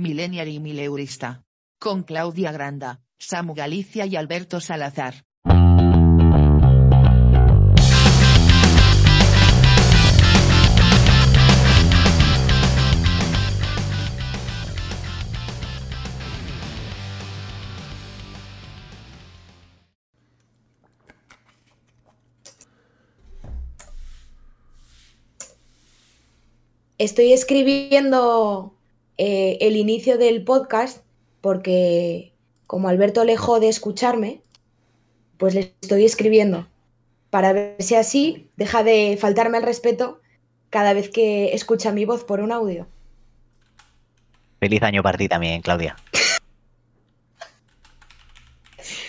Millennial 0.00 0.48
y 0.48 0.58
Mileurista. 0.60 1.44
Con 1.78 2.02
Claudia 2.02 2.52
Granda, 2.52 3.00
Samu 3.18 3.54
Galicia 3.54 4.06
y 4.06 4.16
Alberto 4.16 4.60
Salazar. 4.60 5.26
Estoy 26.98 27.32
escribiendo 27.32 28.79
eh, 29.22 29.58
el 29.60 29.76
inicio 29.76 30.16
del 30.16 30.44
podcast 30.44 31.04
porque 31.42 32.32
como 32.66 32.88
Alberto 32.88 33.26
dejó 33.26 33.60
de 33.60 33.68
escucharme, 33.68 34.40
pues 35.36 35.54
le 35.54 35.74
estoy 35.82 36.06
escribiendo 36.06 36.66
para 37.28 37.52
ver 37.52 37.76
si 37.80 37.96
así 37.96 38.48
deja 38.56 38.82
de 38.82 39.18
faltarme 39.20 39.58
el 39.58 39.64
respeto 39.64 40.22
cada 40.70 40.94
vez 40.94 41.10
que 41.10 41.52
escucha 41.52 41.92
mi 41.92 42.06
voz 42.06 42.24
por 42.24 42.40
un 42.40 42.50
audio. 42.50 42.86
Feliz 44.58 44.82
año 44.82 45.02
para 45.02 45.18
ti 45.18 45.28
también, 45.28 45.60
Claudia. 45.60 45.96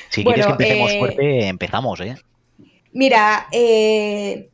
Si 0.09 0.25
quieres 0.25 0.45
que 0.45 0.51
empecemos 0.51 0.91
eh, 0.91 0.99
fuerte, 0.99 1.47
empezamos, 1.47 2.01
¿eh? 2.01 2.15
Mira, 2.91 3.47
eh, 3.53 4.49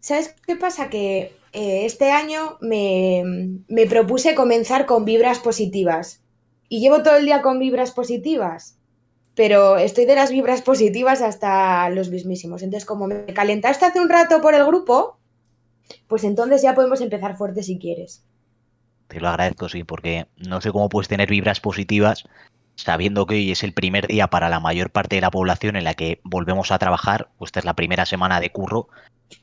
¿sabes 0.00 0.34
qué 0.46 0.56
pasa? 0.56 0.88
Que 0.88 1.34
este 1.52 2.10
año 2.10 2.56
me, 2.60 3.22
me 3.68 3.86
propuse 3.86 4.34
comenzar 4.34 4.86
con 4.86 5.04
vibras 5.04 5.38
positivas. 5.38 6.22
Y 6.68 6.80
llevo 6.80 7.02
todo 7.02 7.16
el 7.16 7.26
día 7.26 7.42
con 7.42 7.58
vibras 7.58 7.90
positivas. 7.90 8.78
Pero 9.34 9.76
estoy 9.76 10.04
de 10.04 10.14
las 10.14 10.30
vibras 10.30 10.62
positivas 10.62 11.22
hasta 11.22 11.88
los 11.90 12.10
mismísimos. 12.10 12.62
Entonces, 12.62 12.86
como 12.86 13.06
me 13.06 13.26
calentaste 13.26 13.84
hace 13.84 14.00
un 14.00 14.08
rato 14.08 14.40
por 14.40 14.54
el 14.54 14.64
grupo, 14.66 15.18
pues 16.06 16.24
entonces 16.24 16.62
ya 16.62 16.74
podemos 16.74 17.00
empezar 17.00 17.36
fuerte 17.36 17.62
si 17.62 17.78
quieres. 17.78 18.24
Te 19.08 19.20
lo 19.20 19.28
agradezco, 19.28 19.68
sí, 19.68 19.84
porque 19.84 20.26
no 20.36 20.60
sé 20.60 20.72
cómo 20.72 20.88
puedes 20.88 21.08
tener 21.08 21.28
vibras 21.28 21.60
positivas 21.60 22.24
sabiendo 22.76 23.26
que 23.26 23.34
hoy 23.34 23.52
es 23.52 23.62
el 23.62 23.72
primer 23.72 24.06
día 24.06 24.28
para 24.28 24.48
la 24.48 24.60
mayor 24.60 24.90
parte 24.90 25.16
de 25.16 25.22
la 25.22 25.30
población 25.30 25.76
en 25.76 25.84
la 25.84 25.94
que 25.94 26.20
volvemos 26.24 26.70
a 26.72 26.78
trabajar, 26.78 27.30
pues 27.38 27.48
esta 27.48 27.60
es 27.60 27.64
la 27.64 27.74
primera 27.74 28.06
semana 28.06 28.40
de 28.40 28.50
curro 28.50 28.88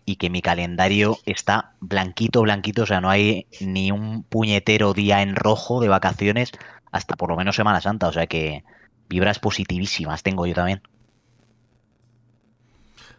y 0.06 0.18
que 0.18 0.30
mi 0.30 0.42
calendario 0.42 1.18
está 1.26 1.74
blanquito, 1.80 2.42
blanquito, 2.42 2.84
o 2.84 2.86
sea, 2.86 3.02
no 3.02 3.10
hay 3.10 3.48
ni 3.60 3.92
un 3.92 4.24
puñetero 4.24 4.94
día 4.94 5.22
en 5.22 5.36
rojo 5.36 5.80
de 5.82 5.88
vacaciones 5.88 6.52
hasta 6.92 7.16
por 7.16 7.30
lo 7.30 7.36
menos 7.36 7.56
Semana 7.56 7.82
Santa, 7.82 8.08
o 8.08 8.14
sea 8.14 8.28
que 8.28 8.64
vibras 9.08 9.40
positivísimas 9.40 10.24
tengo 10.24 10.46
yo 10.46 10.54
también. 10.54 10.82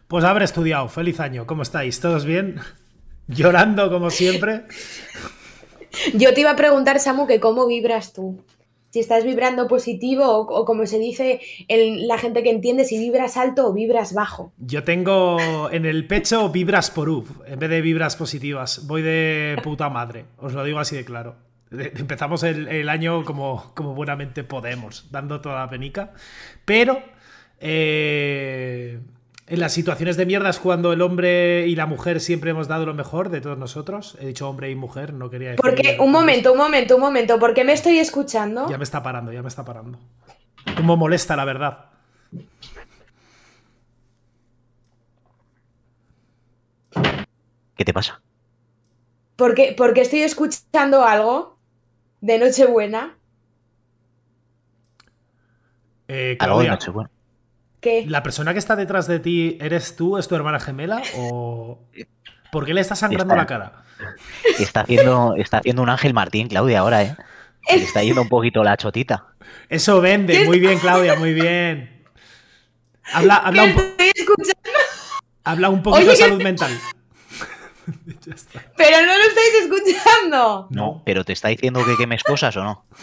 Pues 0.07 0.25
haber 0.25 0.43
estudiado, 0.43 0.89
feliz 0.89 1.19
año, 1.19 1.47
¿cómo 1.47 1.61
estáis? 1.61 1.99
¿Todos 1.99 2.25
bien? 2.25 2.59
Llorando 3.27 3.89
como 3.89 4.09
siempre. 4.09 4.65
Yo 6.13 6.33
te 6.33 6.41
iba 6.41 6.51
a 6.51 6.55
preguntar, 6.55 6.99
Samu, 6.99 7.27
que 7.27 7.39
cómo 7.39 7.67
vibras 7.67 8.13
tú. 8.13 8.43
Si 8.91 8.99
estás 8.99 9.23
vibrando 9.23 9.67
positivo 9.67 10.25
o, 10.27 10.65
como 10.65 10.85
se 10.85 10.99
dice 10.99 11.41
en 11.67 12.07
la 12.07 12.17
gente 12.17 12.43
que 12.43 12.51
entiende, 12.51 12.85
si 12.85 12.99
vibras 12.99 13.37
alto 13.37 13.67
o 13.67 13.73
vibras 13.73 14.13
bajo. 14.13 14.51
Yo 14.59 14.83
tengo 14.83 15.69
en 15.71 15.85
el 15.85 16.05
pecho 16.07 16.49
vibras 16.49 16.91
por 16.91 17.09
U, 17.09 17.25
en 17.47 17.57
vez 17.57 17.69
de 17.69 17.81
vibras 17.81 18.15
positivas. 18.15 18.85
Voy 18.87 19.01
de 19.01 19.57
puta 19.63 19.89
madre, 19.89 20.25
os 20.37 20.53
lo 20.53 20.63
digo 20.63 20.79
así 20.79 20.95
de 20.95 21.05
claro. 21.05 21.35
Empezamos 21.71 22.43
el, 22.43 22.67
el 22.67 22.89
año 22.89 23.23
como, 23.23 23.71
como 23.75 23.95
buenamente 23.95 24.43
podemos, 24.43 25.07
dando 25.09 25.39
toda 25.39 25.59
la 25.59 25.69
penica. 25.69 26.11
Pero 26.65 27.01
eh, 27.61 28.99
en 29.51 29.59
las 29.59 29.73
situaciones 29.73 30.15
de 30.15 30.25
mierda 30.25 30.49
es 30.49 30.59
cuando 30.59 30.93
el 30.93 31.01
hombre 31.01 31.67
y 31.67 31.75
la 31.75 31.85
mujer 31.85 32.21
siempre 32.21 32.51
hemos 32.51 32.69
dado 32.69 32.85
lo 32.85 32.93
mejor 32.93 33.27
de 33.27 33.41
todos 33.41 33.57
nosotros. 33.57 34.17
He 34.21 34.27
dicho 34.27 34.47
hombre 34.47 34.71
y 34.71 34.75
mujer, 34.75 35.13
no 35.13 35.29
quería 35.29 35.49
decir. 35.49 35.61
Porque, 35.61 35.97
un 35.99 36.09
momento, 36.09 36.53
un 36.53 36.57
momento, 36.57 36.95
un 36.95 37.01
momento, 37.01 37.37
¿por 37.37 37.53
qué 37.53 37.65
me 37.65 37.73
estoy 37.73 37.99
escuchando? 37.99 38.69
Ya 38.69 38.77
me 38.77 38.85
está 38.85 39.03
parando, 39.03 39.33
ya 39.33 39.41
me 39.41 39.49
está 39.49 39.65
parando. 39.65 39.99
Cómo 40.77 40.95
molesta, 40.95 41.35
la 41.35 41.43
verdad. 41.43 41.89
¿Qué 47.75 47.83
te 47.83 47.93
pasa? 47.93 48.21
Porque, 49.35 49.75
porque 49.77 49.99
estoy 50.01 50.21
escuchando 50.21 51.03
algo 51.03 51.57
de 52.21 52.39
Nochebuena 52.39 53.17
Eh, 56.07 56.37
Algo 56.39 56.61
de 56.61 56.69
Nochebuena. 56.69 57.11
¿La 58.07 58.23
persona 58.23 58.53
que 58.53 58.59
está 58.59 58.75
detrás 58.75 59.07
de 59.07 59.19
ti 59.19 59.57
eres 59.61 59.95
tú, 59.95 60.17
es 60.17 60.27
tu 60.27 60.35
hermana 60.35 60.59
gemela? 60.59 61.01
¿O 61.17 61.79
por 62.51 62.65
qué 62.65 62.73
le 62.73 62.81
está 62.81 62.95
sangrando 62.95 63.33
Está- 63.33 63.41
la 63.41 63.45
cara? 63.47 63.83
Está 64.59 64.81
haciendo, 64.81 65.35
está 65.37 65.57
haciendo 65.59 65.81
un 65.83 65.89
Ángel 65.89 66.13
Martín, 66.13 66.47
Claudia, 66.47 66.79
ahora, 66.79 67.03
¿eh? 67.03 67.15
Le 67.69 67.83
está 67.83 68.01
yendo 68.03 68.21
un 68.23 68.29
poquito 68.29 68.63
la 68.63 68.75
chotita. 68.77 69.27
Eso 69.69 70.01
vende, 70.01 70.45
muy 70.45 70.59
bien, 70.59 70.79
Claudia, 70.79 71.15
muy 71.15 71.33
bien. 71.33 72.03
Habla, 73.13 73.35
habla, 73.37 73.63
un, 73.63 73.75
habla 75.43 75.69
un 75.69 75.83
poquito 75.83 76.01
Oye, 76.03 76.11
de 76.11 76.15
salud 76.17 76.41
mental. 76.41 76.71
Pero 78.77 79.05
no 79.05 79.17
lo 79.17 79.23
estáis 79.23 79.53
escuchando. 79.63 80.67
No. 80.71 81.01
¿Pero 81.05 81.23
te 81.23 81.33
está 81.33 81.49
diciendo 81.49 81.83
que 81.85 81.95
quemes 81.97 82.23
cosas 82.23 82.55
o 82.57 82.63
no? 82.63 82.85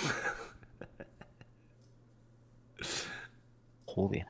Joder. 3.87 4.27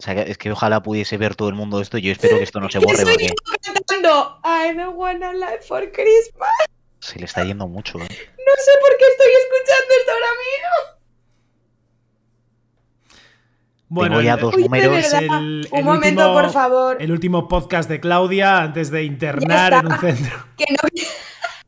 O 0.00 0.02
sea, 0.02 0.14
que- 0.14 0.30
es 0.30 0.38
que 0.38 0.52
ojalá 0.52 0.82
pudiese 0.82 1.16
ver 1.16 1.34
todo 1.34 1.48
el 1.48 1.54
mundo 1.54 1.80
esto. 1.80 1.98
Yo 1.98 2.12
espero 2.12 2.38
que 2.38 2.44
esto 2.44 2.60
no 2.60 2.70
se 2.70 2.78
borre 2.78 2.96
soy 3.04 3.04
porque 3.16 3.32
cantando 3.62 4.40
I 4.44 4.74
don't 4.76 4.96
wanna 4.96 5.32
live 5.32 5.60
for 5.66 5.90
Christmas. 5.92 6.50
se 7.00 7.18
le 7.18 7.24
está 7.24 7.44
yendo 7.44 7.66
mucho. 7.66 7.98
¿eh? 7.98 8.02
No 8.02 8.06
sé 8.08 8.70
por 8.80 8.96
qué 8.96 9.04
estoy 9.10 9.32
escuchando 9.42 9.94
esto 9.98 10.12
ahora 10.12 10.30
mismo. 10.44 10.98
Tengo 14.02 14.20
ya 14.20 14.34
el- 14.34 14.40
dos 14.40 14.54
de 14.54 14.62
números. 14.62 14.90
verdad, 14.90 15.22
el, 15.22 15.66
un 15.70 15.78
el 15.78 15.84
momento, 15.84 16.22
último- 16.22 16.40
por 16.42 16.50
favor. 16.52 16.96
El 17.00 17.10
último 17.12 17.48
podcast 17.48 17.88
de 17.88 18.00
Claudia 18.00 18.58
antes 18.62 18.90
de 18.90 19.04
internar 19.04 19.72
en 19.72 19.86
un 19.86 19.98
centro. 19.98 20.36
Que 20.58 20.64
no, 20.70 20.88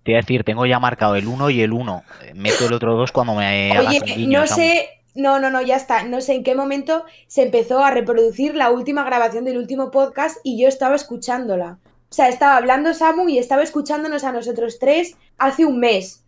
Te 0.02 0.12
iba 0.12 0.18
a 0.18 0.22
decir, 0.22 0.44
tengo 0.44 0.66
ya 0.66 0.78
marcado 0.78 1.16
el 1.16 1.26
1 1.26 1.50
y 1.50 1.62
el 1.62 1.72
1. 1.72 2.04
Meto 2.34 2.66
el 2.66 2.72
otro 2.74 2.94
2 2.96 3.10
cuando 3.12 3.34
me 3.34 3.78
Oye, 3.78 4.26
no 4.26 4.46
sé, 4.46 4.99
no, 5.14 5.40
no, 5.40 5.50
no, 5.50 5.60
ya 5.62 5.76
está. 5.76 6.04
No 6.04 6.20
sé 6.20 6.34
en 6.34 6.44
qué 6.44 6.54
momento 6.54 7.04
se 7.26 7.42
empezó 7.42 7.82
a 7.84 7.90
reproducir 7.90 8.54
la 8.54 8.70
última 8.70 9.04
grabación 9.04 9.44
del 9.44 9.58
último 9.58 9.90
podcast 9.90 10.38
y 10.44 10.60
yo 10.60 10.68
estaba 10.68 10.94
escuchándola. 10.94 11.78
O 12.10 12.12
sea, 12.12 12.28
estaba 12.28 12.56
hablando 12.56 12.94
Samu 12.94 13.28
y 13.28 13.38
estaba 13.38 13.62
escuchándonos 13.62 14.24
a 14.24 14.32
nosotros 14.32 14.78
tres 14.78 15.16
hace 15.38 15.64
un 15.64 15.80
mes. 15.80 16.24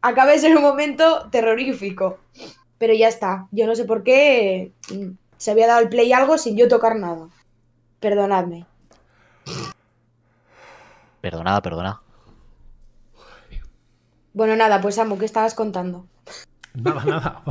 Acaba 0.00 0.32
de 0.32 0.38
ser 0.38 0.56
un 0.56 0.62
momento 0.62 1.28
terrorífico. 1.30 2.18
Pero 2.78 2.94
ya 2.94 3.08
está. 3.08 3.48
Yo 3.50 3.66
no 3.66 3.74
sé 3.74 3.84
por 3.84 4.04
qué 4.04 4.72
mm, 4.90 5.10
se 5.36 5.50
había 5.50 5.66
dado 5.66 5.80
el 5.80 5.88
play 5.88 6.12
algo 6.12 6.38
sin 6.38 6.56
yo 6.56 6.68
tocar 6.68 6.96
nada. 6.96 7.28
Perdonadme. 8.00 8.66
Perdonada, 11.20 11.60
perdona. 11.60 12.00
Bueno, 14.32 14.54
nada, 14.54 14.80
pues 14.80 14.94
Samu, 14.94 15.18
¿qué 15.18 15.24
estabas 15.24 15.54
contando? 15.54 16.06
Nada, 16.82 17.04
nada. 17.04 17.42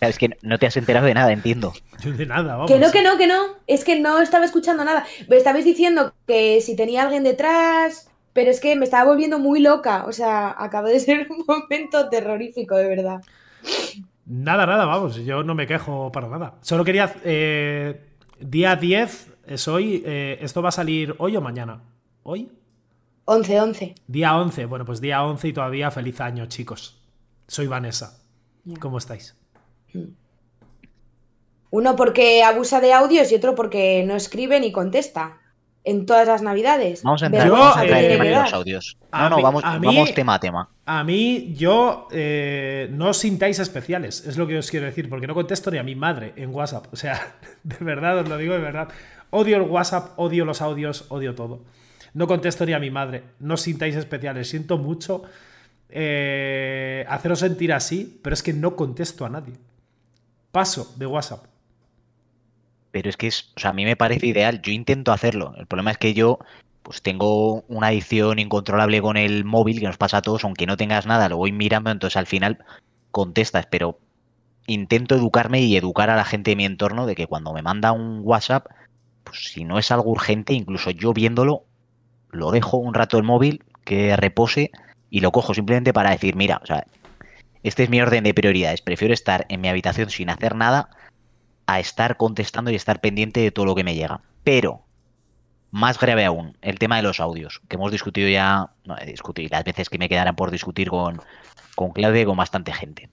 Es 0.00 0.18
que 0.18 0.36
no 0.42 0.58
te 0.58 0.66
has 0.66 0.76
enterado 0.76 1.06
de 1.06 1.14
nada, 1.14 1.32
entiendo. 1.32 1.72
Yo 2.00 2.12
de 2.12 2.26
nada, 2.26 2.56
vamos. 2.56 2.70
Que 2.70 2.78
no, 2.78 2.90
que 2.90 3.02
no, 3.02 3.16
que 3.16 3.26
no. 3.26 3.40
Es 3.66 3.84
que 3.84 4.00
no 4.00 4.20
estaba 4.20 4.44
escuchando 4.44 4.84
nada. 4.84 5.04
Me 5.28 5.36
estabais 5.36 5.64
diciendo 5.64 6.14
que 6.26 6.60
si 6.60 6.76
tenía 6.76 7.02
alguien 7.02 7.22
detrás, 7.22 8.10
pero 8.32 8.50
es 8.50 8.60
que 8.60 8.76
me 8.76 8.84
estaba 8.84 9.10
volviendo 9.10 9.38
muy 9.38 9.60
loca. 9.60 10.04
O 10.06 10.12
sea, 10.12 10.54
acaba 10.58 10.88
de 10.88 11.00
ser 11.00 11.28
un 11.30 11.44
momento 11.46 12.08
terrorífico, 12.08 12.76
de 12.76 12.88
verdad. 12.88 13.20
Nada, 14.26 14.66
nada, 14.66 14.84
vamos, 14.86 15.16
yo 15.24 15.44
no 15.44 15.54
me 15.54 15.66
quejo 15.66 16.10
para 16.10 16.28
nada. 16.28 16.54
Solo 16.60 16.84
quería... 16.84 17.14
eh, 17.24 18.00
día 18.40 18.76
10 18.76 19.32
es 19.46 19.68
hoy, 19.68 20.02
eh, 20.04 20.38
esto 20.40 20.62
va 20.62 20.70
a 20.70 20.72
salir 20.72 21.14
hoy 21.18 21.36
o 21.36 21.40
mañana. 21.40 21.82
¿Hoy? 22.24 22.50
11, 23.26 23.60
11. 23.60 23.94
Día 24.06 24.36
11, 24.36 24.66
bueno, 24.66 24.84
pues 24.84 25.00
día 25.00 25.22
11 25.24 25.48
y 25.48 25.52
todavía 25.52 25.90
feliz 25.90 26.20
año, 26.20 26.46
chicos. 26.46 27.00
Soy 27.46 27.66
Vanessa. 27.68 28.18
¿Cómo 28.80 28.98
estáis? 28.98 29.36
Uno 31.70 31.96
porque 31.96 32.42
abusa 32.42 32.80
de 32.80 32.92
audios 32.92 33.30
y 33.32 33.34
otro 33.34 33.54
porque 33.54 34.04
no 34.06 34.14
escribe 34.16 34.60
ni 34.60 34.72
contesta. 34.72 35.38
En 35.88 36.04
todas 36.04 36.26
las 36.26 36.42
navidades. 36.42 37.04
Vamos 37.04 37.22
a 37.22 37.26
entrar, 37.26 37.46
Yo, 37.46 37.52
vamos 37.52 37.76
a 37.76 37.80
eh, 37.82 37.84
entrar 37.84 38.02
en 38.02 38.10
tema 38.10 38.24
de 38.24 38.30
los 38.32 38.52
audios. 38.52 38.98
No, 39.12 39.30
no, 39.30 39.36
mí- 39.36 39.42
vamos, 39.44 39.62
a 39.64 39.78
mí- 39.78 39.86
vamos 39.86 40.14
tema 40.14 40.34
a 40.34 40.40
tema. 40.40 40.68
A 40.84 41.04
mí, 41.04 41.54
yo 41.56 42.08
eh, 42.10 42.88
no 42.90 43.10
os 43.10 43.18
sintáis 43.18 43.60
especiales, 43.60 44.26
es 44.26 44.36
lo 44.36 44.48
que 44.48 44.58
os 44.58 44.68
quiero 44.68 44.86
decir, 44.86 45.08
porque 45.08 45.28
no 45.28 45.34
contesto 45.34 45.70
ni 45.70 45.78
a 45.78 45.84
mi 45.84 45.94
madre 45.94 46.32
en 46.34 46.52
WhatsApp. 46.52 46.92
O 46.92 46.96
sea, 46.96 47.36
de 47.62 47.76
verdad, 47.84 48.18
os 48.18 48.28
lo 48.28 48.36
digo 48.36 48.54
de 48.54 48.58
verdad. 48.60 48.88
Odio 49.30 49.58
el 49.58 49.62
WhatsApp, 49.62 50.18
odio 50.18 50.44
los 50.44 50.60
audios, 50.60 51.04
odio 51.08 51.36
todo. 51.36 51.62
No 52.14 52.26
contesto 52.26 52.66
ni 52.66 52.72
a 52.72 52.80
mi 52.80 52.90
madre. 52.90 53.22
No 53.38 53.54
os 53.54 53.60
sintáis 53.60 53.94
especiales. 53.94 54.48
Siento 54.50 54.78
mucho 54.78 55.22
eh, 55.88 57.04
haceros 57.08 57.40
sentir 57.40 57.72
así, 57.72 58.20
pero 58.22 58.34
es 58.34 58.42
que 58.42 58.52
no 58.52 58.76
contesto 58.76 59.24
a 59.24 59.28
nadie. 59.28 59.54
Paso 60.52 60.94
de 60.96 61.06
WhatsApp. 61.06 61.46
Pero 62.90 63.10
es 63.10 63.16
que 63.16 63.26
es, 63.26 63.52
o 63.56 63.60
sea, 63.60 63.70
a 63.70 63.74
mí 63.74 63.84
me 63.84 63.96
parece 63.96 64.26
ideal. 64.26 64.62
Yo 64.62 64.72
intento 64.72 65.12
hacerlo. 65.12 65.54
El 65.58 65.66
problema 65.66 65.90
es 65.90 65.98
que 65.98 66.14
yo 66.14 66.38
pues 66.82 67.02
tengo 67.02 67.62
una 67.62 67.88
adicción 67.88 68.38
incontrolable 68.38 69.02
con 69.02 69.16
el 69.16 69.44
móvil 69.44 69.80
que 69.80 69.86
nos 69.86 69.96
pasa 69.96 70.18
a 70.18 70.22
todos, 70.22 70.44
aunque 70.44 70.66
no 70.66 70.76
tengas 70.76 71.04
nada, 71.04 71.28
lo 71.28 71.36
voy 71.36 71.50
mirando, 71.50 71.90
entonces 71.90 72.16
al 72.16 72.26
final 72.26 72.64
contestas, 73.10 73.66
pero 73.66 73.98
intento 74.68 75.16
educarme 75.16 75.62
y 75.62 75.76
educar 75.76 76.10
a 76.10 76.16
la 76.16 76.24
gente 76.24 76.52
de 76.52 76.56
mi 76.56 76.64
entorno 76.64 77.06
de 77.06 77.16
que 77.16 77.26
cuando 77.26 77.52
me 77.52 77.62
manda 77.62 77.90
un 77.90 78.20
WhatsApp, 78.22 78.66
pues 79.24 79.50
si 79.52 79.64
no 79.64 79.80
es 79.80 79.90
algo 79.90 80.12
urgente, 80.12 80.54
incluso 80.54 80.92
yo 80.92 81.12
viéndolo, 81.12 81.64
lo 82.30 82.52
dejo 82.52 82.76
un 82.76 82.94
rato 82.94 83.18
el 83.18 83.24
móvil, 83.24 83.64
que 83.84 84.16
repose 84.16 84.70
y 85.10 85.20
lo 85.20 85.32
cojo 85.32 85.54
simplemente 85.54 85.92
para 85.92 86.10
decir, 86.10 86.36
mira, 86.36 86.60
o 86.62 86.66
sea, 86.66 86.86
este 87.62 87.84
es 87.84 87.90
mi 87.90 88.00
orden 88.00 88.24
de 88.24 88.34
prioridades, 88.34 88.82
prefiero 88.82 89.14
estar 89.14 89.46
en 89.48 89.60
mi 89.60 89.68
habitación 89.68 90.10
sin 90.10 90.30
hacer 90.30 90.54
nada 90.54 90.90
a 91.66 91.80
estar 91.80 92.16
contestando 92.16 92.70
y 92.70 92.76
estar 92.76 93.00
pendiente 93.00 93.40
de 93.40 93.50
todo 93.50 93.66
lo 93.66 93.74
que 93.74 93.84
me 93.84 93.94
llega. 93.94 94.20
Pero 94.44 94.84
más 95.72 95.98
grave 95.98 96.24
aún, 96.24 96.56
el 96.62 96.78
tema 96.78 96.96
de 96.96 97.02
los 97.02 97.20
audios, 97.20 97.60
que 97.68 97.76
hemos 97.76 97.90
discutido 97.90 98.28
ya, 98.28 98.70
no, 98.84 98.96
he 98.98 99.06
discutido 99.06 99.48
las 99.50 99.64
veces 99.64 99.90
que 99.90 99.98
me 99.98 100.08
quedaran 100.08 100.36
por 100.36 100.50
discutir 100.50 100.90
con, 100.90 101.20
con 101.74 101.90
Claudia 101.90 102.22
y 102.22 102.24
con 102.24 102.36
bastante 102.36 102.72
gente. 102.72 103.10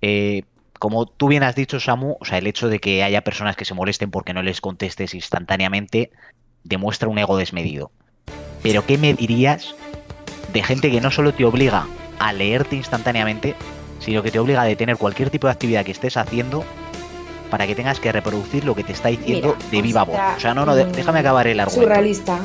Eh, 0.00 0.44
como 0.78 1.06
tú 1.06 1.28
bien 1.28 1.42
has 1.42 1.54
dicho, 1.54 1.80
Samu, 1.80 2.16
o 2.20 2.24
sea, 2.24 2.38
el 2.38 2.46
hecho 2.46 2.68
de 2.68 2.78
que 2.78 3.02
haya 3.02 3.22
personas 3.22 3.56
que 3.56 3.64
se 3.64 3.74
molesten 3.74 4.10
porque 4.10 4.34
no 4.34 4.42
les 4.42 4.60
contestes 4.60 5.14
instantáneamente 5.14 6.10
demuestra 6.62 7.08
un 7.08 7.18
ego 7.18 7.36
desmedido. 7.36 7.90
Pero 8.62 8.86
¿qué 8.86 8.98
me 8.98 9.14
dirías 9.14 9.74
de 10.54 10.62
gente 10.62 10.90
que 10.90 11.00
no 11.02 11.10
solo 11.10 11.34
te 11.34 11.44
obliga 11.44 11.86
a 12.18 12.32
leerte 12.32 12.76
instantáneamente, 12.76 13.54
sino 13.98 14.22
que 14.22 14.30
te 14.30 14.38
obliga 14.38 14.62
a 14.62 14.64
detener 14.64 14.96
cualquier 14.96 15.28
tipo 15.28 15.46
de 15.48 15.52
actividad 15.52 15.84
que 15.84 15.92
estés 15.92 16.16
haciendo 16.16 16.64
para 17.50 17.66
que 17.66 17.74
tengas 17.74 18.00
que 18.00 18.10
reproducir 18.12 18.64
lo 18.64 18.74
que 18.74 18.82
te 18.84 18.92
está 18.92 19.08
diciendo 19.10 19.54
Mira, 19.58 19.70
de 19.70 19.82
viva 19.82 20.02
voz. 20.04 20.18
O 20.36 20.40
sea, 20.40 20.54
no, 20.54 20.64
no, 20.64 20.74
de- 20.74 20.86
mm, 20.86 20.92
déjame 20.92 21.18
acabar 21.20 21.46
el 21.46 21.60
argumento. 21.60 21.82
Surrealista. 21.88 22.38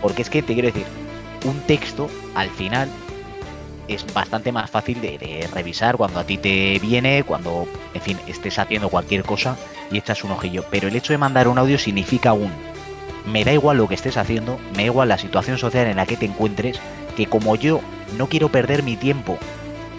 Porque 0.00 0.22
es 0.22 0.30
que 0.30 0.42
te 0.42 0.54
quiero 0.54 0.66
decir, 0.68 0.86
un 1.44 1.60
texto 1.60 2.08
al 2.34 2.50
final 2.50 2.88
es 3.88 4.04
bastante 4.14 4.52
más 4.52 4.70
fácil 4.70 5.00
de, 5.00 5.18
de 5.18 5.48
revisar 5.52 5.96
cuando 5.96 6.20
a 6.20 6.24
ti 6.24 6.38
te 6.38 6.78
viene, 6.80 7.24
cuando, 7.24 7.66
en 7.94 8.00
fin, 8.00 8.18
estés 8.26 8.58
haciendo 8.58 8.88
cualquier 8.88 9.22
cosa 9.24 9.56
y 9.90 9.98
echas 9.98 10.24
un 10.24 10.30
ojillo. 10.32 10.64
Pero 10.70 10.88
el 10.88 10.96
hecho 10.96 11.12
de 11.12 11.18
mandar 11.18 11.48
un 11.48 11.58
audio 11.58 11.78
significa 11.78 12.32
un... 12.32 12.50
Me 13.26 13.44
da 13.44 13.52
igual 13.52 13.76
lo 13.76 13.88
que 13.88 13.94
estés 13.94 14.16
haciendo, 14.16 14.58
me 14.72 14.78
da 14.78 14.86
igual 14.86 15.08
la 15.08 15.18
situación 15.18 15.58
social 15.58 15.86
en 15.86 15.96
la 15.96 16.06
que 16.06 16.16
te 16.16 16.26
encuentres, 16.26 16.80
que 17.16 17.26
como 17.26 17.56
yo 17.56 17.80
no 18.18 18.28
quiero 18.28 18.48
perder 18.48 18.82
mi 18.82 18.96
tiempo 18.96 19.38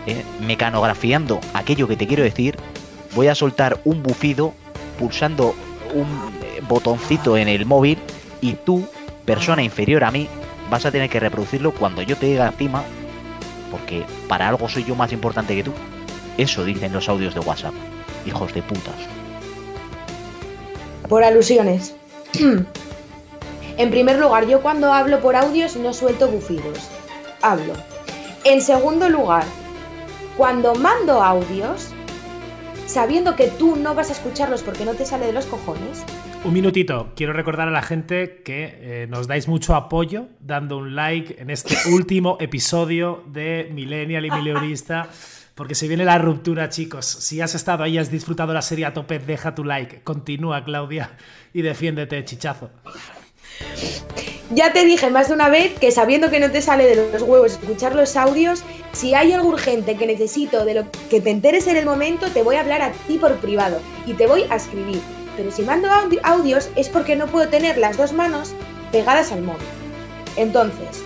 eh, 0.06 0.24
mecanografiando 0.46 1.40
aquello 1.54 1.88
que 1.88 1.96
te 1.96 2.08
quiero 2.08 2.24
decir, 2.24 2.58
voy 3.16 3.28
a 3.28 3.36
soltar 3.36 3.80
un 3.86 4.04
bufido 4.04 4.54
pulsando 5.00 5.56
un 5.94 6.08
eh, 6.44 6.62
botoncito 6.68 7.38
en 7.38 7.48
el 7.48 7.66
móvil 7.66 7.98
y 8.42 8.54
tú, 8.54 8.86
persona 9.26 9.64
inferior 9.64 10.04
a 10.04 10.12
mí, 10.12 10.28
vas 10.70 10.86
a 10.86 10.92
tener 10.92 11.10
que 11.10 11.20
reproducirlo 11.20 11.72
cuando 11.72 12.02
yo 12.02 12.18
te 12.18 12.26
diga 12.26 12.48
encima, 12.48 12.84
porque 13.72 14.04
para 14.28 14.50
algo 14.50 14.68
soy 14.68 14.84
yo 14.84 14.96
más 14.96 15.14
importante 15.14 15.56
que 15.56 15.64
tú. 15.64 15.72
Eso 16.38 16.66
dicen 16.66 16.92
los 16.94 17.08
audios 17.10 17.34
de 17.34 17.40
WhatsApp. 17.40 17.74
Hijos 18.26 18.54
de 18.54 18.62
putas. 18.62 18.96
Por 21.08 21.24
alusiones. 21.24 21.96
en 23.78 23.90
primer 23.90 24.20
lugar, 24.20 24.48
yo 24.48 24.62
cuando 24.62 24.94
hablo 24.94 25.20
por 25.20 25.36
audios 25.36 25.76
no 25.76 25.94
suelto 25.94 26.28
bufidos. 26.28 26.90
Hablo. 27.42 27.74
En 28.44 28.62
segundo 28.62 29.10
lugar, 29.10 29.46
cuando 30.38 30.76
mando 30.76 31.24
audios, 31.24 31.90
sabiendo 32.86 33.36
que 33.36 33.48
tú 33.48 33.76
no 33.76 33.96
vas 33.96 34.10
a 34.10 34.14
escucharlos 34.14 34.62
porque 34.62 34.86
no 34.86 34.94
te 34.94 35.06
sale 35.06 35.26
de 35.26 35.34
los 35.34 35.46
cojones, 35.46 36.04
Un 36.46 36.54
minutito, 36.54 37.14
quiero 37.16 37.32
recordar 37.32 37.70
a 37.70 37.72
la 37.72 37.82
gente 37.82 38.42
que 38.44 38.78
eh, 38.82 39.08
nos 39.10 39.28
dais 39.28 39.48
mucho 39.48 39.76
apoyo 39.76 40.28
dando 40.42 40.78
un 40.78 40.94
like 40.94 41.42
en 41.42 41.50
este 41.50 41.76
último 41.94 42.38
episodio 42.42 43.24
de 43.28 43.70
Millennial 43.74 44.26
y 44.26 44.32
Mileurista, 44.38 45.08
porque 45.56 45.74
se 45.74 45.88
viene 45.88 46.04
la 46.04 46.18
ruptura, 46.18 46.68
chicos. 46.68 47.06
Si 47.06 47.40
has 47.40 47.56
estado 47.56 47.84
ahí 47.84 47.94
y 47.94 47.98
has 47.98 48.12
disfrutado 48.12 48.54
la 48.54 48.62
serie 48.62 48.86
a 48.86 48.94
tope, 48.94 49.20
deja 49.20 49.56
tu 49.56 49.64
like. 49.64 50.02
Continúa, 50.02 50.66
Claudia, 50.66 51.12
y 51.54 51.62
defiéndete, 51.62 52.26
chichazo. 52.26 52.72
Ya 54.52 54.72
te 54.72 54.86
dije 54.86 55.10
más 55.10 55.30
de 55.30 55.34
una 55.34 55.50
vez 55.50 55.74
que 55.80 55.92
sabiendo 55.92 56.30
que 56.30 56.40
no 56.40 56.52
te 56.52 56.62
sale 56.62 56.86
de 56.86 57.12
los 57.12 57.22
huevos 57.24 57.54
escuchar 57.54 57.96
los 57.96 58.16
audios, 58.16 58.64
si 58.92 59.16
hay 59.16 59.32
algo 59.32 59.48
urgente 59.48 59.96
que 59.96 60.06
necesito 60.06 60.64
de 60.64 60.76
lo 60.76 60.86
que 61.10 61.22
te 61.22 61.32
enteres 61.32 61.66
en 61.66 61.76
el 61.76 61.86
momento, 61.86 62.28
te 62.28 62.44
voy 62.44 62.58
a 62.58 62.60
hablar 62.60 62.82
a 62.84 62.92
ti 62.92 63.18
por 63.18 63.36
privado 63.38 63.80
y 64.06 64.14
te 64.14 64.28
voy 64.28 64.46
a 64.52 64.56
escribir. 64.58 65.02
Pero 65.36 65.50
si 65.52 65.64
mando 65.64 65.88
audi- 65.90 66.20
audios 66.22 66.70
es 66.76 66.90
porque 66.90 67.16
no 67.16 67.26
puedo 67.26 67.48
tener 67.50 67.78
las 67.80 67.98
dos 67.98 68.14
manos 68.14 68.54
pegadas 68.92 69.32
al 69.32 69.42
móvil. 69.42 69.66
Entonces, 70.36 71.04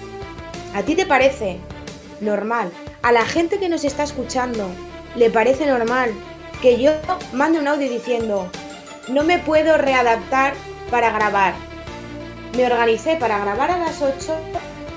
¿a 0.74 0.81
ti 0.83 0.95
te 0.95 1.06
parece 1.06 1.59
normal? 2.19 2.69
A 3.01 3.13
la 3.13 3.24
gente 3.24 3.59
que 3.59 3.69
nos 3.69 3.86
está 3.86 4.04
escuchando, 4.04 4.68
¿le 5.15 5.30
parece 5.30 5.65
normal 5.65 6.12
que 6.62 6.81
yo 6.81 6.92
mande 7.31 7.59
un 7.59 7.68
audio 7.69 7.89
diciendo, 7.89 8.51
no 9.07 9.24
me 9.24 9.39
puedo 9.39 9.77
readaptar 9.77 10.54
para 10.92 11.12
grabar? 11.12 11.54
Me 12.55 12.65
organicé 12.65 13.15
para 13.15 13.39
grabar 13.39 13.71
a 13.71 13.77
las 13.77 14.01
8 14.01 14.35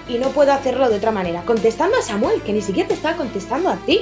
y 0.08 0.18
no 0.18 0.28
puedo 0.30 0.52
hacerlo 0.52 0.88
de 0.88 0.96
otra 0.96 1.10
manera. 1.10 1.42
Contestando 1.42 1.96
a 1.96 2.02
Samuel, 2.02 2.42
que 2.42 2.52
ni 2.52 2.62
siquiera 2.62 2.88
te 2.88 2.94
estaba 2.94 3.16
contestando 3.16 3.70
a 3.70 3.76
ti. 3.76 4.00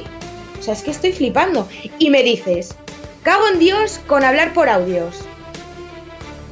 O 0.59 0.63
sea, 0.63 0.75
es 0.75 0.83
que 0.83 0.91
estoy 0.91 1.13
flipando. 1.13 1.69
Y 1.99 2.11
me 2.11 2.23
dices, 2.23 2.75
cago 3.23 3.47
en 3.53 3.59
Dios 3.59 4.01
con 4.07 4.25
hablar 4.25 4.53
por 4.53 4.69
audios. 4.69 5.25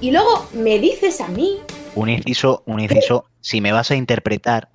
Y 0.00 0.10
luego 0.10 0.46
me 0.52 0.78
dices 0.78 1.20
a 1.20 1.28
mí, 1.28 1.58
Un 1.94 2.10
inciso, 2.10 2.62
un 2.66 2.80
inciso, 2.80 3.24
si 3.40 3.60
me 3.60 3.72
vas 3.72 3.90
a 3.90 3.96
interpretar, 3.96 4.68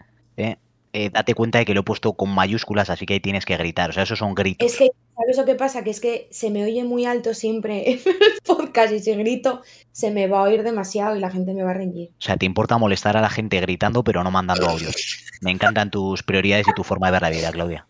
eh, 0.93 1.09
date 1.09 1.33
cuenta 1.33 1.59
de 1.59 1.65
que 1.65 1.73
lo 1.73 1.81
he 1.81 1.83
puesto 1.83 2.13
con 2.13 2.29
mayúsculas, 2.29 2.89
así 2.89 3.05
que 3.05 3.13
ahí 3.13 3.19
tienes 3.19 3.45
que 3.45 3.55
gritar. 3.57 3.89
O 3.89 3.93
sea, 3.93 4.03
esos 4.03 4.19
son 4.19 4.35
gritos. 4.35 4.71
es 4.71 4.77
que, 4.77 4.91
¿sabes 5.15 5.37
lo 5.37 5.45
que 5.45 5.55
pasa? 5.55 5.83
Que 5.83 5.89
es 5.89 5.99
que 6.01 6.27
se 6.31 6.49
me 6.49 6.63
oye 6.63 6.83
muy 6.83 7.05
alto 7.05 7.33
siempre 7.33 7.91
en 7.91 7.99
el 7.99 8.41
podcast 8.45 8.93
y 8.93 8.99
si 8.99 9.13
grito 9.13 9.61
se 9.91 10.11
me 10.11 10.27
va 10.27 10.39
a 10.39 10.43
oír 10.43 10.63
demasiado 10.63 11.15
y 11.15 11.19
la 11.19 11.31
gente 11.31 11.53
me 11.53 11.63
va 11.63 11.71
a 11.71 11.75
reñir. 11.75 12.09
O 12.19 12.21
sea, 12.21 12.37
te 12.37 12.45
importa 12.45 12.77
molestar 12.77 13.15
a 13.17 13.21
la 13.21 13.29
gente 13.29 13.59
gritando, 13.61 14.03
pero 14.03 14.23
no 14.23 14.31
mandando 14.31 14.69
audios. 14.69 15.25
Me 15.41 15.51
encantan 15.51 15.91
tus 15.91 16.23
prioridades 16.23 16.67
y 16.67 16.73
tu 16.73 16.83
forma 16.83 17.07
de 17.07 17.11
ver 17.13 17.21
la 17.21 17.29
vida, 17.29 17.51
Claudia. 17.51 17.87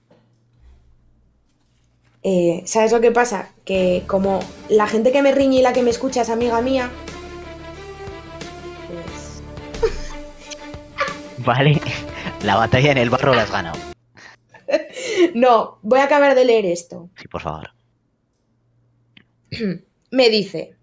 Eh, 2.24 2.62
¿Sabes 2.66 2.92
lo 2.92 3.02
que 3.02 3.12
pasa? 3.12 3.50
Que 3.66 4.04
como 4.06 4.40
la 4.70 4.88
gente 4.88 5.12
que 5.12 5.24
me 5.24 5.32
riñe 5.32 5.58
y 5.58 5.62
la 5.64 5.74
que 5.74 5.82
me 5.82 5.90
escucha 5.90 6.22
es 6.22 6.30
amiga 6.30 6.62
mía, 6.62 6.92
pues 8.88 9.42
Vale, 11.40 11.82
la 12.44 12.56
batalla 12.56 12.92
en 12.92 12.98
el 12.98 13.10
barro 13.10 13.34
la 13.34 13.44
has 13.44 13.52
ganado. 13.52 13.80
No, 15.36 15.80
voy 15.82 16.00
a 16.00 16.06
acabar 16.06 16.34
de 16.34 16.46
leer 16.46 16.66
esto. 16.66 17.10
Sí, 17.18 17.28
por 17.28 17.42
favor. 17.42 17.72
Me 20.12 20.30
dice, 20.30 20.78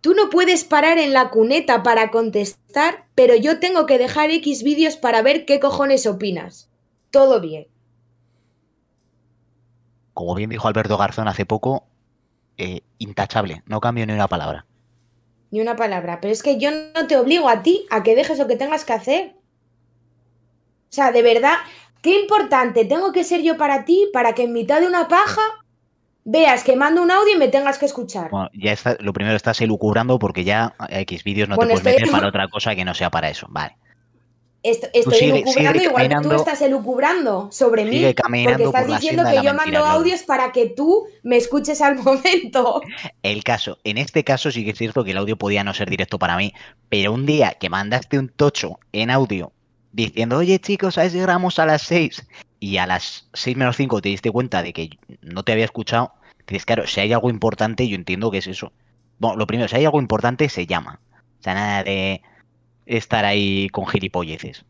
tú 0.00 0.14
no 0.14 0.30
puedes 0.30 0.64
parar 0.64 0.96
en 0.98 1.12
la 1.12 1.28
cuneta 1.28 1.82
para 1.82 2.10
contestar, 2.10 3.04
pero 3.14 3.34
yo 3.34 3.60
tengo 3.60 3.84
que 3.84 3.98
dejar 3.98 4.30
X 4.30 4.62
vídeos 4.62 4.96
para 4.96 5.20
ver 5.20 5.44
qué 5.44 5.60
cojones 5.60 6.06
opinas. 6.06 6.70
Todo 7.10 7.40
bien. 7.40 7.66
Como 10.14 10.34
bien 10.34 10.48
dijo 10.48 10.66
Alberto 10.66 10.96
Garzón 10.96 11.28
hace 11.28 11.44
poco, 11.44 11.84
eh, 12.56 12.80
intachable, 12.98 13.62
no 13.66 13.80
cambio 13.80 14.06
ni 14.06 14.14
una 14.14 14.28
palabra. 14.28 14.64
Ni 15.50 15.60
una 15.60 15.76
palabra. 15.76 16.20
Pero 16.20 16.32
es 16.32 16.42
que 16.42 16.58
yo 16.58 16.70
no 16.70 17.06
te 17.06 17.16
obligo 17.16 17.48
a 17.48 17.62
ti 17.62 17.86
a 17.90 18.02
que 18.02 18.16
dejes 18.16 18.38
lo 18.38 18.46
que 18.46 18.56
tengas 18.56 18.84
que 18.84 18.94
hacer. 18.94 19.35
O 20.96 21.02
sea, 21.02 21.12
de 21.12 21.20
verdad, 21.20 21.56
qué 22.00 22.18
importante 22.22 22.86
tengo 22.86 23.12
que 23.12 23.22
ser 23.22 23.42
yo 23.42 23.58
para 23.58 23.84
ti 23.84 24.08
para 24.14 24.34
que 24.34 24.44
en 24.44 24.54
mitad 24.54 24.80
de 24.80 24.86
una 24.86 25.08
paja 25.08 25.42
veas 26.24 26.64
que 26.64 26.74
mando 26.74 27.02
un 27.02 27.10
audio 27.10 27.34
y 27.34 27.38
me 27.38 27.48
tengas 27.48 27.76
que 27.78 27.84
escuchar. 27.84 28.30
Bueno, 28.30 28.48
ya 28.54 28.72
está, 28.72 28.96
lo 29.00 29.12
primero 29.12 29.36
estás 29.36 29.60
elucubrando 29.60 30.18
porque 30.18 30.42
ya 30.42 30.74
a 30.78 31.00
X 31.00 31.22
vídeos 31.22 31.50
no 31.50 31.56
Bueno, 31.56 31.74
te 31.74 31.82
puedes 31.82 31.98
meter 32.00 32.10
para 32.10 32.28
otra 32.28 32.48
cosa 32.48 32.74
que 32.74 32.82
no 32.86 32.94
sea 32.94 33.10
para 33.10 33.28
eso. 33.28 33.46
Vale. 33.50 33.76
Esto- 34.62 34.88
estoy 34.94 35.14
sigue- 35.18 35.30
elucubrando 35.40 35.72
sigue 35.74 35.84
igual 35.84 36.08
que 36.08 36.14
tú 36.28 36.32
estás 36.34 36.62
elucubrando 36.62 37.48
sobre 37.52 37.84
mí. 37.84 38.14
Porque 38.16 38.64
estás 38.64 38.86
diciendo 38.86 39.22
que 39.24 39.36
yo 39.36 39.42
mentira, 39.52 39.52
mando 39.52 39.84
audios 39.84 40.22
para 40.22 40.50
que 40.50 40.68
tú 40.70 41.04
me 41.22 41.36
escuches 41.36 41.82
al 41.82 41.96
momento. 42.02 42.80
El 43.22 43.44
caso, 43.44 43.76
en 43.84 43.98
este 43.98 44.24
caso 44.24 44.50
sí 44.50 44.64
que 44.64 44.70
es 44.70 44.78
cierto 44.78 45.04
que 45.04 45.10
el 45.10 45.18
audio 45.18 45.36
podía 45.36 45.62
no 45.62 45.74
ser 45.74 45.90
directo 45.90 46.18
para 46.18 46.38
mí, 46.38 46.54
pero 46.88 47.12
un 47.12 47.26
día 47.26 47.52
que 47.60 47.68
mandaste 47.68 48.18
un 48.18 48.30
tocho 48.30 48.78
en 48.92 49.10
audio 49.10 49.52
diciendo, 49.96 50.36
oye 50.36 50.58
chicos, 50.58 50.98
a 50.98 51.08
grabamos 51.08 51.58
a 51.58 51.66
las 51.66 51.82
6 51.82 52.26
y 52.60 52.76
a 52.76 52.86
las 52.86 53.28
6 53.32 53.56
menos 53.56 53.76
5 53.76 54.02
te 54.02 54.10
diste 54.10 54.30
cuenta 54.30 54.62
de 54.62 54.72
que 54.72 54.90
no 55.22 55.42
te 55.42 55.52
había 55.52 55.64
escuchado, 55.64 56.12
dices, 56.46 56.66
claro, 56.66 56.86
si 56.86 57.00
hay 57.00 57.12
algo 57.12 57.30
importante, 57.30 57.88
yo 57.88 57.96
entiendo 57.96 58.30
que 58.30 58.38
es 58.38 58.46
eso. 58.46 58.72
Bueno, 59.18 59.36
lo 59.36 59.46
primero, 59.46 59.68
si 59.68 59.76
hay 59.76 59.86
algo 59.86 59.98
importante, 59.98 60.48
se 60.50 60.66
llama. 60.66 61.00
O 61.40 61.42
sea, 61.42 61.54
nada 61.54 61.82
de 61.82 62.20
estar 62.84 63.24
ahí 63.24 63.68
con 63.70 63.86
gilipolleces. 63.86 64.66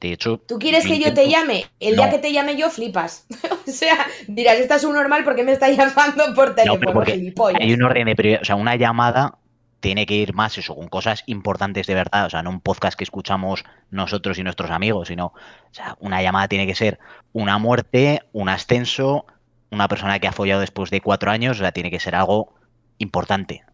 De 0.00 0.12
hecho. 0.12 0.38
¿Tú 0.46 0.58
quieres 0.58 0.86
que 0.86 0.98
yo 0.98 1.12
te 1.12 1.28
llame? 1.28 1.66
El 1.78 1.96
día 1.96 2.08
que 2.08 2.18
te 2.18 2.32
llame 2.32 2.56
yo 2.56 2.70
flipas. 2.70 3.26
o 3.68 3.70
sea, 3.70 4.06
dirás, 4.28 4.58
esta 4.58 4.76
es 4.76 4.84
un 4.84 4.94
normal 4.94 5.24
porque 5.24 5.44
me 5.44 5.52
está 5.52 5.68
llamando 5.70 6.34
por 6.34 6.50
No, 6.50 6.54
teléfono, 6.54 6.80
pero 6.80 6.92
porque 6.94 7.12
gilipollas. 7.12 7.60
hay 7.60 7.74
un 7.74 7.82
orden 7.82 8.06
de 8.06 8.16
prioridad. 8.16 8.42
O 8.42 8.44
sea, 8.46 8.56
una 8.56 8.76
llamada 8.76 9.39
tiene 9.80 10.06
que 10.06 10.14
ir 10.14 10.34
más 10.34 10.56
eso, 10.58 10.76
con 10.76 10.88
cosas 10.88 11.22
importantes 11.26 11.86
de 11.86 11.94
verdad. 11.94 12.26
O 12.26 12.30
sea, 12.30 12.42
no 12.42 12.50
un 12.50 12.60
podcast 12.60 12.96
que 12.96 13.04
escuchamos 13.04 13.64
nosotros 13.90 14.38
y 14.38 14.42
nuestros 14.42 14.70
amigos, 14.70 15.08
sino, 15.08 15.26
o 15.26 15.72
sea, 15.72 15.96
una 16.00 16.22
llamada 16.22 16.48
tiene 16.48 16.66
que 16.66 16.74
ser 16.74 16.98
una 17.32 17.58
muerte, 17.58 18.22
un 18.32 18.48
ascenso, 18.48 19.26
una 19.70 19.88
persona 19.88 20.18
que 20.18 20.28
ha 20.28 20.32
follado 20.32 20.60
después 20.60 20.90
de 20.90 21.00
cuatro 21.00 21.30
años. 21.30 21.58
O 21.58 21.60
sea, 21.60 21.72
tiene 21.72 21.90
que 21.90 22.00
ser 22.00 22.14
algo 22.14 22.54
importante. 22.98 23.64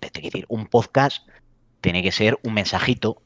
Que 0.00 0.20
decir, 0.20 0.46
un 0.48 0.66
podcast 0.66 1.28
tiene 1.80 2.02
que 2.02 2.10
ser 2.10 2.38
un 2.42 2.54
mensajito 2.54 3.22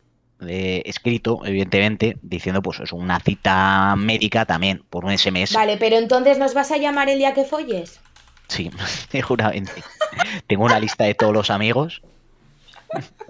eh, 0.46 0.82
escrito, 0.84 1.40
evidentemente, 1.46 2.18
diciendo, 2.20 2.60
pues 2.60 2.80
eso, 2.80 2.96
una 2.96 3.20
cita 3.20 3.94
médica 3.96 4.44
también, 4.44 4.84
por 4.90 5.04
un 5.04 5.16
SMS. 5.16 5.54
Vale, 5.54 5.78
pero 5.78 5.96
entonces 5.96 6.38
nos 6.38 6.52
vas 6.52 6.70
a 6.72 6.76
llamar 6.76 7.08
el 7.08 7.18
día 7.18 7.32
que 7.32 7.44
folles. 7.44 8.00
Sí, 8.48 8.70
seguramente. 9.10 9.72
Tengo 10.46 10.64
una 10.64 10.78
lista 10.78 11.04
de 11.04 11.14
todos 11.14 11.32
los 11.32 11.50
amigos. 11.50 12.02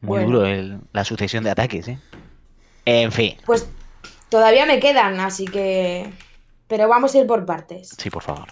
Muy 0.00 0.18
Bueno. 0.18 0.26
duro 0.26 0.46
el- 0.46 0.80
la 0.92 1.04
sucesión 1.04 1.44
de 1.44 1.50
ataques, 1.50 1.88
¿eh? 1.88 1.98
En 2.84 3.12
fin, 3.12 3.36
Pues 3.46 3.68
todavía 4.28 4.66
me 4.66 4.80
quedan, 4.80 5.20
así 5.20 5.44
que. 5.44 6.10
Pero 6.66 6.88
vamos 6.88 7.14
a 7.14 7.18
ir 7.18 7.26
por 7.26 7.44
partes. 7.46 7.90
sí, 7.98 8.10
por 8.10 8.22
favor. 8.22 8.48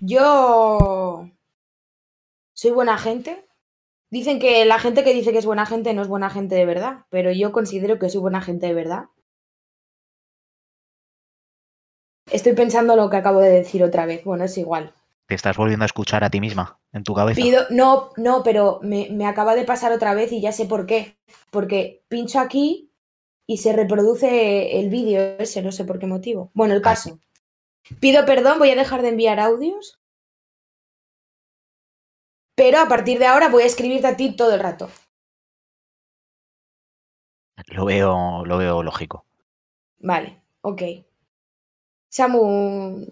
Yo. 0.00 1.28
Soy 2.54 2.70
buena 2.72 2.98
gente. 2.98 3.46
Dicen 4.10 4.38
que 4.40 4.64
la 4.64 4.78
gente 4.78 5.04
que 5.04 5.14
dice 5.14 5.32
que 5.32 5.38
es 5.38 5.46
buena 5.46 5.66
gente 5.66 5.94
no 5.94 6.02
es 6.02 6.08
buena 6.08 6.30
gente 6.30 6.56
de 6.56 6.66
verdad, 6.66 7.06
pero 7.10 7.30
yo 7.32 7.52
considero 7.52 7.98
que 7.98 8.10
soy 8.10 8.20
buena 8.20 8.42
gente 8.42 8.66
de 8.66 8.74
verdad. 8.74 9.04
Estoy 12.30 12.54
pensando 12.54 12.96
lo 12.96 13.08
que 13.08 13.16
acabo 13.16 13.40
de 13.40 13.50
decir 13.50 13.82
otra 13.84 14.04
vez. 14.06 14.24
Bueno, 14.24 14.44
es 14.44 14.58
igual. 14.58 14.92
Te 15.30 15.36
estás 15.36 15.56
volviendo 15.56 15.84
a 15.84 15.86
escuchar 15.86 16.24
a 16.24 16.28
ti 16.28 16.40
misma 16.40 16.80
en 16.92 17.04
tu 17.04 17.14
cabeza. 17.14 17.40
Pido, 17.40 17.62
no, 17.70 18.10
no, 18.16 18.42
pero 18.42 18.80
me, 18.82 19.10
me 19.12 19.28
acaba 19.28 19.54
de 19.54 19.62
pasar 19.62 19.92
otra 19.92 20.12
vez 20.12 20.32
y 20.32 20.40
ya 20.40 20.50
sé 20.50 20.66
por 20.66 20.86
qué. 20.86 21.20
Porque 21.52 22.02
pincho 22.08 22.40
aquí 22.40 22.90
y 23.46 23.58
se 23.58 23.72
reproduce 23.72 24.80
el 24.80 24.90
vídeo 24.90 25.20
ese, 25.38 25.62
no 25.62 25.70
sé 25.70 25.84
por 25.84 26.00
qué 26.00 26.08
motivo. 26.08 26.50
Bueno, 26.52 26.74
el 26.74 26.82
caso. 26.82 27.20
Pido 28.00 28.26
perdón, 28.26 28.58
voy 28.58 28.70
a 28.70 28.74
dejar 28.74 29.02
de 29.02 29.10
enviar 29.10 29.38
audios. 29.38 30.00
Pero 32.56 32.80
a 32.80 32.88
partir 32.88 33.20
de 33.20 33.26
ahora 33.26 33.50
voy 33.50 33.62
a 33.62 33.66
escribirte 33.66 34.08
a 34.08 34.16
ti 34.16 34.34
todo 34.34 34.52
el 34.52 34.58
rato. 34.58 34.90
Lo 37.68 37.84
veo, 37.84 38.44
lo 38.44 38.58
veo 38.58 38.82
lógico. 38.82 39.24
Vale, 40.00 40.42
ok. 40.62 40.82
Samu, 42.08 43.06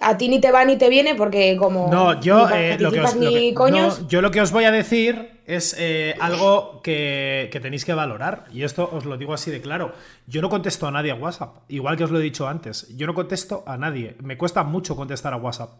a 0.00 0.16
ti 0.18 0.28
ni 0.28 0.40
te 0.40 0.50
va 0.50 0.64
ni 0.64 0.76
te 0.76 0.88
viene 0.88 1.14
porque 1.14 1.56
como 1.56 1.88
No, 1.90 2.20
yo, 2.20 2.48
ni 2.48 2.54
eh, 2.56 2.76
lo 2.78 2.90
que 2.90 3.00
os, 3.00 3.04
participas 3.04 3.14
lo 3.16 3.30
que- 3.30 3.40
ni 3.40 3.54
coños, 3.54 4.00
no, 4.02 4.08
yo 4.08 4.20
lo 4.22 4.30
que 4.30 4.40
os 4.40 4.50
voy 4.50 4.64
a 4.64 4.70
decir 4.72 5.40
es 5.46 5.76
eh, 5.78 6.14
algo 6.20 6.80
que, 6.82 7.48
que 7.52 7.60
tenéis 7.60 7.84
que 7.84 7.92
valorar. 7.94 8.46
Y 8.52 8.62
esto 8.62 8.88
os 8.92 9.04
lo 9.04 9.16
digo 9.18 9.34
así 9.34 9.50
de 9.50 9.60
claro. 9.60 9.92
Yo 10.26 10.40
no 10.42 10.48
contesto 10.48 10.86
a 10.86 10.90
nadie 10.90 11.12
a 11.12 11.16
WhatsApp. 11.16 11.58
Igual 11.68 11.96
que 11.96 12.04
os 12.04 12.10
lo 12.10 12.18
he 12.18 12.22
dicho 12.22 12.48
antes. 12.48 12.88
Yo 12.96 13.06
no 13.06 13.14
contesto 13.14 13.62
a 13.66 13.76
nadie. 13.76 14.16
Me 14.22 14.38
cuesta 14.38 14.62
mucho 14.64 14.96
contestar 14.96 15.34
a 15.34 15.36
WhatsApp. 15.36 15.70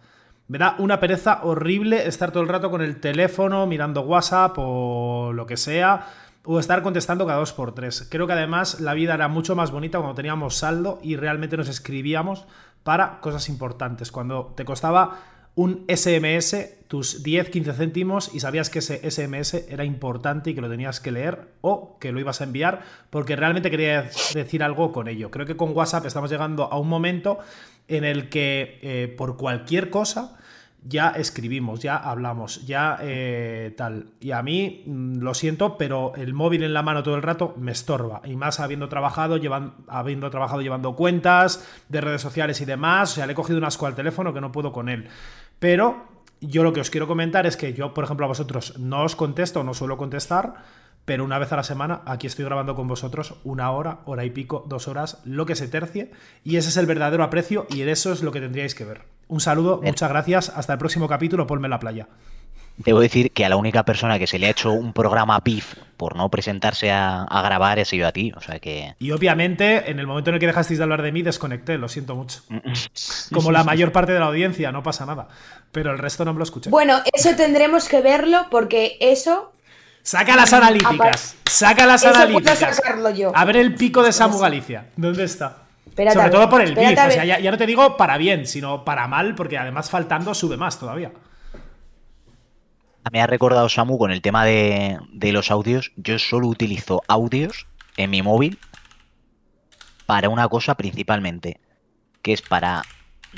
Me 0.49 0.59
da 0.59 0.77
una 0.79 1.01
pereza 1.01 1.41
horrible 1.43 2.07
estar 2.07 2.31
todo 2.31 2.43
el 2.43 2.51
rato 2.51 2.71
con 2.71 2.83
el 2.83 3.01
teléfono 3.01 3.67
mirando 3.67 4.03
WhatsApp 4.03 4.55
o 4.59 5.33
lo 5.33 5.47
que 5.47 5.57
sea. 5.57 6.07
O 6.45 6.61
estar 6.61 6.83
contestando 6.83 7.25
cada 7.25 7.39
dos 7.39 7.55
por 7.55 7.75
tres. 7.75 8.07
Creo 8.11 8.27
que 8.27 8.35
además 8.35 8.81
la 8.81 8.93
vida 8.93 9.15
era 9.15 9.29
mucho 9.29 9.57
más 9.57 9.71
bonita 9.71 9.97
cuando 9.99 10.15
teníamos 10.15 10.57
saldo 10.57 10.99
y 11.03 11.17
realmente 11.17 11.57
nos 11.57 11.71
escribíamos 11.71 12.45
para 12.85 13.21
cosas 13.21 13.49
importantes. 13.49 14.13
Cuando 14.13 14.53
te 14.57 14.65
costaba 14.65 15.21
un 15.57 15.85
SMS, 15.89 16.57
tus 16.89 17.23
10, 17.23 17.49
15 17.51 17.73
céntimos, 17.73 18.35
y 18.35 18.41
sabías 18.41 18.71
que 18.71 18.81
ese 18.81 19.09
SMS 19.09 19.55
era 19.69 19.85
importante 19.85 20.51
y 20.51 20.55
que 20.55 20.61
lo 20.61 20.69
tenías 20.69 21.01
que 21.01 21.13
leer 21.13 21.49
o 21.61 21.97
que 21.99 22.13
lo 22.13 22.21
ibas 22.21 22.41
a 22.41 22.45
enviar 22.45 22.83
porque 23.11 23.37
realmente 23.37 23.71
querías 23.71 24.33
decir 24.35 24.63
algo 24.63 24.93
con 24.93 25.09
ello. 25.09 25.31
Creo 25.31 25.47
que 25.47 25.57
con 25.57 25.77
WhatsApp 25.77 26.07
estamos 26.07 26.31
llegando 26.31 26.65
a 26.65 26.79
un 26.79 26.89
momento 26.89 27.39
en 27.89 28.05
el 28.05 28.29
que 28.29 28.79
eh, 28.83 29.15
por 29.17 29.37
cualquier 29.37 29.91
cosa 29.91 30.39
ya 30.87 31.11
escribimos, 31.11 31.81
ya 31.81 31.97
hablamos, 31.97 32.67
ya 32.67 32.99
eh, 33.01 33.75
tal. 33.77 34.11
Y 34.21 34.33
a 34.33 34.43
mí, 34.43 34.85
mm, 34.87 35.19
lo 35.19 35.35
siento, 35.35 35.79
pero 35.79 36.15
el 36.17 36.35
móvil 36.35 36.63
en 36.63 36.75
la 36.75 36.83
mano 36.83 37.03
todo 37.03 37.17
el 37.17 37.23
rato 37.23 37.55
me 37.59 37.73
estorba. 37.73 38.21
Y 38.25 38.37
más 38.37 38.61
habiendo 38.61 38.89
trabajado, 38.89 39.39
llevan, 39.39 39.75
habiendo 39.89 40.31
trabajado 40.31 40.61
llevando 40.61 40.95
cuentas 40.95 41.67
de 41.89 42.01
redes 42.01 42.21
sociales 42.21 42.61
y 42.61 42.67
demás. 42.67 43.13
O 43.13 43.15
sea, 43.17 43.27
le 43.27 43.33
he 43.33 43.37
cogido 43.37 43.59
un 43.59 43.65
asco 43.65 43.87
al 43.87 43.95
teléfono 43.95 44.35
que 44.35 44.41
no 44.41 44.53
puedo 44.53 44.73
con 44.73 44.89
él. 44.89 45.09
Pero 45.59 46.05
yo 46.41 46.63
lo 46.63 46.73
que 46.73 46.81
os 46.81 46.91
quiero 46.91 47.07
comentar 47.07 47.47
es 47.47 47.57
que 47.57 47.73
yo, 47.73 47.95
por 47.95 48.05
ejemplo, 48.05 48.27
a 48.27 48.29
vosotros 48.29 48.79
no 48.79 49.05
os 49.05 49.17
contesto, 49.17 49.65
no 49.65 49.73
suelo 49.73 49.97
contestar, 49.97 50.55
pero 51.05 51.25
una 51.25 51.39
vez 51.39 51.53
a 51.53 51.57
la 51.57 51.65
semana 51.65 52.03
aquí 52.05 52.27
estoy 52.27 52.45
grabando 52.45 52.75
con 52.75 52.89
vosotros 52.89 53.37
una 53.45 53.71
hora, 53.71 54.01
hora 54.05 54.25
y 54.25 54.31
pico, 54.31 54.65
dos 54.69 54.89
horas, 54.89 55.23
lo 55.25 55.47
que 55.47 55.55
se 55.55 55.69
tercie, 55.69 56.11
y 56.43 56.57
ese 56.57 56.69
es 56.69 56.77
el 56.77 56.87
verdadero 56.87 57.25
aprecio 57.25 57.67
y 57.71 57.81
de 57.83 57.93
eso 57.93 58.13
es 58.13 58.23
lo 58.23 58.33
que 58.33 58.41
tendríais 58.41 58.75
que 58.75 58.85
ver. 58.85 59.14
Un 59.35 59.41
saludo, 59.41 59.79
Bien. 59.79 59.91
muchas 59.91 60.09
gracias, 60.09 60.49
hasta 60.55 60.75
el 60.75 60.79
próximo 60.79 61.09
capítulo, 61.09 61.45
ponme 61.45 61.67
en 61.67 61.71
la 61.71 61.81
playa. 61.81 62.07
Debo 62.77 63.01
decir 63.01 63.33
que 63.33 63.45
a 63.45 63.49
la 63.49 63.57
única 63.57 63.83
persona 63.85 64.17
que 64.17 64.29
se 64.29 64.39
le 64.39 64.47
ha 64.47 64.51
hecho 64.51 64.71
un 64.71 64.93
programa 64.93 65.41
PIF 65.43 65.75
por 65.97 66.15
no 66.15 66.29
presentarse 66.29 66.93
a, 66.93 67.23
a 67.25 67.43
grabar 67.43 67.81
ha 67.81 67.85
sido 67.85 68.07
a 68.07 68.13
ti. 68.13 68.33
O 68.37 68.41
sea 68.41 68.61
que. 68.61 68.95
Y 69.01 69.11
obviamente, 69.11 69.91
en 69.91 69.99
el 69.99 70.07
momento 70.07 70.31
en 70.31 70.35
el 70.35 70.41
que 70.41 70.47
dejasteis 70.47 70.79
de 70.79 70.85
hablar 70.85 71.03
de 71.03 71.11
mí, 71.11 71.23
desconecté, 71.23 71.79
lo 71.79 71.89
siento 71.89 72.15
mucho. 72.15 72.43
Como 73.33 73.51
la 73.51 73.65
mayor 73.65 73.91
parte 73.91 74.13
de 74.13 74.21
la 74.21 74.27
audiencia, 74.27 74.71
no 74.71 74.85
pasa 74.85 75.05
nada. 75.05 75.27
Pero 75.73 75.91
el 75.91 75.99
resto 75.99 76.25
no 76.25 76.33
me 76.33 76.39
lo 76.39 76.45
escuché. 76.45 76.71
Bueno, 76.71 77.01
eso 77.13 77.35
tendremos 77.35 77.89
que 77.89 78.01
verlo 78.03 78.47
porque 78.53 78.99
eso, 79.01 79.53
Saca 80.03 80.37
las 80.37 80.53
analíticas. 80.53 81.35
Saca 81.47 81.87
las 81.87 82.03
eso 82.05 82.13
puedo 82.13 82.25
analíticas. 82.25 82.77
sacarlo 82.77 83.11
yo. 83.11 83.33
A 83.35 83.45
ver 83.45 83.57
el 83.57 83.75
pico 83.75 84.05
de 84.05 84.13
Samu 84.13 84.39
Galicia. 84.39 84.87
¿Dónde 84.97 85.25
está? 85.25 85.64
Espérate 85.95 86.19
Sobre 86.19 86.31
todo 86.31 86.51
por 86.51 86.61
el 86.61 86.75
beef. 86.75 86.91
O 86.91 87.11
sea, 87.13 87.25
ya 87.25 87.51
no 87.53 87.57
te 87.57 87.67
digo 87.67 87.97
para 87.97 88.19
bien, 88.19 88.47
sino 88.47 88.85
para 88.85 89.07
mal, 89.07 89.37
porque 89.37 89.57
además 89.59 89.91
faltando 89.91 90.35
sube 90.35 90.57
más 90.57 90.77
todavía. 90.77 91.13
Me 93.13 93.23
ha 93.23 93.29
recordado 93.29 93.69
Samu 93.69 93.97
con 93.97 94.11
el 94.11 94.21
tema 94.21 94.45
de, 94.45 94.99
de 95.13 95.31
los 95.31 95.53
audios. 95.53 95.93
Yo 95.95 96.19
solo 96.19 96.49
utilizo 96.49 97.03
audios 97.07 97.69
en 97.97 98.11
mi 98.11 98.23
móvil 98.23 98.59
para 100.05 100.29
una 100.29 100.49
cosa 100.49 100.75
principalmente, 100.75 101.61
que 102.23 102.33
es 102.33 102.43
para 102.43 102.83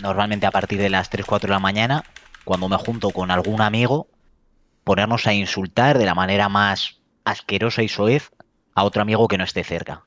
normalmente 0.00 0.46
a 0.46 0.50
partir 0.50 0.78
de 0.78 0.88
las 0.88 1.10
3, 1.10 1.26
4 1.26 1.48
de 1.48 1.52
la 1.52 1.60
mañana, 1.60 2.04
cuando 2.46 2.70
me 2.70 2.78
junto 2.78 3.10
con 3.10 3.30
algún 3.30 3.60
amigo, 3.60 4.08
ponernos 4.82 5.26
a 5.26 5.34
insultar 5.34 5.98
de 5.98 6.06
la 6.06 6.14
manera 6.14 6.48
más 6.48 7.02
asquerosa 7.26 7.82
y 7.82 7.88
soez 7.88 8.30
a 8.74 8.82
otro 8.82 9.02
amigo 9.02 9.28
que 9.28 9.36
no 9.36 9.44
esté 9.44 9.62
cerca. 9.62 10.06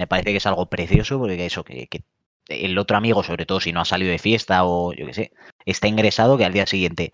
Me 0.00 0.06
parece 0.06 0.30
que 0.30 0.38
es 0.38 0.46
algo 0.46 0.70
precioso 0.70 1.18
porque 1.18 1.44
eso, 1.44 1.62
que, 1.62 1.86
el 2.48 2.78
otro 2.78 2.96
amigo, 2.96 3.22
sobre 3.22 3.44
todo 3.44 3.60
si 3.60 3.70
no 3.70 3.82
ha 3.82 3.84
salido 3.84 4.10
de 4.10 4.18
fiesta 4.18 4.64
o 4.64 4.94
yo 4.94 5.04
qué 5.04 5.12
sé, 5.12 5.32
está 5.66 5.88
ingresado 5.88 6.38
que 6.38 6.46
al 6.46 6.54
día 6.54 6.66
siguiente 6.66 7.12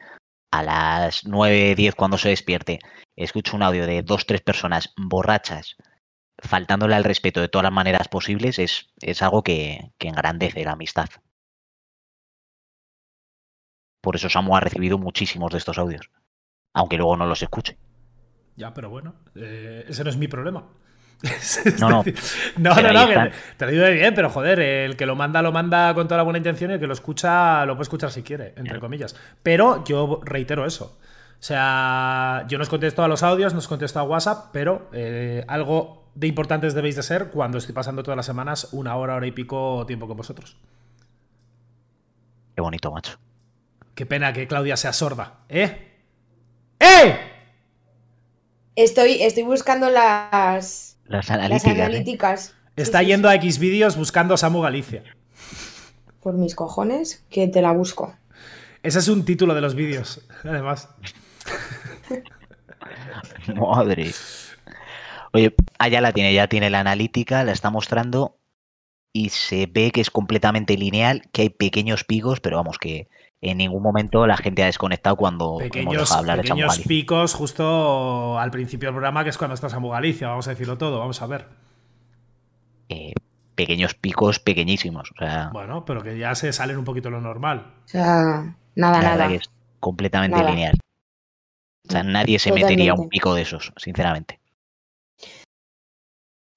a 0.53 0.63
las 0.63 1.27
9, 1.27 1.75
10 1.75 1.97
cuando 1.97 2.17
se 2.17 2.29
despierte, 2.29 2.79
escucho 3.17 3.57
un 3.57 3.65
audio 3.65 3.89
de 3.89 4.05
dos, 4.05 4.25
tres 4.25 4.41
personas 4.41 4.95
borrachas, 4.97 5.77
faltándole 6.39 6.95
al 6.95 7.03
respeto 7.03 7.41
de 7.41 7.49
todas 7.49 7.65
las 7.65 7.73
maneras 7.73 8.07
posibles, 8.07 8.61
es, 8.61 8.93
es 9.01 9.21
algo 9.21 9.43
que, 9.43 9.91
que 9.99 10.07
engrandece 10.07 10.65
la 10.65 10.73
amistad. 10.75 11.09
Por 14.01 14.15
eso 14.15 14.29
Samu 14.29 14.55
ha 14.55 14.61
recibido 14.61 14.97
muchísimos 14.97 15.51
de 15.51 15.59
estos 15.59 15.77
audios, 15.79 16.09
aunque 16.73 16.99
luego 16.99 17.17
no 17.17 17.27
los 17.27 17.43
escuche. 17.43 17.79
Ya, 18.55 18.73
pero 18.73 18.91
bueno, 18.91 19.17
eh, 19.35 19.85
ese 19.89 20.05
no 20.05 20.11
es 20.11 20.17
mi 20.17 20.29
problema. 20.29 20.71
No, 21.81 21.89
no. 21.89 22.05
no, 22.59 22.75
no, 22.75 22.75
ahí 22.75 22.95
no, 22.95 23.07
que 23.07 23.13
están. 23.13 23.31
te, 23.31 23.37
te 23.57 23.65
lo 23.67 23.71
digo 23.73 23.85
de 23.85 23.93
bien, 23.93 24.15
pero 24.15 24.31
joder, 24.31 24.61
el 24.61 24.97
que 24.97 25.07
lo 25.07 25.17
manda, 25.17 25.43
lo 25.43 25.53
manda 25.53 25.95
con 25.95 26.07
toda 26.07 26.19
la 26.19 26.23
buena 26.23 26.39
intención 26.39 26.71
y 26.71 26.75
el 26.75 26.81
que 26.81 26.87
lo 26.87 26.93
escucha, 26.93 27.65
lo 27.67 27.75
puede 27.75 27.85
escuchar 27.85 28.11
si 28.11 28.23
quiere, 28.23 28.53
entre 28.57 28.81
comillas. 28.81 29.17
Pero 29.43 29.85
yo 29.85 30.21
reitero 30.25 30.67
eso. 30.67 30.99
O 31.39 31.43
sea, 31.43 32.45
yo 32.49 32.59
no 32.59 32.63
os 32.63 32.69
contesto 32.69 33.03
a 33.03 33.09
los 33.09 33.23
audios, 33.23 33.53
no 33.53 33.59
os 33.59 33.69
contesto 33.69 33.99
a 33.99 34.03
WhatsApp, 34.03 34.49
pero 34.53 34.89
eh, 34.93 35.45
algo 35.49 36.11
de 36.15 36.27
importantes 36.27 36.75
debéis 36.75 36.97
de 36.97 37.03
ser 37.03 37.29
cuando 37.29 37.59
estoy 37.59 37.75
pasando 37.75 38.03
todas 38.03 38.17
las 38.17 38.27
semanas 38.27 38.69
una 38.73 38.97
hora, 38.97 39.17
hora 39.17 39.27
y 39.27 39.33
pico 39.33 39.85
tiempo 39.87 40.09
con 40.09 40.17
vosotros. 40.17 40.57
Qué 42.55 42.63
bonito, 42.63 42.91
macho. 42.91 43.19
Qué 43.95 44.07
pena 44.07 44.33
que 44.33 44.47
Claudia 44.47 44.77
sea 44.77 44.93
sorda, 44.93 45.41
¿eh? 45.49 45.93
¡Eh! 46.81 47.19
Estoy, 48.77 49.23
estoy 49.23 49.43
buscando 49.43 49.91
las, 49.91 50.96
Las 51.09 51.29
las 51.29 51.65
analíticas. 51.65 52.51
¿eh? 52.51 52.53
Está 52.77 52.99
Sí, 52.99 53.05
sí, 53.05 53.11
yendo 53.11 53.29
a 53.29 53.35
X 53.37 53.59
vídeos 53.59 53.97
buscando 53.97 54.37
Samu 54.37 54.61
Galicia. 54.61 55.03
Por 56.21 56.35
mis 56.35 56.55
cojones, 56.55 57.25
que 57.31 57.49
te 57.49 57.63
la 57.63 57.73
busco. 57.73 58.15
Ese 58.83 58.99
es 58.99 59.09
un 59.09 59.25
título 59.25 59.55
de 59.55 59.61
los 59.61 59.75
vídeos, 59.75 60.27
además. 60.45 60.89
Madre. 63.55 64.11
Oye, 65.33 65.55
allá 65.79 66.01
la 66.01 66.13
tiene, 66.13 66.35
ya 66.35 66.49
tiene 66.49 66.71
la 66.71 66.81
analítica, 66.81 67.45
la 67.45 67.53
está 67.53 67.71
mostrando 67.71 68.39
y 69.13 69.31
se 69.31 69.67
ve 69.67 69.91
que 69.93 70.01
es 70.01 70.11
completamente 70.11 70.77
lineal, 70.77 71.23
que 71.33 71.43
hay 71.43 71.49
pequeños 71.49 72.05
picos, 72.05 72.41
pero 72.41 72.57
vamos, 72.57 72.79
que 72.79 73.09
en 73.41 73.59
ningún 73.59 73.83
momento 73.83 74.27
la 74.27 74.37
gente 74.37 74.63
ha 74.63 74.67
desconectado 74.67 75.17
cuando 75.17 75.59
pequeños, 75.59 75.95
hemos 75.95 76.09
dejado 76.09 76.21
hablar 76.21 76.41
pequeños 76.43 76.79
de 76.79 76.85
picos 76.85 77.35
justo 77.35 78.39
al 78.39 78.51
principio 78.51 78.89
del 78.89 78.95
programa, 78.95 79.25
que 79.25 79.31
es 79.31 79.39
cuando 79.39 79.55
estás 79.55 79.73
en 79.75 79.89
Galicia, 79.89 80.29
vamos 80.29 80.47
a 80.47 80.51
decirlo 80.51 80.79
todo, 80.79 80.99
vamos 80.99 81.21
a 81.23 81.27
ver. 81.27 81.49
Eh, 82.89 83.13
pequeños 83.55 83.95
picos 83.95 84.39
pequeñísimos, 84.39 85.13
o 85.13 85.19
sea... 85.19 85.51
Bueno, 85.53 85.85
pero 85.85 86.03
que 86.03 86.19
ya 86.19 86.35
se 86.35 86.53
salen 86.53 86.79
un 86.79 86.85
poquito 86.85 87.11
lo 87.11 87.21
normal. 87.21 87.75
O 87.85 87.89
sea, 87.89 88.57
nada, 88.75 89.03
nada. 89.03 89.33
es 89.33 89.51
completamente 89.81 90.43
lineal. 90.43 90.79
O 91.89 91.93
sea, 91.93 92.03
nadie 92.03 92.39
se 92.39 92.53
metería 92.53 92.95
un 92.95 93.09
pico 93.09 93.35
de 93.35 93.43
esos, 93.43 93.73
sinceramente. 93.77 94.41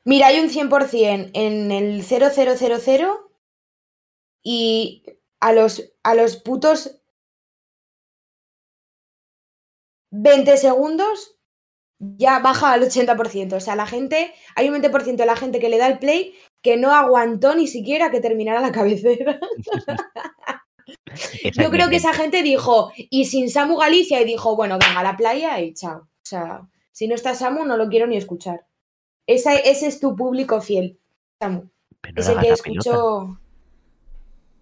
Mira, 0.06 0.28
hay 0.28 0.40
un 0.40 0.50
100% 0.50 1.32
en 1.34 1.72
el 1.72 2.04
0000 2.04 3.08
y 4.42 5.04
a 5.40 5.54
los, 5.54 5.94
a 6.04 6.16
los 6.16 6.38
putos 6.38 7.00
20 10.12 10.58
segundos 10.58 11.40
ya 12.00 12.40
baja 12.40 12.74
al 12.74 12.84
80%. 12.84 13.54
O 13.54 13.60
sea, 13.60 13.76
la 13.76 13.86
gente, 13.86 14.34
hay 14.56 14.70
un 14.70 14.76
20% 14.76 15.16
de 15.18 15.26
la 15.26 15.36
gente 15.36 15.60
que 15.60 15.70
le 15.70 15.78
da 15.78 15.88
el 15.88 16.00
play 16.00 16.34
que 16.62 16.78
no 16.78 16.94
aguantó 16.94 17.56
ni 17.56 17.68
siquiera 17.68 18.12
que 18.12 18.22
terminara 18.22 18.62
la 18.62 18.72
cabecera. 18.72 19.40
Yo 21.54 21.70
creo 21.70 21.90
que 21.90 21.98
esa 21.98 22.14
gente 22.14 22.42
dijo, 22.42 22.92
y 22.96 23.26
sin 23.26 23.50
Samu 23.50 23.78
Galicia, 23.78 24.22
y 24.22 24.26
dijo, 24.26 24.56
bueno, 24.56 24.78
venga 24.80 25.00
a 25.00 25.04
la 25.04 25.18
playa 25.18 25.60
y 25.60 25.74
chao. 25.74 26.00
O 26.00 26.26
sea, 26.26 26.68
si 26.92 27.08
no 27.08 27.16
está 27.16 27.36
Samu, 27.36 27.66
no 27.66 27.78
lo 27.78 27.90
quiero 27.90 28.08
ni 28.08 28.18
escuchar. 28.18 28.66
ese 29.26 29.88
es 29.88 30.00
tu 30.00 30.16
público 30.16 30.62
fiel, 30.62 31.00
Samu. 31.40 31.70
es 32.16 32.28
el 32.28 32.40
que 32.40 32.50
escuchó. 32.50 33.40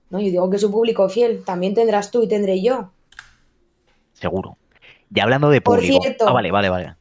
No, 0.10 0.20
yo 0.20 0.26
digo 0.26 0.50
que 0.50 0.58
es 0.58 0.64
un 0.64 0.72
público 0.72 1.08
fiel. 1.10 1.44
También 1.44 1.74
tendrás 1.74 2.12
tú 2.12 2.24
y 2.24 2.28
tendré 2.28 2.62
yo. 2.62 2.92
Seguro. 4.14 4.58
Y 5.14 5.20
hablando 5.20 5.50
de 5.50 5.62
público. 5.62 6.00
ah, 6.26 6.34
vale, 6.34 6.52
vale, 6.52 6.70
vale. 6.70 6.96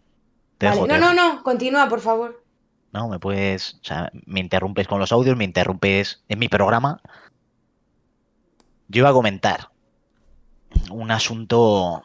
no, 0.60 0.98
no, 0.98 1.14
no, 1.14 1.42
continúa, 1.42 1.88
por 1.88 2.00
favor. 2.00 2.42
No, 2.92 3.08
me 3.08 3.18
puedes. 3.18 3.74
O 3.74 3.84
sea, 3.84 4.10
me 4.26 4.40
interrumpes 4.40 4.88
con 4.88 5.00
los 5.00 5.12
audios, 5.12 5.36
me 5.36 5.44
interrumpes 5.44 6.24
en 6.28 6.38
mi 6.38 6.48
programa. 6.48 7.00
Yo 8.88 9.00
iba 9.00 9.10
a 9.10 9.14
comentar 9.14 9.70
un 10.90 11.10
asunto 11.10 12.02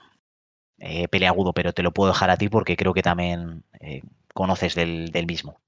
eh, 0.79 1.08
peleagudo, 1.08 1.53
pero 1.53 1.74
te 1.74 1.84
lo 1.84 1.91
puedo 1.91 2.12
dejar 2.12 2.29
a 2.29 2.38
ti 2.38 2.50
porque 2.50 2.75
creo 2.75 2.93
que 2.93 3.03
también 3.03 3.63
eh, 3.79 4.01
conoces 4.34 4.75
del, 4.75 5.12
del, 5.12 5.27
mismo. 5.27 5.60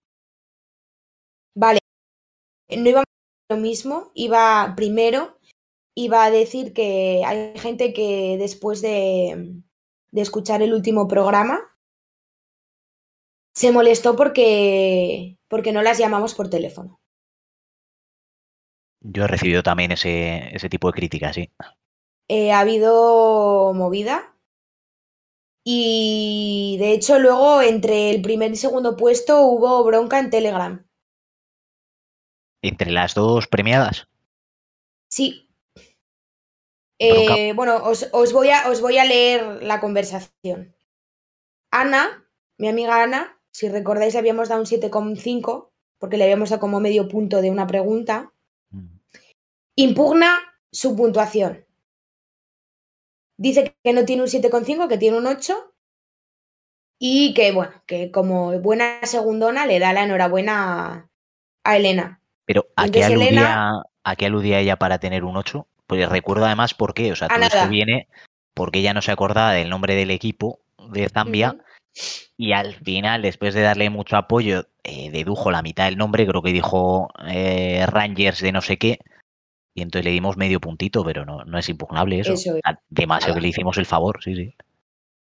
Vale. 1.56 1.80
No 2.70 2.90
iba 2.90 3.02
a 3.02 3.04
lo 3.50 3.58
mismo, 3.58 4.12
iba 4.14 4.74
primero, 4.76 5.38
iba 5.96 6.26
a 6.26 6.32
decir 6.32 6.74
que 6.74 7.24
hay 7.26 7.58
gente 7.58 7.94
que 7.94 8.38
después 8.38 8.82
de, 8.82 9.62
de 10.12 10.22
escuchar 10.22 10.62
el 10.62 10.74
último 10.74 11.08
programa 11.08 11.60
se 13.56 13.72
molestó 13.72 14.16
porque, 14.16 15.38
porque 15.48 15.72
no 15.72 15.82
las 15.82 15.98
llamamos 15.98 16.34
por 16.34 16.50
teléfono. 16.50 17.00
Yo 19.02 19.26
he 19.26 19.28
recibido 19.28 19.64
también 19.64 19.92
ese, 19.92 20.56
ese 20.56 20.70
tipo 20.70 20.88
de 20.88 20.94
críticas, 20.94 21.36
sí. 21.36 21.52
Eh, 22.30 22.52
ha 22.52 22.62
habido 22.62 23.74
movida. 23.74 24.36
Y 25.66 26.78
de 26.80 26.94
hecho, 26.94 27.20
luego 27.20 27.62
entre 27.62 28.10
el 28.12 28.22
primer 28.22 28.52
y 28.52 28.56
segundo 28.56 28.96
puesto 28.96 29.42
hubo 29.44 29.84
bronca 29.84 30.20
en 30.20 30.30
Telegram. 30.30 30.86
¿Entre 32.64 32.90
las 32.90 33.14
dos 33.14 33.48
premiadas? 33.48 34.08
Sí. 35.10 35.48
Eh, 36.98 37.54
bueno, 37.54 37.78
os, 37.84 38.10
os, 38.12 38.34
voy 38.34 38.50
a, 38.50 38.70
os 38.70 38.82
voy 38.82 38.98
a 38.98 39.06
leer 39.06 39.62
la 39.62 39.80
conversación. 39.80 40.76
Ana, 41.70 42.28
mi 42.58 42.70
amiga 42.70 43.04
Ana, 43.04 43.40
si 43.52 43.70
recordáis, 43.70 44.16
habíamos 44.16 44.50
dado 44.50 44.62
un 44.62 44.68
7,5 44.68 45.70
porque 46.00 46.18
le 46.18 46.24
habíamos 46.24 46.50
dado 46.50 46.60
como 46.60 46.80
medio 46.80 47.08
punto 47.08 47.42
de 47.42 47.52
una 47.52 47.68
pregunta 47.68 48.34
impugna 49.76 50.40
su 50.72 50.96
puntuación. 50.96 51.66
Dice 53.38 53.76
que 53.84 53.94
no 53.94 54.06
tiene 54.06 54.24
un 54.24 54.28
7,5, 54.28 54.88
que 54.88 54.98
tiene 54.98 55.18
un 55.18 55.28
8 55.28 55.74
y 57.00 57.34
que, 57.34 57.52
bueno, 57.52 57.74
que 57.86 58.12
como 58.12 58.58
buena 58.60 59.04
segundona 59.04 59.66
le 59.66 59.80
da 59.80 59.94
la 59.94 60.04
enhorabuena 60.04 61.10
a, 61.64 61.78
Elena. 61.78 62.22
Pero 62.46 62.68
¿a 62.76 62.90
qué, 62.90 63.04
aludía, 63.04 63.72
¿a 64.04 64.16
qué 64.16 64.26
aludía 64.26 64.60
ella 64.60 64.78
para 64.78 65.00
tener 65.00 65.24
un 65.24 65.38
8? 65.38 65.68
Pues 65.88 66.10
recuerdo 66.10 66.46
además 66.46 66.74
por 66.74 66.94
qué, 66.94 67.12
o 67.12 67.16
sea, 67.16 67.28
todo 67.28 67.42
esto 67.42 67.68
viene 67.70 68.08
porque 68.54 68.80
ella 68.80 68.94
no 68.94 69.02
se 69.02 69.12
acordaba 69.12 69.54
del 69.54 69.70
nombre 69.70 69.96
del 69.96 70.12
equipo 70.12 70.60
de 70.90 71.10
Zambia 71.10 71.58
y 72.38 72.54
al 72.54 72.74
final, 72.76 73.22
después 73.22 73.54
de 73.54 73.62
darle 73.62 73.90
mucho 73.90 74.18
apoyo, 74.18 74.68
eh, 74.84 75.12
dedujo 75.12 75.52
la 75.52 75.62
mitad 75.62 75.86
del 75.86 75.98
nombre, 75.98 76.26
creo 76.26 76.42
que 76.42 76.52
dijo 76.52 77.10
eh, 77.28 77.86
Rangers 77.88 78.42
de 78.42 78.52
no 78.52 78.62
sé 78.62 78.78
qué, 78.78 79.00
y 79.76 79.82
entonces 79.82 80.06
le 80.06 80.12
dimos 80.12 80.38
medio 80.38 80.60
puntito, 80.60 81.04
pero 81.04 81.26
no, 81.26 81.44
no 81.46 81.58
es 81.58 81.70
impugnable 81.70 82.20
eso. 82.20 82.34
eso 82.34 83.34
que 83.34 83.42
le 83.42 83.48
hicimos 83.48 83.78
el 83.78 83.86
favor, 83.86 84.24
sí, 84.24 84.36
sí. 84.36 84.56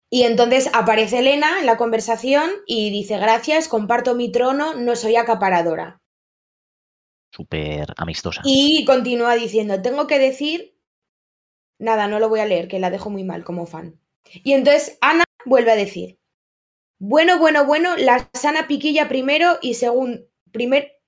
Y 0.08 0.22
entonces 0.22 0.70
aparece 0.72 1.18
Elena 1.18 1.58
en 1.60 1.66
la 1.66 1.76
conversación 1.76 2.48
y 2.66 2.90
dice, 2.90 3.18
gracias, 3.18 3.68
comparto 3.68 4.14
mi 4.14 4.30
trono, 4.30 4.74
no 4.74 4.94
soy 4.94 5.16
acaparadora. 5.16 6.00
Súper 7.36 7.92
amistosa. 7.98 8.40
Y 8.44 8.86
continúa 8.86 9.34
diciendo, 9.34 9.82
tengo 9.82 10.06
que 10.06 10.18
decir, 10.18 10.74
nada, 11.78 12.08
no 12.08 12.18
lo 12.18 12.30
voy 12.30 12.40
a 12.40 12.46
leer, 12.46 12.66
que 12.66 12.78
la 12.78 12.88
dejo 12.88 13.10
muy 13.10 13.24
mal 13.24 13.44
como 13.44 13.66
fan. 13.66 14.00
Y 14.42 14.54
entonces 14.54 14.96
Ana 15.02 15.24
vuelve 15.44 15.72
a 15.72 15.76
decir, 15.76 16.18
bueno, 16.98 17.38
bueno, 17.38 17.66
bueno, 17.66 17.94
la 17.98 18.30
sana 18.32 18.66
piquilla 18.66 19.06
primero 19.06 19.58
y 19.60 19.74
segundo, 19.74 20.22
primer, 20.50 20.98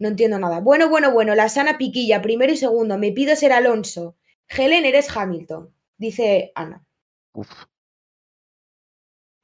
no 0.00 0.08
entiendo 0.08 0.40
nada. 0.40 0.58
Bueno, 0.58 0.88
bueno, 0.88 1.12
bueno, 1.12 1.36
la 1.36 1.48
sana 1.48 1.78
piquilla, 1.78 2.22
primero 2.22 2.52
y 2.52 2.56
segundo. 2.56 2.98
Me 2.98 3.12
pido 3.12 3.36
ser 3.36 3.52
Alonso. 3.52 4.16
Helen, 4.48 4.84
eres 4.84 5.16
Hamilton, 5.16 5.72
dice 5.96 6.50
Ana. 6.56 6.84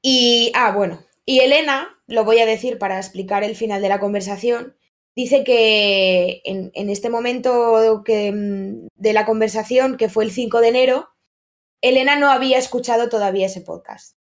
Y, 0.02 0.50
ah, 0.56 0.72
bueno. 0.72 1.04
Y 1.24 1.40
Elena, 1.40 2.02
lo 2.08 2.24
voy 2.24 2.40
a 2.40 2.46
decir 2.46 2.78
para 2.78 2.98
explicar 2.98 3.44
el 3.44 3.54
final 3.54 3.80
de 3.80 3.88
la 3.88 4.00
conversación, 4.00 4.76
dice 5.16 5.44
que 5.44 6.42
en, 6.44 6.90
este 6.90 7.10
momento 7.10 8.02
mm, 8.06 8.88
de 8.94 9.12
la 9.12 9.26
conversación, 9.26 9.96
que 9.96 10.08
fue 10.08 10.24
el 10.24 10.30
5 10.30 10.60
de 10.60 10.68
enero, 10.68 11.08
Elena 11.80 12.18
no 12.18 12.30
había 12.30 12.58
escuchado 12.58 13.08
todavía 13.08 13.46
ese 13.46 13.60
podcast. 13.60 14.16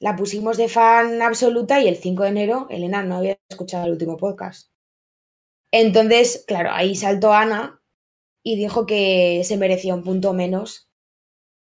La 0.00 0.14
pusimos 0.14 0.56
de 0.56 0.68
fan 0.68 1.22
absoluta 1.22 1.80
y 1.80 1.88
el 1.88 1.96
5 1.96 2.22
de 2.22 2.28
enero 2.28 2.66
Elena 2.70 3.02
no 3.02 3.16
había 3.16 3.38
escuchado 3.48 3.86
el 3.86 3.92
último 3.92 4.16
podcast. 4.16 4.70
Entonces, 5.72 6.44
claro, 6.46 6.70
ahí 6.72 6.94
saltó 6.94 7.32
Ana 7.32 7.82
y 8.44 8.56
dijo 8.56 8.86
que 8.86 9.42
se 9.44 9.56
merecía 9.56 9.94
un 9.94 10.04
punto 10.04 10.32
menos 10.32 10.88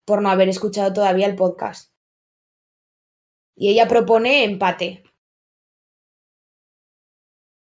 por 0.05 0.21
no 0.21 0.29
haber 0.29 0.47
escuchado 0.47 0.93
todavía 0.93 1.25
el 1.25 1.35
podcast. 1.35 1.91
Y 3.55 3.69
ella 3.69 3.87
propone 3.87 4.45
empate. 4.45 5.03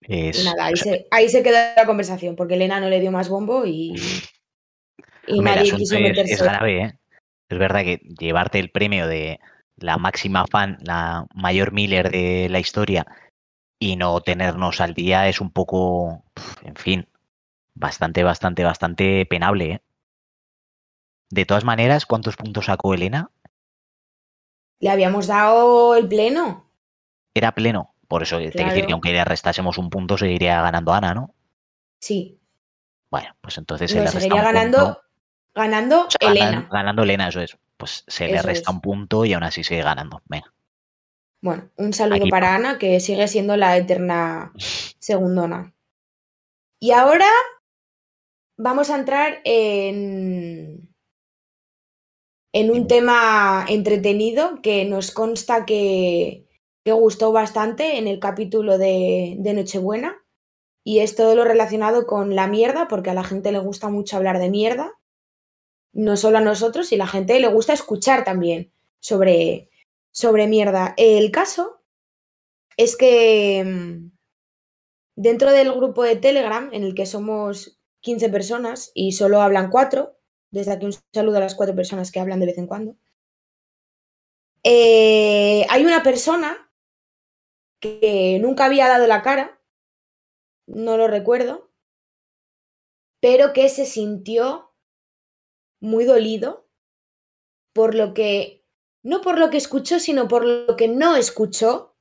Y 0.06 0.30
nada, 0.44 0.66
ahí 1.10 1.28
se, 1.28 1.42
quedó 1.42 1.56
la 1.76 1.86
conversación, 1.86 2.36
porque 2.36 2.54
Elena 2.54 2.80
no 2.80 2.88
le 2.88 3.00
dio 3.00 3.10
más 3.10 3.28
bombo 3.28 3.64
y, 3.64 3.94
y 5.26 5.40
nadie 5.40 5.72
quiso 5.72 5.98
meterse. 5.98 6.34
Es, 6.34 6.42
grave, 6.42 6.82
¿eh? 6.82 6.98
Es 7.48 7.58
verdad 7.58 7.82
que 7.82 8.00
llevarte 8.18 8.58
el 8.58 8.70
premio 8.70 9.06
de 9.06 9.40
la 9.76 9.96
máxima 9.96 10.46
fan, 10.46 10.78
la 10.82 11.26
mayor 11.34 11.72
Miller 11.72 12.10
de 12.10 12.48
la 12.50 12.58
historia, 12.58 13.06
y 13.78 13.96
no 13.96 14.20
tenernos 14.20 14.80
al 14.80 14.94
día 14.94 15.28
es 15.28 15.40
un 15.40 15.50
poco, 15.50 16.22
en 16.62 16.76
fin, 16.76 17.08
bastante, 17.74 18.22
bastante, 18.24 18.64
bastante 18.64 19.26
penable. 19.26 19.72
¿eh? 19.72 19.82
De 21.30 21.44
todas 21.44 21.64
maneras, 21.64 22.06
¿cuántos 22.06 22.36
puntos 22.36 22.66
sacó 22.66 22.94
Elena? 22.94 23.30
Le 24.80 24.90
habíamos 24.90 25.26
dado 25.26 25.96
el 25.96 26.08
pleno. 26.08 26.70
Era 27.34 27.52
pleno. 27.52 27.93
Por 28.08 28.22
eso 28.22 28.38
te 28.38 28.50
quiero 28.50 28.70
decir 28.70 28.86
que 28.86 28.92
aunque 28.92 29.12
le 29.12 29.24
restásemos 29.24 29.78
un 29.78 29.90
punto, 29.90 30.16
seguiría 30.16 30.60
ganando 30.62 30.92
Ana, 30.92 31.14
¿no? 31.14 31.34
Sí. 32.00 32.38
Bueno, 33.10 33.34
pues 33.40 33.58
entonces 33.58 33.90
se 33.90 34.00
le 34.00 34.08
seguiría 34.08 34.42
ganando, 34.42 35.02
ganando 35.54 36.08
Elena. 36.20 36.68
Ganando, 36.70 37.02
Elena, 37.02 37.28
eso 37.28 37.40
es. 37.40 37.56
Pues 37.76 38.04
se 38.06 38.28
le 38.28 38.42
resta 38.42 38.70
un 38.70 38.80
punto 38.80 39.24
y 39.24 39.32
aún 39.32 39.44
así 39.44 39.64
sigue 39.64 39.82
ganando. 39.82 40.22
Venga. 40.26 40.52
Bueno, 41.40 41.70
un 41.76 41.92
saludo 41.92 42.26
para 42.30 42.54
Ana, 42.54 42.78
que 42.78 43.00
sigue 43.00 43.28
siendo 43.28 43.56
la 43.56 43.76
eterna 43.76 44.52
segundona. 44.98 45.74
Y 46.80 46.92
ahora 46.92 47.30
vamos 48.56 48.90
a 48.90 48.96
entrar 48.96 49.40
en, 49.44 50.94
en 52.52 52.70
un 52.70 52.86
tema 52.86 53.64
entretenido 53.68 54.60
que 54.62 54.84
nos 54.84 55.10
consta 55.10 55.66
que, 55.66 56.46
que 56.84 56.92
gustó 56.92 57.32
bastante 57.32 57.98
en 57.98 58.06
el 58.06 58.20
capítulo 58.20 58.78
de, 58.78 59.36
Nochebuena. 59.54 60.22
Y 60.84 60.98
es 60.98 61.16
todo 61.16 61.34
lo 61.34 61.44
relacionado 61.44 62.06
con 62.06 62.36
la 62.36 62.46
mierda, 62.46 62.88
porque 62.88 63.08
a 63.08 63.14
la 63.14 63.24
gente 63.24 63.52
le 63.52 63.58
gusta 63.58 63.88
mucho 63.88 64.18
hablar 64.18 64.38
de 64.38 64.50
mierda. 64.50 64.92
No 65.94 66.18
solo 66.18 66.38
a 66.38 66.42
nosotros, 66.42 66.92
y 66.92 66.96
a 66.96 66.98
la 66.98 67.06
gente 67.06 67.40
le 67.40 67.48
gusta 67.48 67.72
escuchar 67.72 68.22
también 68.24 68.70
sobre, 69.00 69.70
sobre 70.10 70.46
mierda. 70.46 70.92
El 70.98 71.30
caso 71.30 71.80
es 72.76 72.96
que 72.96 73.64
mm, 73.64 74.10
dentro 75.16 75.52
del 75.52 75.72
grupo 75.72 76.02
de 76.02 76.16
Telegram, 76.16 76.68
en 76.72 76.84
el 76.84 76.94
que 76.94 77.06
somos 77.06 77.78
15 78.00 78.28
personas 78.28 78.90
y 78.92 79.12
solo 79.12 79.40
hablan 79.40 79.70
cuatro, 79.70 80.18
desde 80.50 80.72
aquí 80.72 80.84
un 80.84 80.94
saludo 81.14 81.38
a 81.38 81.40
las 81.40 81.54
cuatro 81.54 81.74
personas 81.74 82.12
que 82.12 82.20
hablan 82.20 82.40
de 82.40 82.46
vez 82.46 82.58
en 82.58 82.66
cuando, 82.66 82.96
eh, 84.62 85.66
hay 85.70 85.84
una 85.84 86.02
persona 86.02 86.63
que 87.84 88.38
nunca 88.40 88.64
había 88.64 88.88
dado 88.88 89.06
la 89.06 89.20
cara, 89.20 89.60
no 90.66 90.96
lo 90.96 91.06
recuerdo, 91.06 91.70
pero 93.20 93.52
que 93.52 93.68
se 93.68 93.84
sintió 93.84 94.74
muy 95.80 96.06
dolido 96.06 96.66
por 97.74 97.94
lo 97.94 98.14
que, 98.14 98.64
no 99.02 99.20
por 99.20 99.38
lo 99.38 99.50
que 99.50 99.58
escuchó, 99.58 99.98
sino 99.98 100.28
por 100.28 100.46
lo 100.46 100.76
que 100.76 100.88
no 100.88 101.16
escuchó 101.16 101.94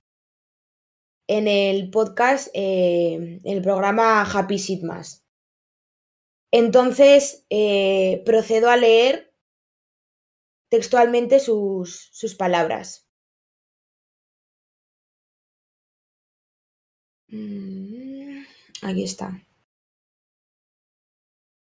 en 1.28 1.50
el 1.50 1.90
podcast, 1.90 2.48
eh, 2.54 3.42
en 3.44 3.58
el 3.58 3.62
programa 3.62 4.22
Happy 4.22 4.60
Sitmas. 4.60 5.26
Entonces, 6.52 7.46
eh, 7.50 8.22
procedo 8.26 8.70
a 8.70 8.78
leer 8.78 9.36
textualmente 10.70 11.42
sus, 11.42 12.10
sus 12.14 12.36
palabras. 12.36 13.03
Aquí 18.82 19.04
está. 19.04 19.42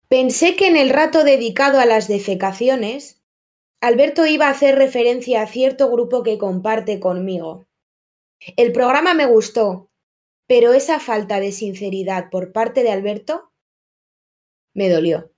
Pensé 0.07 0.55
que 0.55 0.67
en 0.67 0.77
el 0.77 0.89
rato 0.89 1.23
dedicado 1.23 1.79
a 1.79 1.85
las 1.85 2.07
defecaciones, 2.07 3.23
Alberto 3.81 4.25
iba 4.25 4.47
a 4.47 4.51
hacer 4.51 4.75
referencia 4.75 5.41
a 5.41 5.47
cierto 5.47 5.91
grupo 5.91 6.23
que 6.23 6.37
comparte 6.37 6.99
conmigo. 6.99 7.67
El 8.57 8.71
programa 8.71 9.13
me 9.13 9.25
gustó, 9.25 9.89
pero 10.47 10.73
esa 10.73 10.99
falta 10.99 11.39
de 11.39 11.51
sinceridad 11.51 12.29
por 12.29 12.51
parte 12.51 12.83
de 12.83 12.91
Alberto 12.91 13.51
me 14.73 14.89
dolió. 14.89 15.31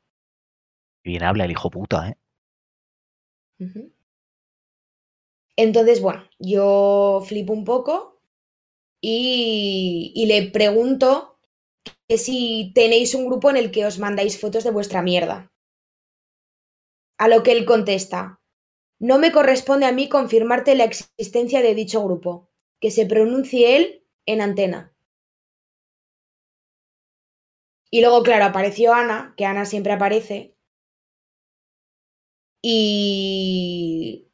Bien 1.04 1.24
habla 1.24 1.46
el 1.46 1.52
hijo 1.52 1.70
puta, 1.70 2.10
¿eh? 2.10 2.18
Entonces, 5.56 6.02
bueno, 6.02 6.28
yo 6.40 7.24
flipo 7.26 7.54
un 7.54 7.64
poco 7.64 8.15
y, 9.08 10.26
le 10.26 10.50
pregunto 10.50 11.40
que 12.08 12.18
si 12.18 12.72
tenéis 12.74 13.14
un 13.14 13.28
grupo 13.28 13.52
en 13.52 13.58
el 13.58 13.70
que 13.72 13.86
os 13.86 14.00
mandáis 14.00 14.40
fotos 14.40 14.64
de 14.64 14.72
vuestra 14.72 15.04
mierda. 15.04 15.52
A 17.20 17.28
lo 17.28 17.44
que 17.44 17.52
él 17.52 17.66
contesta, 17.66 18.42
no 19.00 19.20
me 19.20 19.32
corresponde 19.32 19.86
a 19.86 19.92
mí 19.92 20.10
confirmarte 20.10 20.74
la 20.74 20.86
existencia 20.86 21.62
de 21.62 21.76
dicho 21.76 22.04
grupo, 22.04 22.50
que 22.82 22.90
se 22.90 23.06
pronuncie 23.06 23.78
él 23.78 24.08
en 24.26 24.42
antena. 24.42 24.96
Y 27.92 28.02
luego, 28.02 28.24
claro, 28.24 28.46
apareció 28.46 28.94
Ana, 28.94 29.36
que 29.38 29.46
Ana 29.46 29.66
siempre 29.66 29.94
aparece, 29.94 30.56
y 32.64 34.25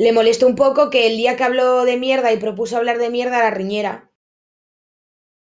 le 0.00 0.14
molestó 0.14 0.46
un 0.46 0.54
poco 0.54 0.88
que 0.88 1.06
el 1.06 1.18
día 1.18 1.36
que 1.36 1.44
habló 1.44 1.84
de 1.84 1.98
mierda 1.98 2.32
y 2.32 2.38
propuso 2.38 2.78
hablar 2.78 2.96
de 2.96 3.10
mierda 3.10 3.40
la 3.40 3.50
riñera, 3.50 4.10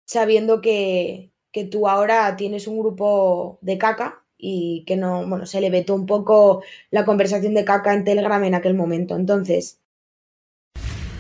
sabiendo 0.05 0.61
que, 0.61 1.33
que 1.51 1.65
tú 1.65 1.89
ahora 1.89 2.33
tienes 2.37 2.65
un 2.65 2.79
grupo 2.79 3.59
de 3.59 3.77
caca 3.77 4.23
y 4.37 4.85
que 4.87 4.95
no, 4.95 5.27
bueno, 5.27 5.45
se 5.45 5.59
le 5.59 5.69
vetó 5.69 5.95
un 5.95 6.05
poco 6.05 6.63
la 6.91 7.03
conversación 7.03 7.55
de 7.55 7.65
caca 7.65 7.93
en 7.93 8.05
Telegram 8.05 8.41
en 8.45 8.55
aquel 8.55 8.73
momento. 8.73 9.17
Entonces, 9.17 9.81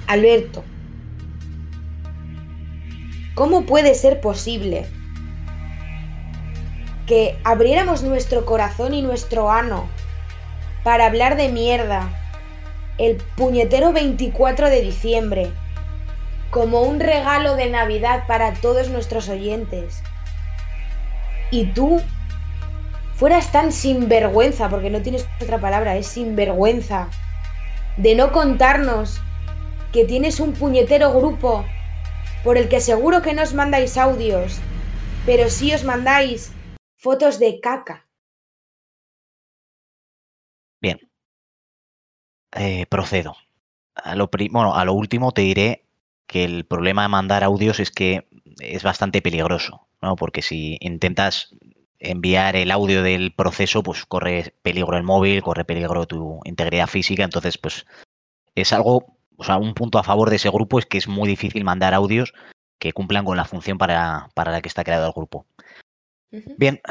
Alberto, 0.07 0.63
¿cómo 3.35 3.65
puede 3.65 3.93
ser 3.93 4.21
posible 4.21 4.85
que 7.05 7.37
abriéramos 7.43 8.03
nuestro 8.03 8.45
corazón 8.45 8.93
y 8.93 9.01
nuestro 9.01 9.51
ano 9.51 9.89
para 10.85 11.07
hablar 11.07 11.35
de 11.35 11.49
mierda 11.49 12.23
el 12.97 13.17
puñetero 13.35 13.93
24 13.93 14.69
de 14.69 14.81
diciembre 14.81 15.51
como 16.49 16.81
un 16.81 16.99
regalo 16.99 17.55
de 17.55 17.69
Navidad 17.69 18.25
para 18.27 18.53
todos 18.53 18.89
nuestros 18.89 19.29
oyentes? 19.29 20.01
Y 21.51 21.65
tú 21.73 22.01
fueras 23.15 23.51
tan 23.51 23.71
sinvergüenza, 23.71 24.69
porque 24.69 24.89
no 24.89 25.01
tienes 25.01 25.27
otra 25.41 25.59
palabra, 25.59 25.95
es 25.95 26.07
sinvergüenza, 26.07 27.09
de 27.97 28.15
no 28.15 28.31
contarnos 28.31 29.21
que 29.91 30.05
tienes 30.05 30.39
un 30.39 30.53
puñetero 30.53 31.13
grupo 31.13 31.65
por 32.43 32.57
el 32.57 32.69
que 32.69 32.79
seguro 32.79 33.21
que 33.21 33.33
no 33.33 33.43
os 33.43 33.53
mandáis 33.53 33.97
audios, 33.97 34.59
pero 35.25 35.49
sí 35.49 35.73
os 35.73 35.83
mandáis 35.83 36.51
fotos 36.95 37.39
de 37.39 37.59
caca. 37.59 38.06
Eh, 42.57 42.87
procedo. 42.87 43.35
A 43.95 44.15
lo, 44.15 44.29
bueno, 44.51 44.75
a 44.75 44.85
lo 44.85 44.93
último 44.93 45.31
te 45.31 45.41
diré 45.41 45.85
que 46.25 46.43
el 46.43 46.65
problema 46.65 47.03
de 47.03 47.07
mandar 47.09 47.43
audios 47.43 47.79
es 47.79 47.91
que 47.91 48.27
es 48.59 48.83
bastante 48.83 49.21
peligroso, 49.21 49.87
¿no? 50.01 50.15
Porque 50.15 50.41
si 50.41 50.77
intentas 50.81 51.55
enviar 51.99 52.55
el 52.55 52.71
audio 52.71 53.03
del 53.03 53.33
proceso, 53.33 53.83
pues 53.83 54.05
corre 54.05 54.53
peligro 54.61 54.97
el 54.97 55.03
móvil, 55.03 55.41
corre 55.41 55.65
peligro 55.65 56.07
tu 56.07 56.39
integridad 56.45 56.87
física, 56.87 57.23
entonces 57.23 57.57
pues 57.57 57.85
es 58.55 58.73
algo, 58.73 59.17
o 59.37 59.43
sea, 59.43 59.57
un 59.57 59.73
punto 59.73 59.99
a 59.99 60.03
favor 60.03 60.29
de 60.29 60.37
ese 60.37 60.49
grupo 60.49 60.79
es 60.79 60.85
que 60.85 60.97
es 60.97 61.07
muy 61.07 61.27
difícil 61.27 61.63
mandar 61.63 61.93
audios 61.93 62.33
que 62.79 62.93
cumplan 62.93 63.25
con 63.25 63.37
la 63.37 63.45
función 63.45 63.77
para, 63.77 64.29
para 64.33 64.51
la 64.51 64.61
que 64.61 64.69
está 64.69 64.83
creado 64.83 65.07
el 65.07 65.13
grupo. 65.13 65.45
Bien, 66.57 66.81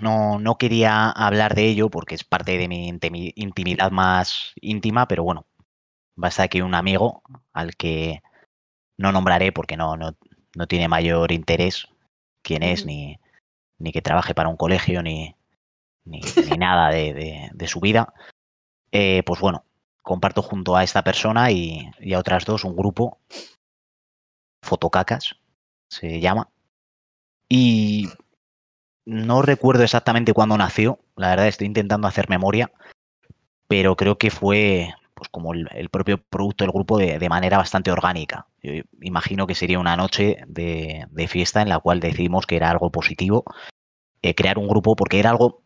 no, 0.00 0.38
no 0.38 0.56
quería 0.56 1.10
hablar 1.10 1.54
de 1.54 1.66
ello 1.68 1.90
porque 1.90 2.14
es 2.14 2.24
parte 2.24 2.56
de 2.56 2.68
mi 2.68 2.90
intimi- 2.90 3.32
intimidad 3.36 3.90
más 3.90 4.52
íntima, 4.60 5.06
pero 5.06 5.24
bueno, 5.24 5.46
basta 6.16 6.48
que 6.48 6.62
un 6.62 6.74
amigo 6.74 7.22
al 7.52 7.76
que 7.76 8.22
no 8.96 9.12
nombraré 9.12 9.52
porque 9.52 9.76
no, 9.76 9.96
no, 9.96 10.16
no 10.56 10.66
tiene 10.66 10.88
mayor 10.88 11.32
interés 11.32 11.88
quién 12.42 12.62
es, 12.62 12.86
ni, 12.86 13.18
ni 13.78 13.92
que 13.92 14.02
trabaje 14.02 14.34
para 14.34 14.48
un 14.48 14.56
colegio, 14.56 15.02
ni, 15.02 15.36
ni, 16.04 16.20
ni 16.50 16.56
nada 16.56 16.88
de, 16.90 17.12
de- 17.12 17.50
de 17.52 17.66
su 17.68 17.80
vida, 17.80 18.14
eh, 18.90 19.22
pues 19.24 19.40
bueno, 19.40 19.64
comparto 20.02 20.40
junto 20.42 20.76
a 20.76 20.82
esta 20.84 21.04
persona 21.04 21.50
y, 21.50 21.90
y 22.00 22.14
a 22.14 22.18
otras 22.18 22.46
dos 22.46 22.64
un 22.64 22.74
grupo, 22.74 23.18
Fotocacas 24.62 25.36
se 25.90 26.20
llama, 26.20 26.50
y 27.48 28.08
no 29.08 29.40
recuerdo 29.40 29.84
exactamente 29.84 30.34
cuándo 30.34 30.58
nació, 30.58 30.98
la 31.16 31.30
verdad 31.30 31.48
estoy 31.48 31.66
intentando 31.66 32.06
hacer 32.06 32.28
memoria, 32.28 32.70
pero 33.66 33.96
creo 33.96 34.18
que 34.18 34.30
fue 34.30 34.92
pues 35.14 35.30
como 35.30 35.54
el, 35.54 35.88
propio 35.88 36.22
producto 36.22 36.62
del 36.62 36.72
grupo 36.72 36.98
de, 36.98 37.28
manera 37.30 37.56
bastante 37.56 37.90
orgánica. 37.90 38.46
Yo 38.62 38.82
imagino 39.00 39.46
que 39.46 39.54
sería 39.54 39.78
una 39.78 39.96
noche 39.96 40.36
de, 40.46 41.08
fiesta 41.26 41.62
en 41.62 41.70
la 41.70 41.78
cual 41.78 42.00
decidimos 42.00 42.46
que 42.46 42.56
era 42.56 42.70
algo 42.70 42.92
positivo 42.92 43.44
eh, 44.20 44.34
crear 44.34 44.58
un 44.58 44.68
grupo 44.68 44.94
porque 44.94 45.18
era 45.18 45.30
algo, 45.30 45.62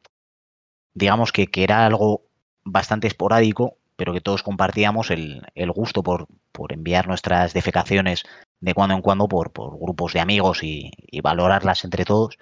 digamos 0.95 1.33
que, 1.33 1.49
que 1.49 1.65
era 1.65 1.85
algo 1.85 2.23
bastante 2.63 3.09
esporádico, 3.09 3.77
pero 3.97 4.13
que 4.13 4.21
todos 4.21 4.45
compartíamos 4.45 5.11
el, 5.11 5.43
gusto 5.75 6.05
por, 6.05 6.29
por 6.53 6.73
enviar 6.73 7.09
nuestras 7.09 7.55
defecaciones 7.55 8.23
de 8.61 8.73
cuando 8.73 8.95
en 8.95 9.03
cuando 9.03 9.27
por, 9.27 9.51
grupos 9.53 10.13
de 10.13 10.21
amigos 10.21 10.61
y 10.63 10.93
valorarlas 11.23 11.83
entre 11.83 12.05
todos. 12.05 12.39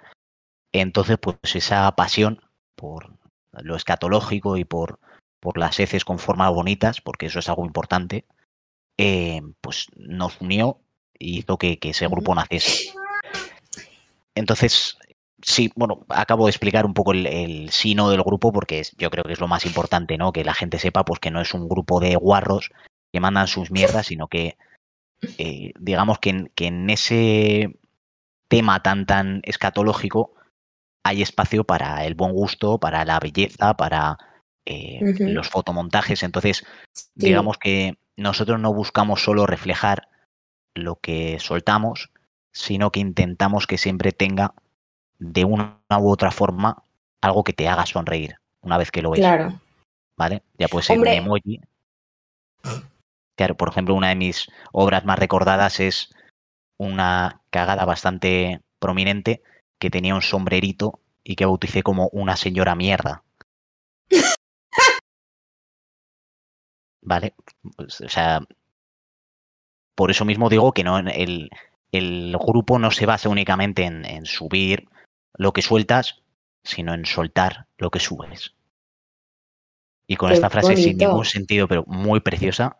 Entonces, 0.73 1.17
pues 1.21 1.37
esa 1.55 1.91
pasión 1.95 2.41
por 2.75 3.13
lo 3.51 3.75
escatológico 3.75 4.57
y 4.57 4.63
por, 4.65 4.99
por 5.39 5.57
las 5.57 5.79
heces 5.79 6.05
con 6.05 6.19
formas 6.19 6.51
bonitas, 6.53 7.01
porque 7.01 7.25
eso 7.27 7.39
es 7.39 7.49
algo 7.49 7.65
importante, 7.65 8.25
eh, 8.97 9.41
pues 9.61 9.87
nos 9.95 10.39
unió 10.41 10.79
y 11.19 11.39
hizo 11.39 11.57
que, 11.57 11.77
que 11.79 11.89
ese 11.89 12.07
grupo 12.07 12.33
naciese. 12.35 12.93
Entonces, 14.35 14.97
sí, 15.41 15.71
bueno, 15.75 16.05
acabo 16.09 16.45
de 16.45 16.51
explicar 16.51 16.85
un 16.85 16.93
poco 16.93 17.11
el, 17.11 17.27
el 17.27 17.69
sino 17.71 18.09
del 18.09 18.23
grupo 18.23 18.51
porque 18.51 18.79
es- 18.79 18.95
yo 18.97 19.09
creo 19.09 19.23
que 19.23 19.33
es 19.33 19.39
lo 19.39 19.47
más 19.47 19.65
importante, 19.65 20.17
¿no? 20.17 20.31
Que 20.31 20.43
la 20.45 20.53
gente 20.53 20.79
sepa 20.79 21.03
pues 21.05 21.19
que 21.19 21.31
no 21.31 21.41
es 21.41 21.53
un 21.53 21.67
grupo 21.67 21.99
de 21.99 22.15
guarros 22.15 22.71
que 23.11 23.19
mandan 23.19 23.47
sus 23.47 23.71
mierdas, 23.71 24.07
sino 24.07 24.27
que 24.27 24.57
eh, 25.37 25.73
digamos 25.79 26.19
que 26.19 26.29
en, 26.31 26.51
que 26.55 26.67
en 26.67 26.89
ese 26.89 27.77
tema 28.47 28.81
tan 28.83 29.05
tan 29.05 29.41
escatológico 29.43 30.33
hay 31.03 31.21
espacio 31.21 31.63
para 31.63 32.05
el 32.05 32.15
buen 32.15 32.33
gusto, 32.33 32.77
para 32.79 33.03
la 33.05 33.19
belleza, 33.19 33.75
para 33.75 34.17
eh, 34.65 34.99
los 35.19 35.49
fotomontajes. 35.49 36.23
Entonces, 36.23 36.63
Sí. 36.93 37.09
digamos 37.15 37.57
que 37.57 37.97
nosotros 38.17 38.59
no 38.59 38.73
buscamos 38.73 39.23
solo 39.23 39.45
reflejar 39.47 40.07
lo 40.75 40.97
que 40.97 41.39
soltamos, 41.39 42.11
sino 42.51 42.91
que 42.91 42.99
intentamos 42.99 43.65
que 43.65 43.77
siempre 43.77 44.11
tenga 44.11 44.53
de 45.19 45.45
una 45.45 45.79
u 45.99 46.09
otra 46.09 46.31
forma 46.31 46.83
algo 47.21 47.43
que 47.43 47.53
te 47.53 47.67
haga 47.67 47.85
sonreír 47.85 48.35
una 48.61 48.77
vez 48.77 48.91
que 48.91 49.01
lo 49.01 49.11
ves, 49.11 49.19
Claro. 49.21 49.59
¿vale? 50.17 50.43
Ya 50.57 50.67
puede 50.67 50.83
ser 50.83 50.97
Hombre. 50.97 51.11
un 51.11 51.17
emoji. 51.17 51.59
Claro, 53.35 53.55
por 53.57 53.69
ejemplo, 53.69 53.95
una 53.95 54.09
de 54.09 54.15
mis 54.15 54.47
obras 54.71 55.03
más 55.05 55.17
recordadas 55.17 55.79
es 55.79 56.13
una 56.77 57.41
cagada 57.49 57.85
bastante 57.85 58.61
prominente 58.79 59.41
que 59.81 59.89
tenía 59.89 60.13
un 60.13 60.21
sombrerito 60.21 60.99
y 61.23 61.35
que 61.35 61.45
bauticé 61.45 61.81
como 61.81 62.07
una 62.09 62.37
señora 62.37 62.75
mierda. 62.75 63.23
¿Vale? 67.01 67.33
Pues, 67.75 67.99
o 68.01 68.09
sea, 68.09 68.41
por 69.95 70.11
eso 70.11 70.23
mismo 70.23 70.49
digo 70.49 70.71
que 70.71 70.83
no 70.83 70.99
el, 70.99 71.49
el 71.91 72.37
grupo 72.37 72.77
no 72.77 72.91
se 72.91 73.07
basa 73.07 73.27
únicamente 73.27 73.83
en, 73.83 74.05
en 74.05 74.27
subir 74.27 74.87
lo 75.33 75.51
que 75.51 75.63
sueltas, 75.63 76.21
sino 76.63 76.93
en 76.93 77.07
soltar 77.07 77.65
lo 77.79 77.89
que 77.89 77.99
subes. 77.99 78.53
Y 80.05 80.15
con 80.15 80.29
Qué 80.29 80.35
esta 80.35 80.51
frase 80.51 80.77
sin 80.77 80.97
ningún 80.97 81.25
sentido, 81.25 81.67
pero 81.67 81.85
muy 81.87 82.19
preciosa, 82.19 82.77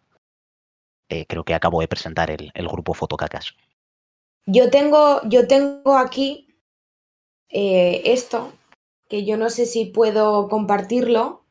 eh, 1.09 1.25
creo 1.25 1.43
que 1.45 1.55
acabo 1.55 1.81
de 1.81 1.87
presentar 1.87 2.29
el, 2.29 2.51
el 2.53 2.67
grupo 2.67 2.93
Fotocacas. 2.93 3.55
Yo 4.45 4.69
tengo, 4.69 5.21
yo 5.27 5.47
tengo 5.47 5.97
aquí 5.97 6.50
eh, 7.51 8.01
esto, 8.05 8.53
que 9.09 9.25
yo 9.25 9.37
no 9.37 9.49
sé 9.49 9.65
si 9.65 9.85
puedo 9.85 10.47
compartirlo. 10.47 11.45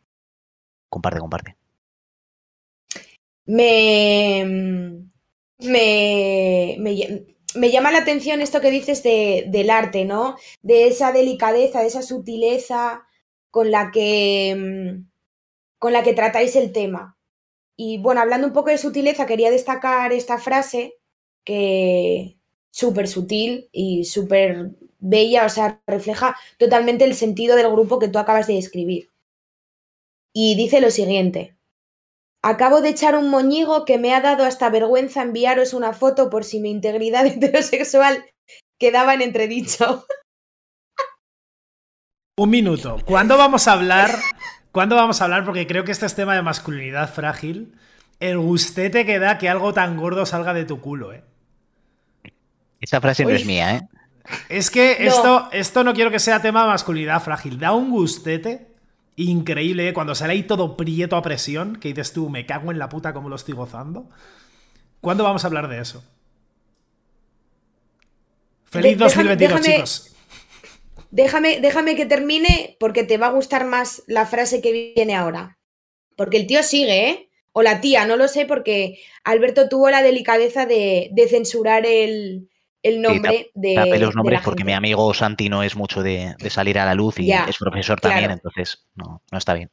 Comparte, 0.88 1.20
comparte. 1.20 1.56
Me, 3.46 4.44
me, 5.58 6.76
me, 6.78 7.26
me 7.54 7.70
llama 7.70 7.90
la 7.90 7.98
atención 7.98 8.40
esto 8.40 8.60
que 8.60 8.70
dices 8.70 9.02
de, 9.02 9.44
del 9.48 9.70
arte, 9.70 10.04
¿no? 10.04 10.36
De 10.62 10.86
esa 10.86 11.12
delicadeza, 11.12 11.80
de 11.80 11.86
esa 11.86 12.02
sutileza 12.02 13.06
con 13.50 13.70
la 13.70 13.90
que, 13.90 14.56
mm, 14.56 15.10
con 15.78 15.92
la 15.92 16.02
que 16.02 16.14
tratáis 16.14 16.56
el 16.56 16.72
tema. 16.72 17.18
Y 17.76 17.98
bueno, 17.98 18.20
hablando 18.20 18.46
un 18.46 18.52
poco 18.52 18.70
de 18.70 18.78
sutileza, 18.78 19.26
quería 19.26 19.50
destacar 19.50 20.12
esta 20.12 20.38
frase 20.38 20.94
que 21.44 22.38
súper 22.70 23.08
sutil 23.08 23.68
y 23.72 24.04
súper 24.04 24.72
bella, 25.00 25.46
o 25.46 25.48
sea, 25.48 25.80
refleja 25.86 26.36
totalmente 26.58 27.04
el 27.04 27.14
sentido 27.14 27.56
del 27.56 27.70
grupo 27.70 27.98
que 27.98 28.08
tú 28.08 28.18
acabas 28.18 28.46
de 28.46 28.54
describir. 28.54 29.10
Y 30.32 30.54
dice 30.56 30.80
lo 30.80 30.90
siguiente. 30.90 31.56
Acabo 32.42 32.80
de 32.80 32.90
echar 32.90 33.16
un 33.16 33.28
moñigo 33.28 33.84
que 33.84 33.98
me 33.98 34.14
ha 34.14 34.20
dado 34.20 34.44
hasta 34.44 34.70
vergüenza 34.70 35.22
enviaros 35.22 35.74
una 35.74 35.92
foto 35.92 36.30
por 36.30 36.44
si 36.44 36.60
mi 36.60 36.70
integridad 36.70 37.26
heterosexual 37.26 38.24
quedaba 38.78 39.14
en 39.14 39.22
entredicho. 39.22 40.06
Un 42.38 42.50
minuto. 42.50 42.98
¿Cuándo 43.04 43.36
vamos 43.36 43.68
a 43.68 43.72
hablar? 43.72 44.10
¿Cuándo 44.72 44.96
vamos 44.96 45.20
a 45.20 45.24
hablar? 45.24 45.44
Porque 45.44 45.66
creo 45.66 45.84
que 45.84 45.92
este 45.92 46.06
es 46.06 46.14
tema 46.14 46.34
de 46.34 46.42
masculinidad 46.42 47.12
frágil. 47.12 47.74
El 48.18 48.38
gustete 48.38 49.04
que 49.04 49.18
da 49.18 49.36
que 49.36 49.48
algo 49.48 49.74
tan 49.74 49.96
gordo 49.96 50.24
salga 50.24 50.54
de 50.54 50.64
tu 50.64 50.80
culo, 50.80 51.12
¿eh? 51.12 51.22
Esta 52.80 53.00
frase 53.00 53.24
no 53.24 53.30
Uy. 53.30 53.36
es 53.36 53.44
mía, 53.44 53.76
¿eh? 53.76 53.88
Es 54.48 54.70
que 54.70 54.96
No. 55.00 55.06
esto, 55.10 55.48
esto 55.52 55.84
no 55.84 55.94
quiero 55.94 56.10
que 56.10 56.18
sea 56.18 56.42
tema 56.42 56.62
de 56.62 56.68
masculinidad 56.68 57.22
frágil. 57.22 57.58
Da 57.58 57.72
un 57.72 57.90
gustete 57.90 58.68
increíble 59.16 59.88
¿eh? 59.88 59.92
cuando 59.92 60.14
sale 60.14 60.32
ahí 60.34 60.42
todo 60.44 60.76
prieto 60.76 61.16
a 61.16 61.22
presión, 61.22 61.76
que 61.76 61.88
dices 61.88 62.12
tú, 62.12 62.28
me 62.30 62.46
cago 62.46 62.70
en 62.70 62.78
la 62.78 62.88
puta 62.88 63.12
como 63.12 63.28
lo 63.28 63.36
estoy 63.36 63.54
gozando. 63.54 64.08
¿Cuándo 65.00 65.24
vamos 65.24 65.44
a 65.44 65.46
hablar 65.48 65.68
de 65.68 65.80
eso? 65.80 66.02
Feliz 68.64 68.98
De- 68.98 69.04
déjame- 69.04 69.28
2022, 69.36 69.60
déjame- 69.62 69.74
chicos. 69.74 70.06
Déjame, 71.10 71.60
déjame 71.60 71.96
que 71.96 72.06
termine 72.06 72.76
porque 72.78 73.02
te 73.02 73.18
va 73.18 73.26
a 73.28 73.32
gustar 73.32 73.64
más 73.66 74.02
la 74.06 74.26
frase 74.26 74.60
que 74.60 74.94
viene 74.94 75.16
ahora. 75.16 75.58
Porque 76.16 76.36
el 76.36 76.46
tío 76.46 76.62
sigue, 76.62 77.08
¿eh? 77.08 77.30
O 77.52 77.62
la 77.62 77.80
tía, 77.80 78.06
no 78.06 78.16
lo 78.16 78.28
sé, 78.28 78.46
porque 78.46 79.00
Alberto 79.24 79.68
tuvo 79.68 79.90
la 79.90 80.02
delicadeza 80.02 80.66
de, 80.66 81.08
de 81.12 81.28
censurar 81.28 81.84
el, 81.84 82.48
el 82.82 83.02
nombre 83.02 83.50
de, 83.54 83.74
los 83.98 84.10
de 84.10 84.14
nombres 84.16 84.40
la 84.40 84.44
porque 84.44 84.64
mi 84.64 84.72
amigo 84.72 85.12
Santi 85.12 85.48
no 85.48 85.62
es 85.62 85.76
mucho 85.76 86.02
de, 86.02 86.34
de 86.38 86.50
salir 86.50 86.78
a 86.78 86.86
la 86.86 86.94
luz 86.94 87.18
y 87.18 87.26
Ya, 87.26 87.44
es 87.44 87.58
profesor 87.58 88.00
también, 88.00 88.26
claro. 88.26 88.34
entonces 88.34 88.86
no, 88.94 89.22
no 89.30 89.38
está 89.38 89.54
bien. 89.54 89.70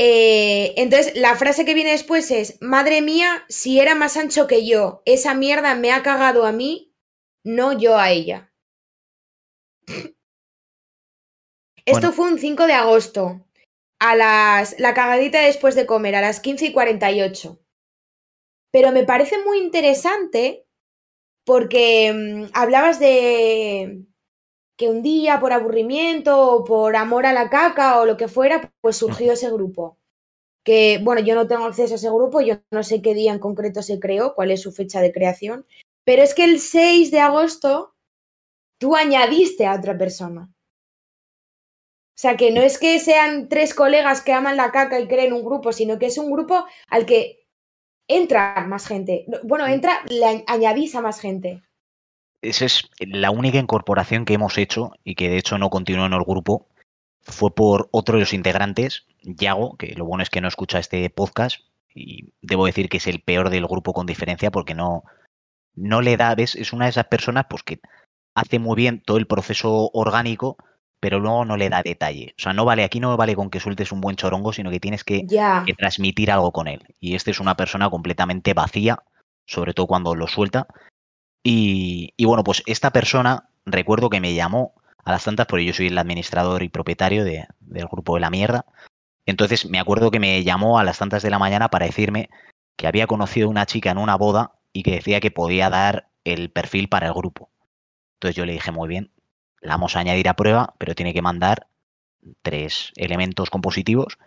Eh, 0.00 0.74
entonces, 0.76 1.16
la 1.16 1.34
frase 1.34 1.64
que 1.64 1.74
viene 1.74 1.90
después 1.90 2.30
es, 2.30 2.58
madre 2.60 3.02
mía, 3.02 3.44
si 3.48 3.80
era 3.80 3.96
más 3.96 4.16
ancho 4.16 4.46
que 4.46 4.64
yo, 4.64 5.02
esa 5.04 5.34
mierda 5.34 5.74
me 5.74 5.90
ha 5.90 6.04
cagado 6.04 6.46
a 6.46 6.52
mí, 6.52 6.94
no 7.44 7.72
yo 7.72 7.98
a 7.98 8.10
ella. 8.10 8.52
Esto 11.84 12.12
fue 12.12 12.30
un 12.30 12.38
5 12.38 12.66
de 12.66 12.74
agosto, 12.74 13.44
a 13.98 14.14
las, 14.14 14.78
la 14.78 14.94
cagadita 14.94 15.40
después 15.40 15.74
de 15.74 15.86
comer, 15.86 16.14
a 16.14 16.20
las 16.20 16.38
15 16.38 16.66
y 16.66 16.72
48. 16.72 17.58
Pero 18.70 18.92
me 18.92 19.04
parece 19.04 19.42
muy 19.42 19.58
interesante 19.58 20.67
porque 21.48 22.12
mm, 22.12 22.50
hablabas 22.52 23.00
de 23.00 24.04
que 24.76 24.90
un 24.90 25.02
día 25.02 25.40
por 25.40 25.54
aburrimiento 25.54 26.52
o 26.52 26.62
por 26.62 26.94
amor 26.94 27.24
a 27.24 27.32
la 27.32 27.48
caca 27.48 27.98
o 27.98 28.04
lo 28.04 28.18
que 28.18 28.28
fuera, 28.28 28.70
pues 28.82 28.98
surgió 28.98 29.32
ese 29.32 29.50
grupo. 29.50 29.96
Que, 30.62 31.00
bueno, 31.02 31.22
yo 31.22 31.34
no 31.34 31.48
tengo 31.48 31.64
acceso 31.64 31.94
a 31.94 31.96
ese 31.96 32.10
grupo, 32.10 32.42
yo 32.42 32.56
no 32.70 32.82
sé 32.82 33.00
qué 33.00 33.14
día 33.14 33.32
en 33.32 33.38
concreto 33.38 33.80
se 33.80 33.98
creó, 33.98 34.34
cuál 34.34 34.50
es 34.50 34.60
su 34.60 34.72
fecha 34.72 35.00
de 35.00 35.10
creación, 35.10 35.64
pero 36.04 36.22
es 36.22 36.34
que 36.34 36.44
el 36.44 36.60
6 36.60 37.10
de 37.10 37.20
agosto 37.20 37.94
tú 38.78 38.94
añadiste 38.94 39.64
a 39.64 39.74
otra 39.74 39.96
persona. 39.96 40.50
O 42.10 42.20
sea, 42.20 42.36
que 42.36 42.50
no 42.50 42.60
es 42.60 42.76
que 42.76 43.00
sean 43.00 43.48
tres 43.48 43.72
colegas 43.72 44.20
que 44.20 44.34
aman 44.34 44.58
la 44.58 44.70
caca 44.70 45.00
y 45.00 45.08
creen 45.08 45.32
un 45.32 45.44
grupo, 45.44 45.72
sino 45.72 45.98
que 45.98 46.06
es 46.06 46.18
un 46.18 46.30
grupo 46.30 46.66
al 46.88 47.06
que 47.06 47.47
entra 48.08 48.64
más 48.66 48.86
gente. 48.86 49.24
No, 49.28 49.38
Bueno, 49.44 49.66
entra, 49.66 50.00
le 50.08 50.24
añ- 50.26 50.44
añadís 50.46 50.94
a 50.94 51.00
más 51.02 51.20
gente. 51.20 51.62
Esa 52.42 52.64
es 52.66 52.88
la 53.00 53.30
única 53.30 53.58
incorporación 53.58 54.24
que 54.24 54.34
hemos 54.34 54.58
hecho 54.58 54.92
y 55.04 55.14
que 55.14 55.28
de 55.28 55.38
hecho 55.38 55.58
no 55.58 55.70
continuó 55.70 56.06
en 56.06 56.12
el 56.12 56.22
grupo. 56.24 56.66
Fue 57.22 57.54
por 57.54 57.88
otro 57.90 58.14
de 58.14 58.20
los 58.20 58.32
integrantes, 58.32 59.06
Yago, 59.22 59.76
que 59.76 59.94
lo 59.94 60.04
bueno 60.06 60.22
es 60.22 60.30
que 60.30 60.40
no 60.40 60.48
escucha 60.48 60.78
este 60.78 61.08
podcast 61.10 61.60
y 61.94 62.32
debo 62.40 62.66
decir 62.66 62.88
que 62.88 62.98
es 62.98 63.06
el 63.06 63.20
peor 63.20 63.50
del 63.50 63.66
grupo 63.66 63.92
con 63.92 64.06
diferencia 64.06 64.50
porque 64.50 64.74
no, 64.74 65.02
no 65.74 66.00
le 66.00 66.16
da, 66.16 66.34
ves, 66.34 66.54
es 66.54 66.72
una 66.72 66.84
de 66.86 66.90
esas 66.90 67.06
personas 67.08 67.46
pues 67.50 67.62
que 67.64 67.80
hace 68.34 68.58
muy 68.60 68.76
bien 68.76 69.02
todo 69.04 69.16
el 69.18 69.26
proceso 69.26 69.90
orgánico, 69.92 70.56
pero 71.00 71.18
luego 71.20 71.44
no 71.44 71.56
le 71.56 71.68
da 71.68 71.82
detalle. 71.82 72.34
O 72.38 72.42
sea, 72.42 72.52
no 72.52 72.64
vale, 72.64 72.84
aquí 72.84 73.00
no 73.00 73.16
vale 73.16 73.34
con 73.36 73.50
que 73.50 73.60
sueltes 73.60 73.92
un 73.92 74.00
buen 74.00 74.16
chorongo, 74.16 74.52
sino 74.52 74.70
que 74.70 74.80
tienes 74.80 75.04
que 75.04 75.24
transmitir 75.74 76.30
algo 76.30 76.52
con 76.52 76.68
él. 76.68 76.82
Y 77.00 77.14
este 77.14 77.30
es 77.30 77.40
una 77.40 77.56
persona 77.56 77.88
completamente 77.90 78.54
vacía, 78.54 79.02
sobre 79.46 79.74
todo 79.74 79.86
cuando 79.86 80.14
lo 80.14 80.26
suelta. 80.26 80.66
Y, 81.42 82.12
y 82.16 82.24
bueno, 82.24 82.44
pues 82.44 82.62
esta 82.66 82.90
persona, 82.90 83.48
recuerdo 83.64 84.10
que 84.10 84.20
me 84.20 84.34
llamó 84.34 84.74
a 85.04 85.12
las 85.12 85.24
tantas, 85.24 85.46
porque 85.46 85.64
yo 85.64 85.72
soy 85.72 85.86
el 85.88 85.98
administrador 85.98 86.62
y 86.62 86.68
propietario 86.68 87.24
de- 87.24 87.46
del 87.60 87.86
grupo 87.86 88.14
de 88.14 88.20
la 88.20 88.30
mierda. 88.30 88.66
Entonces 89.26 89.68
me 89.68 89.78
acuerdo 89.78 90.10
que 90.10 90.20
me 90.20 90.42
llamó 90.42 90.78
a 90.78 90.84
las 90.84 90.98
tantas 90.98 91.22
de 91.22 91.30
la 91.30 91.38
mañana 91.38 91.68
para 91.68 91.86
decirme 91.86 92.28
que 92.76 92.86
había 92.86 93.06
conocido 93.06 93.46
a 93.48 93.50
una 93.50 93.66
chica 93.66 93.90
en 93.90 93.98
una 93.98 94.16
boda 94.16 94.52
y 94.72 94.82
que 94.82 94.92
decía 94.92 95.20
que 95.20 95.30
podía 95.30 95.70
dar 95.70 96.08
el 96.24 96.50
perfil 96.50 96.88
para 96.88 97.06
el 97.08 97.14
grupo. 97.14 97.50
Entonces 98.14 98.36
yo 98.36 98.44
le 98.46 98.52
dije, 98.52 98.72
muy 98.72 98.88
bien, 98.88 99.10
la 99.60 99.74
vamos 99.74 99.96
a 99.96 100.00
añadir 100.00 100.28
a 100.28 100.36
prueba, 100.36 100.74
pero 100.78 100.94
tiene 100.94 101.14
que 101.14 101.22
mandar 101.22 101.66
tres 102.42 102.92
elementos 102.96 103.50
compositivos 103.50 104.18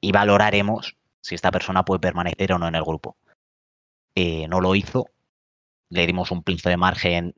y 0.00 0.12
valoraremos 0.12 0.96
si 1.20 1.34
esta 1.34 1.50
persona 1.50 1.84
puede 1.84 2.00
permanecer 2.00 2.52
o 2.52 2.58
no 2.58 2.68
en 2.68 2.74
el 2.74 2.84
grupo. 2.84 3.16
Eh, 4.14 4.46
no 4.48 4.60
lo 4.60 4.74
hizo, 4.74 5.10
le 5.90 6.06
dimos 6.06 6.30
un 6.30 6.42
plazo 6.42 6.68
de 6.68 6.76
margen 6.76 7.34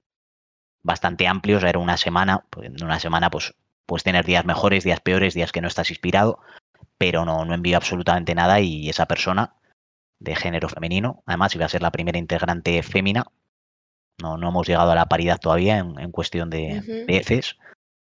bastante 0.82 1.26
amplio, 1.26 1.58
o 1.58 1.60
sea, 1.60 1.70
era 1.70 1.78
una 1.78 1.96
semana, 1.96 2.44
pues 2.50 2.68
en 2.68 2.82
una 2.84 3.00
semana 3.00 3.30
pues 3.30 3.54
puedes 3.86 4.04
tener 4.04 4.24
días 4.24 4.44
mejores, 4.44 4.84
días 4.84 5.00
peores, 5.00 5.34
días 5.34 5.52
que 5.52 5.60
no 5.60 5.68
estás 5.68 5.90
inspirado, 5.90 6.40
pero 6.98 7.24
no, 7.24 7.44
no 7.44 7.76
absolutamente 7.76 8.34
nada 8.34 8.60
y 8.60 8.88
esa 8.88 9.06
persona 9.06 9.54
de 10.18 10.34
género 10.34 10.68
femenino, 10.68 11.22
además 11.26 11.54
iba 11.54 11.66
a 11.66 11.68
ser 11.68 11.82
la 11.82 11.90
primera 11.90 12.18
integrante 12.18 12.82
fémina, 12.82 13.26
no, 14.20 14.36
no 14.36 14.48
hemos 14.48 14.66
llegado 14.66 14.90
a 14.90 14.94
la 14.94 15.06
paridad 15.06 15.38
todavía 15.40 15.78
en, 15.78 15.98
en 15.98 16.10
cuestión 16.10 16.50
de, 16.50 17.04
heces, 17.08 17.56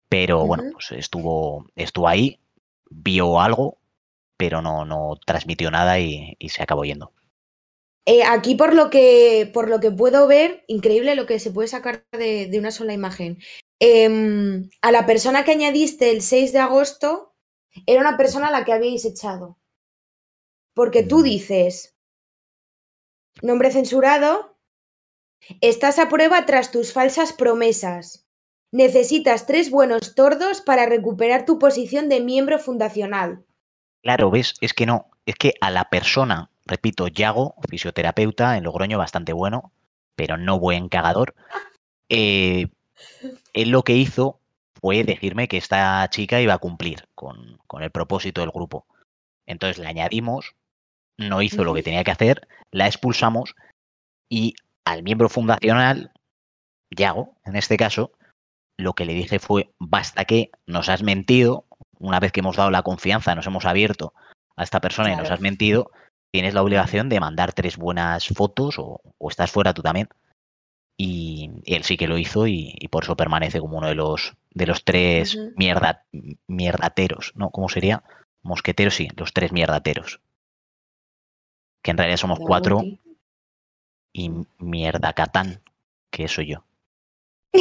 pero 0.09 0.45
bueno, 0.45 0.63
pues 0.71 0.91
estuvo, 0.91 1.65
estuvo 1.75 2.07
ahí, 2.07 2.39
vio 2.89 3.39
algo, 3.41 3.77
pero 4.37 4.61
no, 4.61 4.85
no 4.85 5.17
transmitió 5.25 5.71
nada 5.71 5.99
y, 5.99 6.35
y 6.39 6.49
se 6.49 6.63
acabó 6.63 6.83
yendo. 6.85 7.11
Eh, 8.07 8.23
aquí 8.23 8.53
por 8.53 8.75
lo 8.75 8.91
que 8.91 9.49
por 9.51 9.67
lo 9.67 9.79
que 9.79 9.89
puedo 9.91 10.27
ver, 10.27 10.63
increíble 10.67 11.15
lo 11.15 11.25
que 11.25 11.39
se 11.39 11.51
puede 11.51 11.67
sacar 11.67 12.05
de, 12.11 12.45
de 12.47 12.59
una 12.59 12.69
sola 12.71 12.93
imagen. 12.93 13.39
Em, 13.79 14.69
a 14.81 14.91
la 14.91 15.05
persona 15.05 15.43
que 15.43 15.51
añadiste 15.51 16.11
el 16.11 16.21
6 16.21 16.53
de 16.53 16.59
agosto 16.59 17.33
era 17.87 18.01
una 18.01 18.15
persona 18.15 18.47
a 18.47 18.51
la 18.51 18.63
que 18.63 18.73
habíais 18.73 19.05
echado. 19.05 19.57
Porque 20.75 21.03
tú 21.03 21.19
Mm. 21.19 21.23
dices, 21.23 21.95
nombre 23.41 23.71
censurado, 23.71 24.54
estás 25.61 25.99
a 25.99 26.09
prueba 26.09 26.45
tras 26.45 26.71
tus 26.71 26.93
falsas 26.93 27.33
promesas. 27.33 28.25
Necesitas 28.71 29.45
tres 29.45 29.71
buenos 29.71 30.15
tordos 30.15 30.61
para 30.61 30.85
recuperar 30.85 31.45
tu 31.45 31.59
posición 31.59 32.09
de 32.09 32.19
miembro 32.19 32.59
fundacional. 32.59 33.45
Claro, 34.01 34.29
ves, 34.29 34.53
es 34.61 34.73
que 34.73 34.85
no, 34.85 35.09
es 35.25 35.35
que 35.35 35.53
a 35.61 35.71
la 35.71 35.89
persona, 35.89 36.49
repito, 36.65 37.07
Yago, 37.07 37.55
fisioterapeuta 37.69 38.57
en 38.57 38.63
Logroño, 38.63 38.97
bastante 38.97 39.33
bueno, 39.33 39.71
pero 40.15 40.37
no 40.37 40.59
buen 40.59 40.89
cagador, 40.89 41.35
eh, 42.09 42.67
él 43.53 43.69
lo 43.69 43.83
que 43.83 43.93
hizo 43.93 44.39
fue 44.79 45.03
decirme 45.03 45.47
que 45.47 45.57
esta 45.57 46.07
chica 46.09 46.41
iba 46.41 46.53
a 46.53 46.59
cumplir 46.59 47.07
con, 47.15 47.57
con 47.67 47.81
el 47.81 47.91
propósito 47.91 48.41
del 48.41 48.51
grupo. 48.51 48.85
Entonces 49.45 49.79
le 49.79 49.87
añadimos, 49.87 50.55
no 51.17 51.41
hizo 51.41 51.63
lo 51.63 51.73
que 51.73 51.83
tenía 51.83 52.03
que 52.03 52.11
hacer, 52.11 52.47
la 52.71 52.87
expulsamos 52.87 53.55
y 54.29 54.55
al 54.85 55.03
miembro 55.03 55.29
fundacional, 55.29 56.11
Yago, 56.95 57.35
en 57.43 57.55
este 57.55 57.77
caso, 57.77 58.11
lo 58.77 58.93
que 58.93 59.05
le 59.05 59.13
dije 59.13 59.39
fue, 59.39 59.73
basta 59.79 60.25
que 60.25 60.51
nos 60.67 60.89
has 60.89 61.03
mentido, 61.03 61.65
una 61.99 62.19
vez 62.19 62.31
que 62.31 62.41
hemos 62.41 62.55
dado 62.55 62.71
la 62.71 62.83
confianza, 62.83 63.35
nos 63.35 63.47
hemos 63.47 63.65
abierto 63.65 64.13
a 64.55 64.63
esta 64.63 64.79
persona 64.81 65.11
y 65.11 65.15
nos 65.15 65.31
has 65.31 65.41
mentido, 65.41 65.91
tienes 66.31 66.53
la 66.53 66.61
obligación 66.61 67.09
de 67.09 67.19
mandar 67.19 67.53
tres 67.53 67.77
buenas 67.77 68.27
fotos 68.27 68.77
o, 68.77 69.01
o 69.17 69.29
estás 69.29 69.51
fuera 69.51 69.73
tú 69.73 69.81
también. 69.81 70.09
Y, 70.97 71.51
y 71.65 71.75
él 71.75 71.83
sí 71.83 71.97
que 71.97 72.07
lo 72.07 72.17
hizo 72.17 72.47
y, 72.47 72.73
y 72.79 72.87
por 72.87 73.03
eso 73.03 73.17
permanece 73.17 73.59
como 73.59 73.77
uno 73.77 73.87
de 73.87 73.95
los 73.95 74.37
de 74.51 74.65
los 74.65 74.85
tres 74.85 75.37
mierda, 75.57 76.05
mierdateros, 76.47 77.33
¿no? 77.35 77.49
¿Cómo 77.49 77.67
sería? 77.67 78.03
Mosqueteros, 78.43 78.95
sí, 78.95 79.09
los 79.17 79.33
tres 79.33 79.51
mierdateros. 79.51 80.21
Que 81.83 81.91
en 81.91 81.97
realidad 81.97 82.17
somos 82.17 82.39
cuatro. 82.39 82.81
Y 84.15 84.31
mierda 84.59 85.11
Catán, 85.11 85.61
que 86.09 86.29
soy 86.29 86.47
yo. 86.47 86.63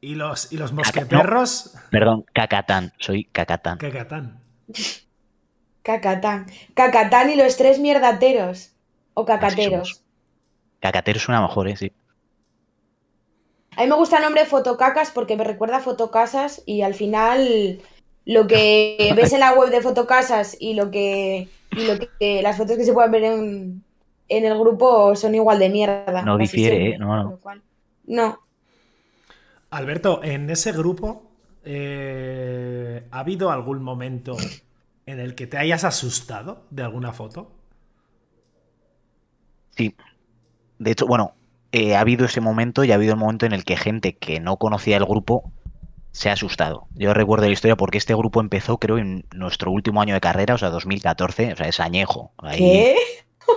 ¿Y 0.00 0.14
los, 0.14 0.52
y 0.52 0.58
los 0.58 0.72
mosqueperros? 0.72 1.74
Perdón, 1.90 2.24
Cacatán, 2.32 2.92
soy 2.98 3.24
Cacatán. 3.24 3.78
¿Qué 3.78 3.90
catán? 3.90 4.38
Cacatán. 5.82 6.46
Cacatán 6.74 7.30
y 7.30 7.36
los 7.36 7.56
tres 7.56 7.80
mierdateros. 7.80 8.72
O 9.14 9.24
cacateros. 9.24 9.88
somos. 9.88 10.04
Cacatero 10.80 11.16
es 11.16 11.28
una 11.28 11.40
mejor, 11.40 11.68
¿eh? 11.68 11.76
Sí. 11.76 11.90
A 13.76 13.82
mí 13.82 13.88
me 13.88 13.96
gusta 13.96 14.18
el 14.18 14.22
nombre 14.22 14.44
Fotocacas 14.44 15.10
porque 15.10 15.36
me 15.36 15.42
recuerda 15.44 15.78
a 15.78 15.80
Fotocasas 15.80 16.62
y 16.66 16.82
al 16.82 16.94
final 16.94 17.80
lo 18.24 18.46
que 18.46 19.12
ves 19.16 19.32
en 19.32 19.40
la 19.40 19.54
web 19.54 19.70
de 19.70 19.80
Fotocasas 19.80 20.56
y 20.60 20.74
lo 20.74 20.92
que, 20.92 21.48
y 21.72 21.84
lo 21.86 21.98
que 21.98 22.42
las 22.42 22.56
fotos 22.56 22.76
que 22.76 22.84
se 22.84 22.92
pueden 22.92 23.10
ver 23.10 23.24
en, 23.24 23.82
en 24.28 24.44
el 24.44 24.58
grupo 24.58 25.14
son 25.16 25.34
igual 25.34 25.58
de 25.58 25.68
mierda. 25.70 26.22
No 26.22 26.36
difiere, 26.38 26.90
¿eh? 26.90 26.98
No, 26.98 27.22
no. 27.22 27.38
No. 28.06 28.38
Alberto, 29.70 30.20
en 30.22 30.48
ese 30.50 30.72
grupo, 30.72 31.22
eh, 31.64 33.06
¿ha 33.10 33.18
habido 33.20 33.50
algún 33.50 33.82
momento 33.82 34.36
en 35.06 35.20
el 35.20 35.34
que 35.34 35.46
te 35.46 35.58
hayas 35.58 35.84
asustado 35.84 36.62
de 36.70 36.82
alguna 36.82 37.12
foto? 37.12 37.50
Sí. 39.76 39.94
De 40.78 40.90
hecho, 40.92 41.06
bueno, 41.06 41.34
eh, 41.72 41.96
ha 41.96 42.00
habido 42.00 42.24
ese 42.24 42.40
momento 42.40 42.84
y 42.84 42.92
ha 42.92 42.94
habido 42.94 43.12
el 43.14 43.18
momento 43.18 43.46
en 43.46 43.52
el 43.52 43.64
que 43.64 43.76
gente 43.76 44.16
que 44.16 44.40
no 44.40 44.56
conocía 44.56 44.96
el 44.96 45.04
grupo 45.04 45.52
se 46.12 46.30
ha 46.30 46.32
asustado. 46.32 46.86
Yo 46.94 47.12
recuerdo 47.14 47.46
la 47.46 47.52
historia 47.52 47.76
porque 47.76 47.98
este 47.98 48.14
grupo 48.14 48.40
empezó, 48.40 48.78
creo, 48.78 48.98
en 48.98 49.26
nuestro 49.34 49.70
último 49.70 50.00
año 50.00 50.14
de 50.14 50.20
carrera, 50.20 50.54
o 50.54 50.58
sea, 50.58 50.70
2014, 50.70 51.52
o 51.52 51.56
sea, 51.56 51.68
es 51.68 51.78
añejo. 51.80 52.32
Ahí- 52.38 52.58
¿Qué? 52.58 52.96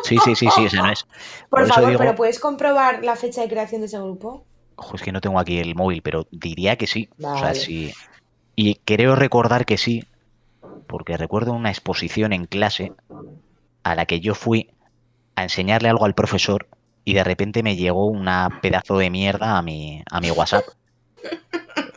Sí, 0.03 0.19
sí, 0.19 0.35
sí, 0.35 0.49
sí, 0.49 0.65
ese 0.65 0.77
no 0.77 0.91
es. 0.91 1.05
Por, 1.49 1.67
favor, 1.67 1.89
digo- 1.89 1.99
¿pero 1.99 2.15
puedes 2.15 2.39
comprobar 2.39 3.03
la 3.03 3.15
fecha 3.15 3.41
de 3.41 3.49
creación 3.49 3.81
de 3.81 3.87
ese 3.87 3.99
grupo? 3.99 4.45
Ojo, 4.75 4.95
es 4.95 5.01
que 5.01 5.11
no 5.11 5.21
tengo 5.21 5.39
aquí 5.39 5.59
el 5.59 5.75
móvil, 5.75 6.01
pero 6.01 6.27
diría 6.31 6.75
que 6.75 6.87
sí. 6.87 7.09
O 7.19 7.37
sea, 7.37 7.53
sí. 7.53 7.93
Y 8.55 8.75
creo 8.75 9.15
recordar 9.15 9.65
que 9.65 9.77
sí, 9.77 10.03
porque 10.87 11.17
recuerdo 11.17 11.53
una 11.53 11.69
exposición 11.69 12.33
en 12.33 12.45
clase 12.45 12.93
a 13.83 13.95
la 13.95 14.05
que 14.05 14.19
yo 14.19 14.33
fui 14.35 14.71
a 15.35 15.43
enseñarle 15.43 15.89
algo 15.89 16.05
al 16.05 16.15
profesor 16.15 16.67
y 17.05 17.13
de 17.13 17.23
repente 17.23 17.63
me 17.63 17.75
llegó 17.75 18.07
una 18.07 18.49
pedazo 18.61 18.97
de 18.97 19.09
mierda 19.09 19.57
a 19.57 19.61
mi, 19.61 20.03
a 20.09 20.19
mi 20.19 20.31
WhatsApp. 20.31 20.63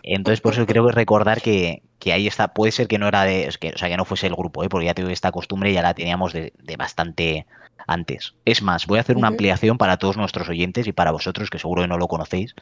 Entonces, 0.03 0.41
por 0.41 0.53
eso 0.53 0.67
creo 0.67 0.87
que 0.87 0.93
recordar 0.93 1.41
que, 1.41 1.83
que 1.99 2.13
ahí 2.13 2.27
está. 2.27 2.49
Puede 2.49 2.73
ser 2.73 2.89
que 2.89 2.99
no 2.99 3.09
era 3.09 3.25
de. 3.25 3.47
es 3.47 3.57
que, 3.59 3.71
o 3.71 3.79
sea, 3.79 3.89
que 3.89 3.97
no 3.97 4.05
fuese 4.05 4.27
el 4.27 4.35
grupo, 4.35 4.63
¿eh? 4.63 4.69
porque 4.69 4.87
ya 4.87 4.95
tengo 4.95 5.09
esta 5.09 5.33
costumbre 5.33 5.73
ya 5.73 5.83
la 5.83 5.95
teníamos 5.95 6.33
de, 6.33 6.53
de 6.59 6.77
bastante 6.77 7.47
antes. 7.87 8.35
Es 8.45 8.63
más, 8.63 8.87
voy 8.87 8.99
a 8.99 9.03
hacer 9.03 9.17
una 9.17 9.29
ampliación 9.29 9.79
para 9.79 9.97
todos 9.99 10.17
nuestros 10.17 10.49
oyentes 10.49 10.87
y 10.87 10.93
para 10.93 11.11
vosotros, 11.11 11.51
que 11.51 11.59
seguro 11.59 11.83
que 11.83 11.89
no 11.89 11.99
lo 11.99 12.09
conocéis. 12.09 12.55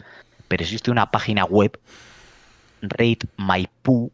Pero 0.49 0.63
existe 0.63 0.91
una 0.91 1.11
página 1.11 1.45
web, 1.45 1.79
Rate 2.83 3.27
My 3.37 3.69
Poo, 3.83 4.11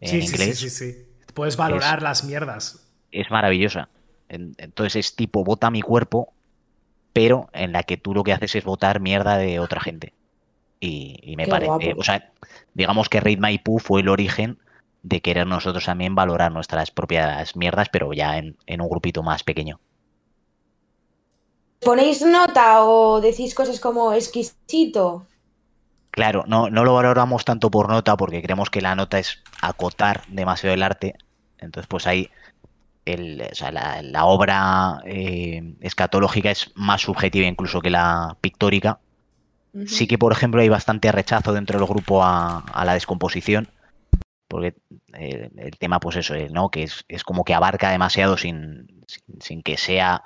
en 0.00 0.08
Sí, 0.08 0.22
sí, 0.22 0.26
sí, 0.28 0.32
inglés. 0.34 0.58
sí, 0.58 0.70
sí. 0.70 1.06
Puedes 1.34 1.56
valorar 1.56 2.02
las 2.02 2.24
mierdas. 2.24 2.82
es 3.12 3.30
maravillosa. 3.30 3.88
En- 4.28 4.54
Entonces 4.58 4.96
es 4.96 5.16
tipo 5.16 5.44
vota 5.44 5.70
mi 5.70 5.80
cuerpo, 5.82 6.32
pero 7.12 7.48
en 7.52 7.72
la 7.72 7.82
que 7.84 7.96
tú 7.96 8.12
lo 8.14 8.24
que 8.24 8.32
haces 8.32 8.54
es 8.56 8.64
votar 8.64 9.00
mierda 9.00 9.38
de 9.38 9.58
otra 9.60 9.80
gente. 9.80 10.12
Y, 10.80 11.18
y 11.22 11.36
me 11.36 11.46
parece, 11.46 11.94
o 11.96 12.02
sea, 12.02 12.32
digamos 12.74 13.08
que 13.08 13.20
Raid 13.20 13.38
My 13.38 13.58
Poo 13.58 13.78
fue 13.78 14.00
el 14.02 14.08
origen 14.08 14.58
de 15.02 15.20
querer 15.22 15.46
nosotros 15.46 15.84
también 15.86 16.14
valorar 16.14 16.52
nuestras 16.52 16.90
propias 16.90 17.56
mierdas, 17.56 17.88
pero 17.90 18.12
ya 18.12 18.36
en, 18.38 18.56
en 18.66 18.80
un 18.82 18.88
grupito 18.90 19.22
más 19.22 19.42
pequeño. 19.44 19.80
¿Ponéis 21.86 22.20
nota 22.20 22.82
o 22.82 23.20
decís 23.20 23.54
cosas 23.54 23.78
como 23.78 24.12
exquisito? 24.12 25.24
Claro, 26.10 26.42
no, 26.48 26.68
no 26.68 26.82
lo 26.82 26.94
valoramos 26.94 27.44
tanto 27.44 27.70
por 27.70 27.88
nota 27.88 28.16
porque 28.16 28.42
creemos 28.42 28.70
que 28.70 28.80
la 28.80 28.96
nota 28.96 29.20
es 29.20 29.40
acotar 29.62 30.22
demasiado 30.26 30.74
el 30.74 30.82
arte. 30.82 31.14
Entonces, 31.58 31.86
pues 31.86 32.08
ahí 32.08 32.28
el, 33.04 33.40
o 33.40 33.54
sea, 33.54 33.70
la, 33.70 34.02
la 34.02 34.24
obra 34.24 35.00
eh, 35.04 35.76
escatológica 35.80 36.50
es 36.50 36.72
más 36.74 37.02
subjetiva 37.02 37.46
incluso 37.46 37.80
que 37.80 37.90
la 37.90 38.36
pictórica. 38.40 38.98
Sí 39.86 40.08
que, 40.08 40.18
por 40.18 40.32
ejemplo, 40.32 40.62
hay 40.62 40.68
bastante 40.68 41.12
rechazo 41.12 41.52
dentro 41.52 41.78
del 41.78 41.86
grupo 41.86 42.24
a, 42.24 42.64
a 42.72 42.84
la 42.84 42.94
descomposición, 42.94 43.68
porque 44.48 44.74
eh, 45.12 45.50
el 45.56 45.78
tema, 45.78 46.00
pues 46.00 46.16
eso, 46.16 46.34
eh, 46.34 46.48
¿no? 46.50 46.68
Que 46.68 46.82
es, 46.82 47.04
es 47.06 47.22
como 47.22 47.44
que 47.44 47.54
abarca 47.54 47.90
demasiado 47.90 48.36
sin, 48.36 49.04
sin, 49.06 49.40
sin 49.40 49.62
que 49.62 49.76
sea 49.76 50.24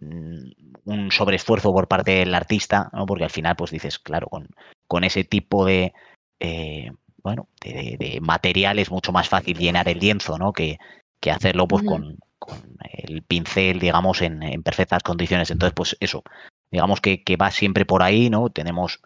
un 0.00 1.10
sobreesfuerzo 1.10 1.72
por 1.72 1.88
parte 1.88 2.12
del 2.12 2.34
artista, 2.34 2.90
¿no? 2.92 3.06
Porque 3.06 3.24
al 3.24 3.30
final, 3.30 3.56
pues 3.56 3.70
dices, 3.70 3.98
claro, 3.98 4.28
con, 4.28 4.48
con 4.86 5.04
ese 5.04 5.24
tipo 5.24 5.64
de, 5.66 5.92
eh, 6.40 6.90
bueno, 7.22 7.48
de, 7.62 7.72
de- 7.72 7.96
de 7.98 8.20
material 8.20 8.78
es 8.78 8.90
mucho 8.90 9.12
más 9.12 9.28
fácil 9.28 9.58
llenar 9.58 9.88
el 9.88 9.98
lienzo, 9.98 10.38
¿no? 10.38 10.52
Que, 10.52 10.78
que 11.20 11.30
hacerlo, 11.30 11.68
pues, 11.68 11.82
con, 11.84 12.18
con 12.38 12.58
el 12.92 13.22
pincel, 13.22 13.78
digamos, 13.78 14.22
en, 14.22 14.42
en 14.42 14.62
perfectas 14.62 15.02
condiciones. 15.02 15.50
Entonces, 15.50 15.74
pues 15.74 15.96
eso, 16.00 16.22
digamos 16.70 17.00
que, 17.00 17.22
que 17.22 17.36
va 17.36 17.50
siempre 17.50 17.84
por 17.84 18.02
ahí, 18.02 18.30
¿no? 18.30 18.48
Tenemos 18.50 19.00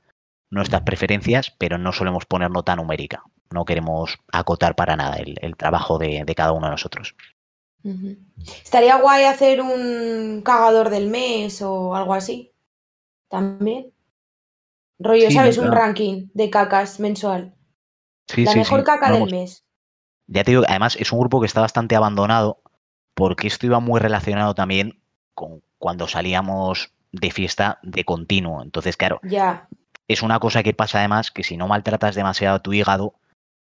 nuestras 0.51 0.83
preferencias, 0.83 1.51
pero 1.59 1.79
no 1.79 1.93
solemos 1.93 2.27
poner 2.27 2.51
nota 2.51 2.77
numérica. 2.77 3.23
No 3.51 3.65
queremos 3.65 4.19
acotar 4.33 4.75
para 4.77 4.97
nada 4.97 5.17
el, 5.17 5.35
el 5.41 5.57
trabajo 5.57 5.99
de, 5.99 6.23
de 6.25 6.35
cada 6.35 6.53
uno 6.53 6.67
de 6.67 6.73
nosotros. 6.73 7.15
Estaría 8.65 8.97
guay 8.97 9.25
hacer 9.25 9.61
un 9.61 10.43
cagador 10.43 10.91
del 10.91 11.09
mes 11.09 11.61
o 11.63 11.95
algo 11.95 12.15
así. 12.15 12.53
También. 13.29 13.93
Rollo, 14.99 15.29
Sí, 15.29 15.35
¿sabes? 15.35 15.59
Un 15.59 15.73
ranking 15.73 16.29
de 16.35 16.51
cacas 16.51 17.01
mensual. 17.01 17.55
Sí, 18.29 18.45
La 18.45 18.53
sí, 18.53 18.59
mejor 18.59 18.85
caca 18.85 19.11
Vamos, 19.11 19.31
del 19.31 19.41
mes. 19.41 19.65
Ya 20.27 20.45
te 20.45 20.53
digo, 20.53 20.63
además 20.67 20.97
es 20.99 21.13
un 21.13 21.21
grupo 21.21 21.41
que 21.41 21.47
está 21.47 21.61
bastante 21.61 21.95
abandonado 21.97 22.63
porque 23.15 23.47
esto 23.49 23.67
iba 23.67 23.81
muy 23.81 24.01
relacionado 24.01 24.55
también 24.55 25.01
con 25.35 25.63
cuando 25.79 26.09
salíamos 26.09 26.93
de 27.13 27.31
fiesta 27.31 27.79
de 27.83 28.05
continuo. 28.05 28.63
Entonces, 28.63 28.97
claro, 28.97 29.21
Ya. 29.23 29.69
es 30.09 30.23
una 30.23 30.41
cosa 30.41 30.63
que 30.63 30.73
pasa 30.75 30.99
además 31.01 31.31
que 31.31 31.43
si 31.43 31.57
no 31.57 31.69
maltratas 31.69 32.15
demasiado 32.15 32.57
a 32.57 32.63
tu 32.63 32.73
hígado, 32.73 33.15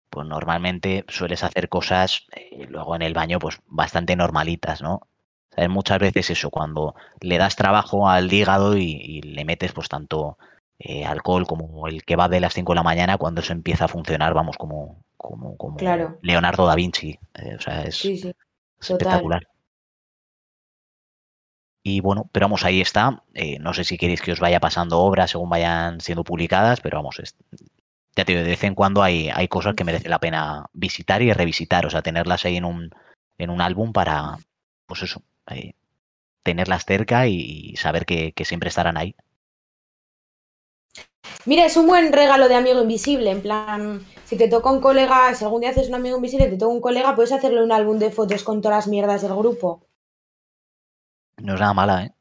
pues 0.09 0.27
normalmente 0.27 1.05
sueles 1.07 1.43
hacer 1.43 1.69
cosas 1.69 2.25
eh, 2.35 2.65
luego 2.69 2.95
en 2.95 3.01
el 3.03 3.13
baño 3.13 3.39
pues 3.39 3.59
bastante 3.67 4.15
normalitas, 4.15 4.81
¿no? 4.81 5.01
¿Sabes? 5.55 5.69
Muchas 5.69 5.99
veces 5.99 6.29
eso, 6.29 6.49
cuando 6.49 6.95
le 7.21 7.37
das 7.37 7.55
trabajo 7.55 8.09
al 8.09 8.31
hígado 8.31 8.77
y, 8.77 8.83
y 8.91 9.21
le 9.21 9.45
metes 9.45 9.73
pues 9.73 9.89
tanto 9.89 10.37
eh, 10.79 11.05
alcohol 11.05 11.45
como 11.47 11.87
el 11.87 12.03
que 12.05 12.15
va 12.15 12.29
de 12.29 12.39
las 12.39 12.53
5 12.53 12.71
de 12.73 12.77
la 12.77 12.83
mañana, 12.83 13.17
cuando 13.17 13.41
eso 13.41 13.53
empieza 13.53 13.85
a 13.85 13.89
funcionar, 13.89 14.33
vamos, 14.33 14.57
como, 14.57 15.03
como, 15.17 15.57
como 15.57 15.77
Claro. 15.77 16.17
Leonardo 16.21 16.65
da 16.65 16.75
Vinci. 16.75 17.19
eh, 17.35 17.55
o 17.57 17.61
sea, 17.61 17.83
es, 17.83 17.97
Sí, 17.97 18.17
sí. 18.17 18.29
es 18.29 18.89
espectacular. 18.91 19.47
Y 21.83 22.01
bueno, 22.01 22.29
pero 22.31 22.45
vamos, 22.45 22.63
ahí 22.65 22.81
está. 22.81 23.23
No 23.59 23.73
sé 23.73 23.83
si 23.83 23.97
queréis 23.97 24.21
que 24.21 24.31
os 24.33 24.39
vaya 24.39 24.59
pasando 24.59 24.99
obras 24.99 25.31
según 25.31 25.49
vayan 25.49 26.01
siendo 26.01 26.23
publicadas, 26.23 26.81
pero 26.81 26.97
vamos, 26.97 27.19
es- 27.19 27.35
ya 28.19 28.25
te 28.25 28.33
digo, 28.33 28.43
de 28.43 28.49
vez 28.49 28.63
en 28.65 28.75
cuando 28.75 29.01
hay, 29.01 29.29
hay 29.33 29.47
cosas 29.47 29.75
que 29.75 29.85
merece 29.85 30.09
la 30.09 30.19
pena 30.19 30.69
visitar 30.73 31.21
y 31.21 31.31
revisitar, 31.31 31.85
o 31.85 31.89
sea, 31.89 32.01
tenerlas 32.01 32.43
ahí 32.43 32.57
en 32.57 32.65
un, 32.65 32.89
en 33.37 33.49
un 33.49 33.61
álbum 33.61 33.93
para, 33.93 34.37
pues 34.85 35.03
eso, 35.03 35.23
eh, 35.49 35.73
tenerlas 36.43 36.83
cerca 36.83 37.27
y 37.27 37.75
saber 37.77 38.05
que, 38.05 38.33
que 38.33 38.43
siempre 38.43 38.67
estarán 38.67 38.97
ahí. 38.97 39.15
Mira, 41.45 41.65
es 41.65 41.77
un 41.77 41.87
buen 41.87 42.11
regalo 42.11 42.49
de 42.49 42.55
amigo 42.55 42.81
invisible. 42.81 43.31
En 43.31 43.41
plan, 43.41 44.05
si 44.25 44.35
te 44.35 44.49
toca 44.49 44.69
un 44.69 44.81
colega, 44.81 45.33
si 45.33 45.45
algún 45.45 45.61
día 45.61 45.69
haces 45.69 45.87
un 45.87 45.95
amigo 45.95 46.17
invisible 46.17 46.47
y 46.47 46.49
te 46.49 46.57
toca 46.57 46.73
un 46.73 46.81
colega, 46.81 47.15
puedes 47.15 47.31
hacerle 47.31 47.63
un 47.63 47.71
álbum 47.71 47.99
de 47.99 48.11
fotos 48.11 48.43
con 48.43 48.61
todas 48.61 48.79
las 48.79 48.87
mierdas 48.87 49.21
del 49.21 49.35
grupo. 49.35 49.85
No 51.37 51.53
es 51.53 51.59
nada 51.61 51.73
mala, 51.73 52.03
¿eh? 52.03 52.13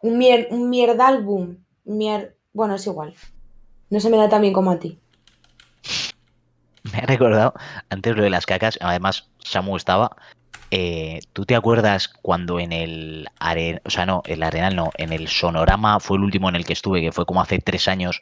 Un, 0.00 0.16
mier 0.16 0.48
un 0.50 0.70
mierda 0.70 1.06
álbum. 1.06 1.58
Mier 1.84 2.38
bueno, 2.54 2.76
es 2.76 2.86
igual. 2.86 3.14
No 3.90 4.00
se 4.00 4.08
me 4.08 4.16
da 4.16 4.30
tan 4.30 4.40
bien 4.40 4.54
como 4.54 4.70
a 4.70 4.78
ti. 4.78 4.98
Me 6.92 6.98
ha 6.98 7.06
recordado 7.06 7.54
antes 7.90 8.16
lo 8.16 8.22
de 8.22 8.30
las 8.30 8.46
cacas. 8.46 8.78
Además, 8.80 9.28
Samu 9.38 9.76
estaba. 9.76 10.16
Eh, 10.70 11.20
¿Tú 11.32 11.46
te 11.46 11.56
acuerdas 11.56 12.08
cuando 12.08 12.60
en 12.60 12.72
el 12.72 13.28
Arenal, 13.38 13.80
o 13.84 13.90
sea, 13.90 14.04
no, 14.04 14.22
el 14.26 14.42
Arenal 14.42 14.76
no, 14.76 14.90
en 14.98 15.12
el 15.12 15.28
Sonorama 15.28 15.98
fue 15.98 16.18
el 16.18 16.24
último 16.24 16.48
en 16.48 16.56
el 16.56 16.66
que 16.66 16.74
estuve, 16.74 17.00
que 17.00 17.12
fue 17.12 17.24
como 17.24 17.40
hace 17.40 17.58
tres 17.58 17.88
años, 17.88 18.20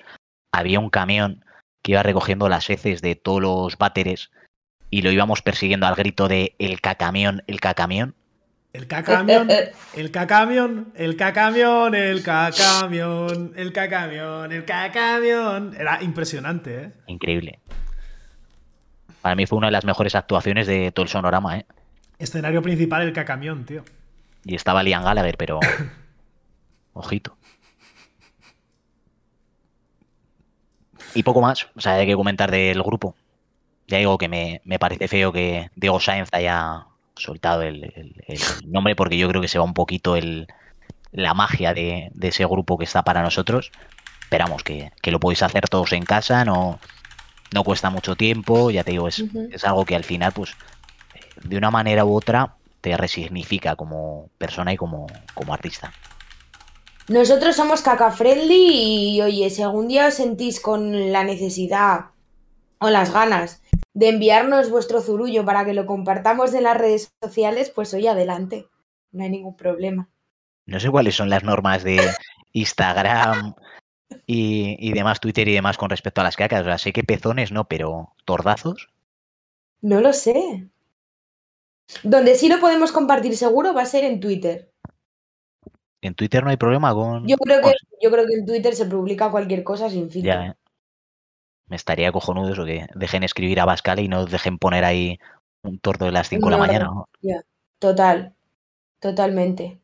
había 0.53 0.79
un 0.79 0.91
camión 0.91 1.45
que 1.83 1.93
iba 1.93 2.03
recogiendo 2.03 2.49
las 2.49 2.71
heces 2.71 3.03
de 3.03 3.17
todos 3.17 3.43
los 3.43 3.79
váteres 3.79 4.31
y 4.91 5.03
lo 5.03 5.11
íbamos 5.11 5.43
persiguiendo 5.43 5.87
al 5.87 5.97
grito 5.97 6.29
de 6.29 6.55
el 6.59 6.81
cacamión, 6.81 7.43
el 7.49 7.61
cacamión. 7.61 8.15
El 8.73 8.87
cacamión, 8.87 9.49
el 9.95 10.11
cacamión, 10.11 10.93
el 10.95 11.17
cacamión, 11.17 11.95
el 11.95 12.23
cacamión, 12.23 13.53
el 13.57 13.73
cacamión, 13.73 14.53
el 14.53 14.65
cacamión. 14.65 15.75
Era 15.79 16.03
impresionante, 16.03 16.83
¿eh? 16.83 16.93
Increíble. 17.07 17.59
Para 19.27 19.35
mí 19.35 19.45
fue 19.45 19.59
una 19.59 19.67
de 19.67 19.73
las 19.73 19.85
mejores 19.85 20.15
actuaciones 20.15 20.69
de 20.69 20.93
todo 20.93 21.03
el 21.03 21.09
sonorama, 21.09 21.59
¿eh? 21.59 21.67
Escenario 22.17 22.63
principal, 22.63 23.03
el 23.03 23.13
cacamión, 23.13 23.65
tío. 23.65 23.83
Y 24.45 24.55
estaba 24.55 24.85
Liam 24.85 25.03
Gallagher, 25.03 25.37
pero. 25.37 25.59
Ojito. 26.93 27.37
Y 31.13 31.25
poco 31.25 31.41
más. 31.41 31.67
O 31.75 31.81
sea, 31.81 31.95
hay 31.95 32.07
que 32.07 32.15
comentar 32.15 32.53
del 32.53 32.81
grupo. 32.85 33.17
Ya 33.89 33.99
digo 33.99 34.17
que 34.17 34.29
me, 34.29 34.61
me 34.65 34.79
parece 34.79 35.09
feo 35.09 35.33
que 35.33 35.73
Diego 35.75 35.99
Sáenz 35.99 36.29
haya 36.31 36.87
soltado 37.17 37.63
el, 37.63 37.83
el, 37.97 38.23
el, 38.29 38.41
nombre 38.71 38.95
porque 38.95 39.19
yo 39.19 39.29
creo 39.29 39.43
que 39.43 39.49
se 39.49 39.59
va 39.59 39.65
un 39.65 39.75
poquito 39.75 40.15
el, 40.15 40.47
la 41.11 41.35
magia 41.35 41.75
de, 41.75 42.13
de, 42.15 42.29
ese 42.29 42.45
grupo 42.45 42.79
que 42.79 42.85
está 42.85 43.03
para 43.03 43.23
nosotros. 43.23 43.73
Esperamos 44.21 44.63
que, 44.63 44.93
que, 45.03 45.11
lo 45.11 45.19
podéis 45.19 45.43
hacer 45.43 45.69
todos 45.69 45.93
en 45.95 46.05
casa, 46.05 46.45
no, 46.45 46.79
no 47.53 47.65
cuesta 47.65 47.91
mucho 47.91 48.17
tiempo, 48.17 48.71
ya 48.71 48.85
te 48.85 48.93
digo, 48.93 49.09
es, 49.09 49.21
uh 49.21 49.27
-huh. 49.27 49.55
es 49.55 49.65
algo 49.65 49.85
que 49.85 49.97
al 49.97 50.05
final, 50.05 50.33
pues, 50.33 50.55
de 51.43 51.57
una 51.57 51.71
manera 51.71 52.05
u 52.05 52.15
otra, 52.15 52.57
te 52.81 52.97
resignifica 52.97 53.77
como 53.77 54.31
persona 54.39 54.73
y 54.73 54.77
como, 54.77 55.07
como 55.35 55.53
artista. 55.53 55.93
Nosotros 57.09 57.55
somos 57.55 57.83
caca 57.83 58.11
friendly 58.11 59.15
y 59.15 59.23
oye, 59.23 59.51
si 59.51 59.63
algún 59.63 59.89
día 59.89 60.09
os 60.09 60.15
sentís 60.15 60.61
con 60.61 61.13
la 61.13 61.23
necesidad 61.23 62.07
o 62.79 62.91
las 62.91 63.13
ganas 63.13 63.63
de 63.95 64.09
enviarnos 64.09 64.71
vuestro 64.71 65.01
zurullo 65.01 65.45
para 65.45 65.65
que 65.65 65.73
lo 65.73 65.87
compartamos 65.87 66.53
en 66.53 66.65
las 66.65 66.77
redes 66.77 67.11
sociales, 67.23 67.71
pues 67.71 67.95
oye, 67.95 68.09
adelante. 68.09 68.67
No 69.13 69.23
hay 69.23 69.31
ningún 69.31 69.57
problema. 69.57 70.09
No 70.67 70.81
sé 70.81 70.91
cuáles 70.91 71.15
son 71.15 71.31
las 71.31 71.45
normas 71.45 71.85
de 71.85 72.01
Instagram 72.53 73.55
y, 74.27 74.77
y 74.79 74.93
demás, 74.93 75.21
Twitter 75.21 75.49
y 75.49 75.55
demás 75.55 75.77
con 75.77 75.91
respecto 75.91 76.21
a 76.21 76.25
las 76.25 76.37
cacas. 76.37 76.63
O 76.63 76.65
sea, 76.65 76.79
sé 76.79 76.93
que 76.93 77.05
pezones 77.05 77.53
no, 77.53 77.67
pero 77.69 78.13
tordazos. 78.25 78.89
No 79.81 80.01
lo 80.01 80.13
sé. 80.13 80.69
Donde 82.03 82.35
sí 82.35 82.49
lo 82.49 82.61
podemos 82.61 82.93
compartir 82.93 83.37
seguro 83.37 83.75
va 83.75 83.83
a 83.83 83.87
ser 83.87 84.05
en 84.05 84.21
Twitter. 84.21 84.73
En 86.01 86.15
Twitter 86.15 86.43
no 86.45 86.51
hay 86.51 86.57
problema 86.57 86.95
con. 86.95 87.27
Yo 87.27 87.37
creo 87.37 87.61
que, 87.63 87.73
yo 88.01 88.11
creo 88.11 88.27
que 88.27 88.35
en 88.35 88.47
Twitter 88.47 88.75
se 88.75 88.87
publica 88.87 89.31
cualquier 89.31 89.65
cosa 89.65 89.91
sin 89.91 90.11
filtro. 90.11 90.33
Ya, 90.33 90.47
¿eh? 90.47 90.55
Me 91.69 91.77
estaría 91.77 92.13
cojonudo 92.13 92.53
eso 92.53 92.65
que 92.65 92.87
dejen 92.95 93.25
escribir 93.25 93.59
a 93.61 93.65
Bascal 93.65 93.99
y 93.99 94.09
no 94.09 94.25
dejen 94.25 94.59
poner 94.59 94.85
ahí 94.85 95.19
un 95.63 95.81
tordo 95.81 96.07
de 96.07 96.13
las 96.13 96.29
5 96.29 96.41
no, 96.41 96.47
de 96.47 96.61
la 96.61 96.67
mañana. 96.67 96.85
¿no? 96.85 97.09
Ya, 97.23 97.43
total. 97.81 98.35
Totalmente. 99.01 99.81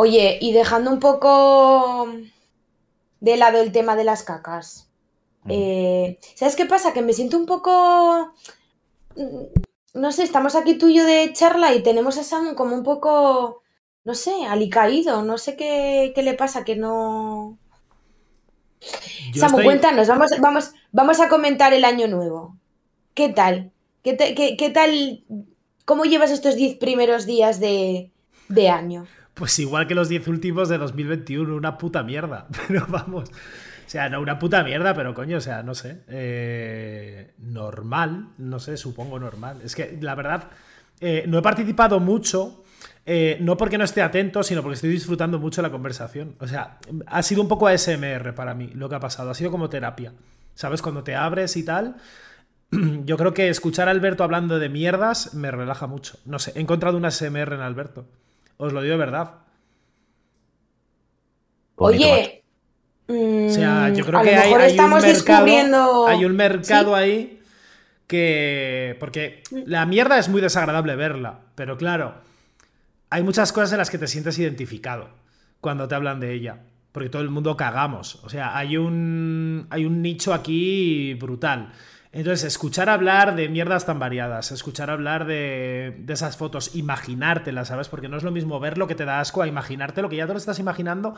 Oye, 0.00 0.38
y 0.40 0.52
dejando 0.52 0.92
un 0.92 1.00
poco 1.00 2.06
de 3.18 3.36
lado 3.36 3.60
el 3.60 3.72
tema 3.72 3.96
de 3.96 4.04
las 4.04 4.22
cacas. 4.22 4.88
Mm. 5.42 5.50
Eh, 5.50 6.18
¿Sabes 6.36 6.54
qué 6.54 6.66
pasa? 6.66 6.92
Que 6.92 7.02
me 7.02 7.12
siento 7.12 7.36
un 7.36 7.46
poco 7.46 8.32
no 9.94 10.12
sé, 10.12 10.22
estamos 10.22 10.54
aquí 10.54 10.74
tú 10.74 10.86
y 10.88 10.94
yo 10.94 11.04
de 11.04 11.32
charla 11.32 11.74
y 11.74 11.82
tenemos 11.82 12.16
a 12.16 12.22
Sam 12.22 12.54
como 12.54 12.76
un 12.76 12.84
poco, 12.84 13.62
no 14.04 14.14
sé, 14.14 14.44
alicaído, 14.46 15.24
no 15.24 15.36
sé 15.36 15.56
qué, 15.56 16.12
qué 16.14 16.22
le 16.22 16.34
pasa, 16.34 16.64
que 16.64 16.76
no... 16.76 17.58
Yo 19.32 19.40
Samu, 19.40 19.58
estoy... 19.58 19.64
cuéntanos, 19.64 20.06
vamos, 20.06 20.30
vamos, 20.40 20.72
vamos 20.92 21.18
a 21.18 21.28
comentar 21.28 21.72
el 21.74 21.84
año 21.84 22.06
nuevo. 22.06 22.56
¿Qué 23.14 23.30
tal? 23.30 23.72
¿Qué, 24.04 24.12
te, 24.12 24.36
qué, 24.36 24.56
qué 24.56 24.70
tal? 24.70 25.24
¿Cómo 25.84 26.04
llevas 26.04 26.30
estos 26.30 26.54
10 26.54 26.76
primeros 26.76 27.26
días 27.26 27.58
de, 27.58 28.12
de 28.48 28.68
año? 28.68 29.08
Pues 29.38 29.56
igual 29.60 29.86
que 29.86 29.94
los 29.94 30.08
10 30.08 30.26
últimos 30.28 30.68
de 30.68 30.78
2021, 30.78 31.54
una 31.54 31.78
puta 31.78 32.02
mierda. 32.02 32.48
Pero 32.68 32.86
vamos, 32.88 33.30
o 33.30 33.90
sea, 33.90 34.08
no 34.08 34.20
una 34.20 34.38
puta 34.38 34.62
mierda, 34.62 34.92
pero 34.92 35.14
coño, 35.14 35.38
o 35.38 35.40
sea, 35.40 35.62
no 35.62 35.74
sé. 35.74 36.02
Eh, 36.08 37.32
normal, 37.38 38.28
no 38.36 38.58
sé, 38.58 38.76
supongo 38.76 39.18
normal. 39.18 39.62
Es 39.64 39.74
que 39.74 39.96
la 40.02 40.14
verdad, 40.14 40.50
eh, 41.00 41.24
no 41.26 41.38
he 41.38 41.42
participado 41.42 41.98
mucho. 41.98 42.64
Eh, 43.06 43.38
no 43.40 43.56
porque 43.56 43.78
no 43.78 43.84
esté 43.84 44.02
atento, 44.02 44.42
sino 44.42 44.60
porque 44.60 44.74
estoy 44.74 44.90
disfrutando 44.90 45.38
mucho 45.38 45.62
la 45.62 45.70
conversación. 45.70 46.34
O 46.38 46.46
sea, 46.46 46.78
ha 47.06 47.22
sido 47.22 47.40
un 47.40 47.48
poco 47.48 47.66
ASMR 47.66 48.34
para 48.34 48.52
mí 48.52 48.66
lo 48.74 48.90
que 48.90 48.96
ha 48.96 49.00
pasado. 49.00 49.30
Ha 49.30 49.34
sido 49.34 49.50
como 49.50 49.70
terapia. 49.70 50.12
¿Sabes? 50.54 50.82
Cuando 50.82 51.02
te 51.02 51.14
abres 51.14 51.56
y 51.56 51.64
tal. 51.64 51.96
Yo 53.06 53.16
creo 53.16 53.32
que 53.32 53.48
escuchar 53.48 53.88
a 53.88 53.92
Alberto 53.92 54.22
hablando 54.22 54.58
de 54.58 54.68
mierdas 54.68 55.32
me 55.32 55.50
relaja 55.50 55.86
mucho. 55.86 56.18
No 56.26 56.38
sé, 56.38 56.52
he 56.56 56.60
encontrado 56.60 56.98
una 56.98 57.08
ASMR 57.08 57.54
en 57.54 57.60
Alberto. 57.60 58.04
Os 58.58 58.72
lo 58.72 58.82
digo 58.82 58.92
de 58.92 58.98
verdad. 58.98 59.34
Oye, 61.76 62.44
o 63.08 63.50
sea, 63.50 63.88
yo 63.88 64.04
creo 64.04 64.20
que 64.22 64.36
hay, 64.36 64.52
hay, 64.52 64.52
un 64.52 64.58
mercado, 64.58 65.00
descubriendo... 65.00 66.06
hay 66.08 66.24
un 66.24 66.36
mercado 66.36 66.94
¿Sí? 66.94 67.02
ahí 67.02 67.42
que... 68.06 68.96
Porque 69.00 69.42
la 69.50 69.86
mierda 69.86 70.18
es 70.18 70.28
muy 70.28 70.42
desagradable 70.42 70.94
verla, 70.96 71.38
pero 71.54 71.78
claro, 71.78 72.14
hay 73.08 73.22
muchas 73.22 73.52
cosas 73.52 73.72
en 73.72 73.78
las 73.78 73.90
que 73.90 73.98
te 73.98 74.08
sientes 74.08 74.38
identificado 74.38 75.08
cuando 75.60 75.88
te 75.88 75.94
hablan 75.94 76.20
de 76.20 76.34
ella. 76.34 76.58
Porque 76.92 77.08
todo 77.08 77.22
el 77.22 77.30
mundo 77.30 77.56
cagamos. 77.56 78.16
O 78.24 78.28
sea, 78.28 78.56
hay 78.56 78.76
un, 78.76 79.66
hay 79.70 79.86
un 79.86 80.02
nicho 80.02 80.34
aquí 80.34 81.14
brutal. 81.14 81.72
Entonces, 82.12 82.44
escuchar 82.44 82.88
hablar 82.88 83.36
de 83.36 83.48
mierdas 83.48 83.84
tan 83.84 83.98
variadas, 83.98 84.50
escuchar 84.50 84.88
hablar 84.88 85.26
de, 85.26 85.94
de, 85.98 86.12
esas 86.14 86.36
fotos, 86.36 86.74
imaginártelas, 86.74 87.68
¿sabes? 87.68 87.88
Porque 87.88 88.08
no 88.08 88.16
es 88.16 88.22
lo 88.22 88.30
mismo 88.30 88.58
ver 88.60 88.78
lo 88.78 88.86
que 88.86 88.94
te 88.94 89.04
da 89.04 89.20
asco 89.20 89.42
a 89.42 89.46
imaginarte 89.46 90.00
lo 90.00 90.08
que 90.08 90.16
ya 90.16 90.26
te 90.26 90.32
lo 90.32 90.38
estás 90.38 90.58
imaginando 90.58 91.14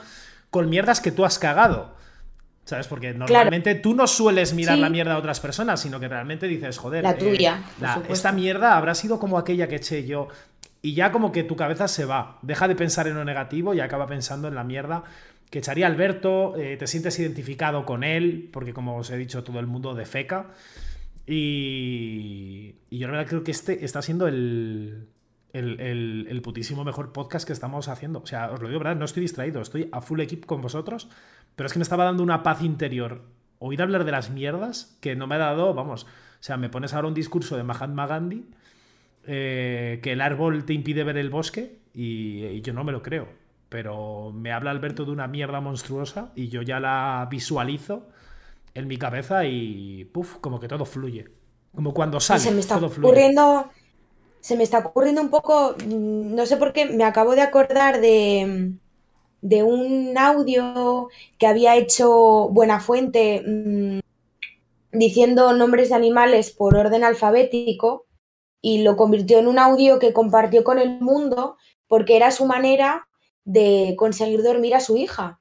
con 0.51 0.69
mierdas 0.69 1.01
que 1.01 1.13
tú 1.13 1.25
has 1.25 1.39
cagado. 1.39 1.95
¿Sabes? 2.65 2.87
Porque 2.87 3.15
normalmente 3.15 3.71
claro. 3.71 3.83
tú 3.83 3.95
no 3.95 4.07
sueles 4.07 4.53
mirar 4.53 4.77
sí. 4.77 4.81
la 4.81 4.91
mierda 4.91 5.15
a 5.15 5.19
otras 5.19 5.41
personas, 5.41 5.81
sino 5.81 5.99
que 5.99 6.09
realmente 6.09 6.47
dices, 6.47 6.79
joder, 6.79 7.03
la 7.03 7.17
tuya. 7.17 7.59
Eh, 7.59 7.81
la, 7.81 8.03
esta 8.09 8.33
mierda 8.33 8.77
habrá 8.77 8.95
sido 8.95 9.19
como 9.19 9.39
aquella 9.39 9.67
que 9.67 9.77
eché 9.77 10.07
yo. 10.07 10.29
Y 10.83 10.95
ya 10.95 11.11
como 11.13 11.33
que 11.33 11.43
tu 11.43 11.57
cabeza 11.57 11.89
se 11.89 12.05
va. 12.05 12.39
Deja 12.43 12.69
de 12.69 12.77
pensar 12.77 13.07
en 13.07 13.15
lo 13.15 13.25
negativo 13.25 13.75
y 13.75 13.81
acaba 13.81 14.07
pensando 14.07 14.49
en 14.49 14.55
la 14.55 14.65
mierda 14.65 15.05
que 15.51 15.59
echaría 15.59 15.87
Alberto. 15.87 16.57
Eh, 16.57 16.77
te 16.77 16.87
sientes 16.87 17.19
identificado 17.19 17.85
con 17.85 18.05
él, 18.05 18.49
porque 18.53 18.73
como 18.73 18.97
os 18.97 19.11
he 19.11 19.17
dicho, 19.17 19.45
todo 19.45 19.59
el 19.61 19.67
mundo 19.67 19.95
de 19.95 20.07
feca. 20.07 20.51
Y, 21.27 22.77
y 22.89 22.99
yo 22.99 23.07
la 23.09 23.13
verdad 23.13 23.29
creo 23.29 23.45
que 23.45 23.51
este 23.51 23.85
está 23.85 24.03
siendo 24.03 24.27
el, 24.27 25.09
el, 25.53 26.41
putísimo 26.43 26.85
mejor 26.85 27.13
podcast 27.13 27.47
que 27.47 27.53
estamos 27.53 27.89
haciendo. 27.89 28.21
O 28.21 28.27
sea, 28.27 28.51
os 28.51 28.61
lo 28.61 28.69
digo, 28.69 28.81
¿verdad? 28.81 28.97
No 28.97 29.05
estoy 29.05 29.23
distraído, 29.23 29.61
estoy 29.61 29.89
a 29.93 30.01
full 30.01 30.21
equip 30.21 30.47
con 30.47 30.63
vosotros, 30.63 31.09
pero 31.57 31.67
es 31.67 31.73
que 31.73 31.79
me 31.79 31.83
estaba 31.83 32.05
dando 32.05 32.23
una 32.23 32.43
paz 32.43 32.63
interior. 32.63 33.23
Oír 33.59 33.83
hablar 33.83 34.05
de 34.05 34.13
las 34.13 34.31
mierdas 34.31 34.97
que 35.01 35.17
no 35.17 35.27
me 35.27 35.35
ha 35.35 35.39
dado, 35.39 35.75
vamos, 35.75 36.05
o 36.05 36.43
sea, 36.43 36.57
me 36.57 36.71
pones 36.71 36.95
ahora 36.95 37.09
un 37.09 37.15
discurso 37.15 37.57
de 37.57 37.63
Mahatma 37.63 38.07
Gandhi, 38.07 38.47
eh, 39.27 40.01
que 40.03 40.13
el 40.13 40.23
árbol 40.23 40.65
te 40.65 40.73
impide 40.73 41.05
ver 41.05 41.19
el 41.19 41.29
bosque, 41.29 41.79
y 41.93 42.61
yo 42.63 42.73
no 42.73 42.85
me 42.85 42.93
lo 42.93 43.03
creo. 43.03 43.29
Pero 43.71 44.33
me 44.35 44.53
habla 44.53 44.73
Alberto 44.73 45.07
de 45.07 45.13
una 45.13 45.29
mierda 45.29 45.61
monstruosa 45.63 46.33
y 46.37 46.49
yo 46.51 46.63
ya 46.63 46.81
la 46.81 47.29
visualizo 47.31 48.09
en 48.75 48.89
mi 48.89 48.99
cabeza 48.99 49.47
y 49.47 50.07
puff, 50.07 50.39
como 50.41 50.61
que 50.61 50.69
todo 50.69 50.87
fluye. 50.87 51.29
Como 51.75 51.95
cuando 51.95 52.21
sale, 52.21 52.41
se 52.41 52.51
me 52.53 52.61
está 52.61 52.79
todo 52.81 52.91
fluye. 52.91 53.01
ocurriendo 53.09 53.71
se 54.41 54.57
me 54.57 54.65
está 54.65 54.79
ocurriendo 54.81 55.23
un 55.23 55.31
poco, 55.31 55.77
mm, 55.79 56.35
no 56.35 56.47
sé 56.47 56.57
por 56.59 56.73
qué, 56.73 56.87
me 56.87 57.05
acabo 57.05 57.35
de 57.35 57.43
acordar 57.43 58.01
de, 58.01 58.73
de 59.43 59.63
un 59.63 60.17
audio 60.19 61.09
que 61.39 61.47
había 61.49 61.77
hecho 61.77 62.49
Buenafuente 62.51 63.43
mmm, 63.47 64.01
diciendo 64.93 65.53
nombres 65.55 65.91
de 65.91 65.97
animales 65.97 66.51
por 66.53 66.77
orden 66.77 67.05
alfabético 67.05 68.07
y 68.63 68.83
lo 68.83 68.97
convirtió 68.97 69.39
en 69.39 69.49
un 69.49 69.59
audio 69.59 69.99
que 69.99 70.13
compartió 70.13 70.65
con 70.65 70.79
el 70.79 71.01
mundo 71.01 71.57
porque 71.89 72.17
era 72.17 72.31
su 72.31 72.47
manera 72.47 73.09
de 73.45 73.95
conseguir 73.97 74.43
dormir 74.43 74.75
a 74.75 74.81
su 74.81 74.97
hija. 74.97 75.41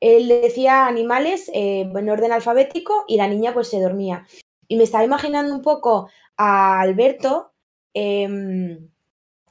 Él 0.00 0.28
decía 0.28 0.86
animales 0.86 1.48
eh, 1.54 1.82
en 1.82 2.10
orden 2.10 2.32
alfabético 2.32 3.04
y 3.06 3.16
la 3.16 3.28
niña 3.28 3.54
pues 3.54 3.68
se 3.68 3.80
dormía. 3.80 4.26
Y 4.68 4.76
me 4.76 4.84
estaba 4.84 5.04
imaginando 5.04 5.54
un 5.54 5.62
poco 5.62 6.10
a 6.36 6.80
Alberto 6.80 7.52
eh, 7.94 8.78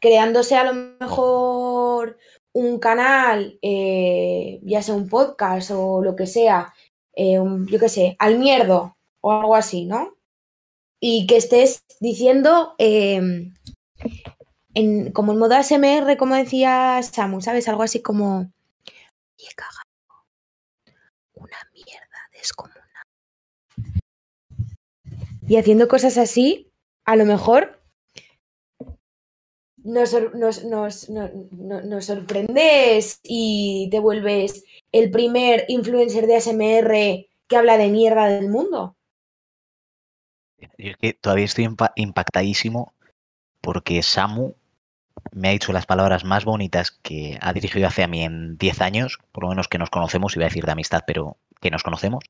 creándose 0.01 0.55
a 0.55 0.65
lo 0.65 0.73
mejor 0.99 2.17
un 2.53 2.79
canal, 2.79 3.57
eh, 3.61 4.59
ya 4.63 4.81
sea 4.81 4.95
un 4.95 5.07
podcast 5.07 5.71
o 5.71 6.01
lo 6.01 6.15
que 6.15 6.27
sea, 6.27 6.73
eh, 7.13 7.39
un, 7.39 7.67
yo 7.67 7.79
qué 7.79 7.87
sé, 7.87 8.15
al 8.19 8.37
mierdo 8.39 8.97
o 9.21 9.31
algo 9.31 9.55
así, 9.55 9.85
¿no? 9.85 10.17
Y 10.99 11.27
que 11.27 11.37
estés 11.37 11.83
diciendo, 11.99 12.73
eh, 12.77 13.21
en, 14.73 15.11
como 15.11 15.33
en 15.33 15.39
modo 15.39 15.55
ASMR, 15.55 16.17
como 16.17 16.35
decía 16.35 17.01
Samu, 17.03 17.41
¿sabes? 17.41 17.67
Algo 17.67 17.83
así 17.83 18.01
como, 18.01 18.51
y 19.37 19.45
cagado 19.55 19.91
una 21.33 21.57
mierda 21.73 22.29
descomunal. 22.33 22.81
Y 25.47 25.57
haciendo 25.57 25.87
cosas 25.87 26.17
así, 26.17 26.71
a 27.05 27.15
lo 27.15 27.25
mejor 27.25 27.81
nos, 29.83 30.13
nos, 30.33 30.63
nos, 30.63 31.09
nos, 31.09 32.05
sorprendes 32.05 33.19
y 33.23 33.89
te 33.91 33.99
vuelves 33.99 34.63
el 34.91 35.09
primer 35.11 35.65
influencer 35.67 36.27
de 36.27 36.37
ASMR 36.37 37.27
que 37.47 37.57
habla 37.57 37.77
de 37.77 37.89
mierda 37.89 38.27
del 38.27 38.49
mundo. 38.49 38.95
Yo 40.77 40.91
es 40.91 40.97
que 40.97 41.13
todavía 41.13 41.45
estoy 41.45 41.67
impactadísimo 41.95 42.93
porque 43.61 44.03
Samu 44.03 44.53
me 45.31 45.49
ha 45.49 45.51
dicho 45.51 45.73
las 45.73 45.85
palabras 45.85 46.23
más 46.23 46.45
bonitas 46.45 46.91
que 46.91 47.37
ha 47.41 47.53
dirigido 47.53 47.87
hacia 47.87 48.07
mí 48.07 48.23
en 48.23 48.57
10 48.57 48.81
años, 48.81 49.19
por 49.31 49.43
lo 49.43 49.49
menos 49.49 49.67
que 49.67 49.77
nos 49.77 49.89
conocemos, 49.89 50.35
iba 50.35 50.45
a 50.45 50.49
decir 50.49 50.65
de 50.65 50.71
amistad, 50.71 51.03
pero 51.05 51.37
que 51.59 51.71
nos 51.71 51.83
conocemos, 51.83 52.23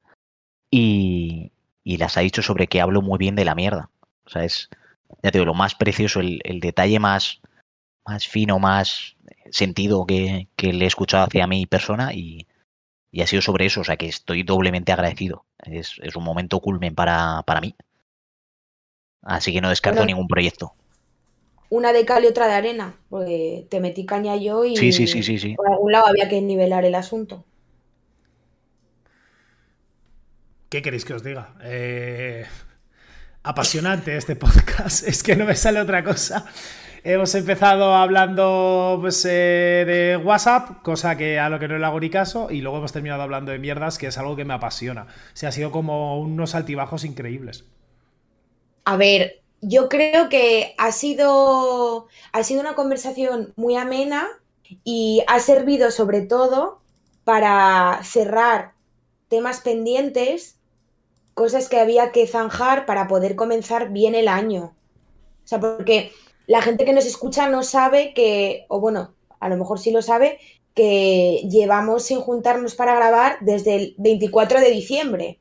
y, 0.70 1.52
y 1.84 1.98
las 1.98 2.18
ha 2.18 2.22
dicho 2.22 2.42
sobre 2.42 2.68
que 2.68 2.82
hablo 2.82 3.02
muy 3.02 3.18
bien 3.18 3.36
de 3.36 3.46
la 3.46 3.56
mierda. 3.56 3.90
O 4.26 4.30
sea, 4.30 4.44
es, 4.44 4.70
ya 5.24 5.32
te 5.32 5.38
digo, 5.38 5.46
lo 5.46 5.54
más 5.54 5.76
precioso, 5.76 6.20
el, 6.20 6.42
el 6.44 6.60
detalle 6.60 7.00
más, 7.00 7.42
más 8.06 8.28
fino, 8.28 8.60
más 8.60 9.16
sentido 9.52 10.06
que, 10.06 10.48
que, 10.56 10.74
le 10.74 10.86
he 10.86 10.88
escuchado 10.88 11.26
hacia 11.26 11.48
mi 11.48 11.66
persona 11.66 12.14
y, 12.14 12.48
y, 13.12 13.22
ha 13.22 13.28
sido 13.28 13.42
sobre 13.42 13.66
eso, 13.66 13.82
o 13.82 13.84
sea 13.84 13.98
que 13.98 14.08
estoy 14.08 14.44
doblemente 14.44 14.92
agradecido. 14.92 15.46
Es, 15.60 16.00
es 16.02 16.16
un 16.16 16.24
momento 16.24 16.60
culmen 16.60 16.96
para, 16.96 17.44
para, 17.44 17.62
mí. 17.62 17.76
Así 19.22 19.54
que 19.54 19.62
no 19.62 19.70
descarto 19.70 20.00
bueno, 20.00 20.08
ningún 20.08 20.28
proyecto. 20.28 20.74
Una 21.72 21.94
de 21.94 22.04
cal 22.04 22.26
y 22.26 22.28
otra 22.28 22.48
de 22.48 22.54
arena, 22.54 22.98
porque 23.10 23.66
te 23.70 23.80
metí 23.80 24.06
caña 24.06 24.36
yo 24.36 24.66
y 24.66 24.76
sí, 24.76 24.92
sí, 24.92 25.08
sí, 25.08 25.24
sí, 25.24 25.40
sí. 25.40 25.56
por 25.56 25.72
algún 25.72 25.94
lado 25.94 26.08
había 26.08 26.28
que 26.28 26.42
nivelar 26.42 26.84
el 26.84 26.96
asunto. 26.96 27.46
¿Qué 30.68 30.82
queréis 30.82 31.06
que 31.06 31.14
os 31.14 31.24
diga? 31.24 31.56
Eh, 31.64 32.46
apasionante 33.44 34.18
este 34.18 34.36
podcast, 34.36 35.08
es 35.08 35.24
que 35.24 35.38
no 35.38 35.46
me 35.46 35.56
sale 35.56 35.80
otra 35.80 36.04
cosa. 36.04 36.46
Hemos 37.06 37.34
empezado 37.36 37.96
hablando 37.96 38.98
pues, 39.00 39.24
eh, 39.24 39.86
de 39.88 40.18
WhatsApp, 40.18 40.82
cosa 40.84 41.16
que 41.16 41.40
a 41.40 41.48
lo 41.48 41.58
que 41.58 41.70
no 41.70 41.78
le 41.78 41.86
hago 41.86 42.02
ni 42.02 42.10
caso, 42.10 42.52
y 42.52 42.60
luego 42.60 42.80
hemos 42.80 42.92
terminado 42.92 43.22
hablando 43.22 43.54
de 43.54 43.60
mierdas, 43.60 43.98
que 43.98 44.08
es 44.08 44.18
algo 44.18 44.36
que 44.36 44.44
me 44.44 44.54
apasiona. 44.54 45.04
O 45.04 45.36
sea, 45.36 45.50
ha 45.50 45.52
sido 45.54 45.72
como 45.72 46.20
unos 46.20 46.54
altibajos 46.54 47.06
increíbles. 47.06 47.64
A 48.84 48.98
ver, 48.98 49.41
yo 49.62 49.90
creo 49.90 50.28
que 50.28 50.74
ha 50.78 50.92
sido, 50.92 52.08
ha 52.32 52.44
sido 52.44 52.62
una 52.62 52.76
conversación 52.76 53.54
muy 53.56 53.76
amena 53.76 54.28
y 54.84 55.24
ha 55.28 55.40
servido 55.40 55.92
sobre 55.92 56.22
todo 56.22 56.82
para 57.24 58.02
cerrar 58.04 58.74
temas 59.28 59.62
pendientes, 59.62 60.58
cosas 61.36 61.70
que 61.70 61.80
había 61.80 62.12
que 62.12 62.28
zanjar 62.28 62.86
para 62.86 63.08
poder 63.08 63.36
comenzar 63.36 63.92
bien 63.92 64.16
el 64.16 64.28
año. 64.28 64.76
O 65.44 65.48
sea, 65.48 65.60
porque 65.60 66.12
la 66.48 66.62
gente 66.62 66.84
que 66.84 66.94
nos 66.94 67.06
escucha 67.06 67.48
no 67.48 67.64
sabe 67.64 68.14
que, 68.14 68.66
o 68.68 68.80
bueno, 68.80 69.14
a 69.40 69.48
lo 69.48 69.58
mejor 69.58 69.80
sí 69.80 69.92
lo 69.92 70.02
sabe, 70.02 70.40
que 70.74 71.48
llevamos 71.50 72.04
sin 72.04 72.20
juntarnos 72.20 72.76
para 72.76 72.96
grabar 72.96 73.38
desde 73.42 73.76
el 73.76 73.96
24 73.98 74.60
de 74.60 74.72
diciembre. 74.72 75.40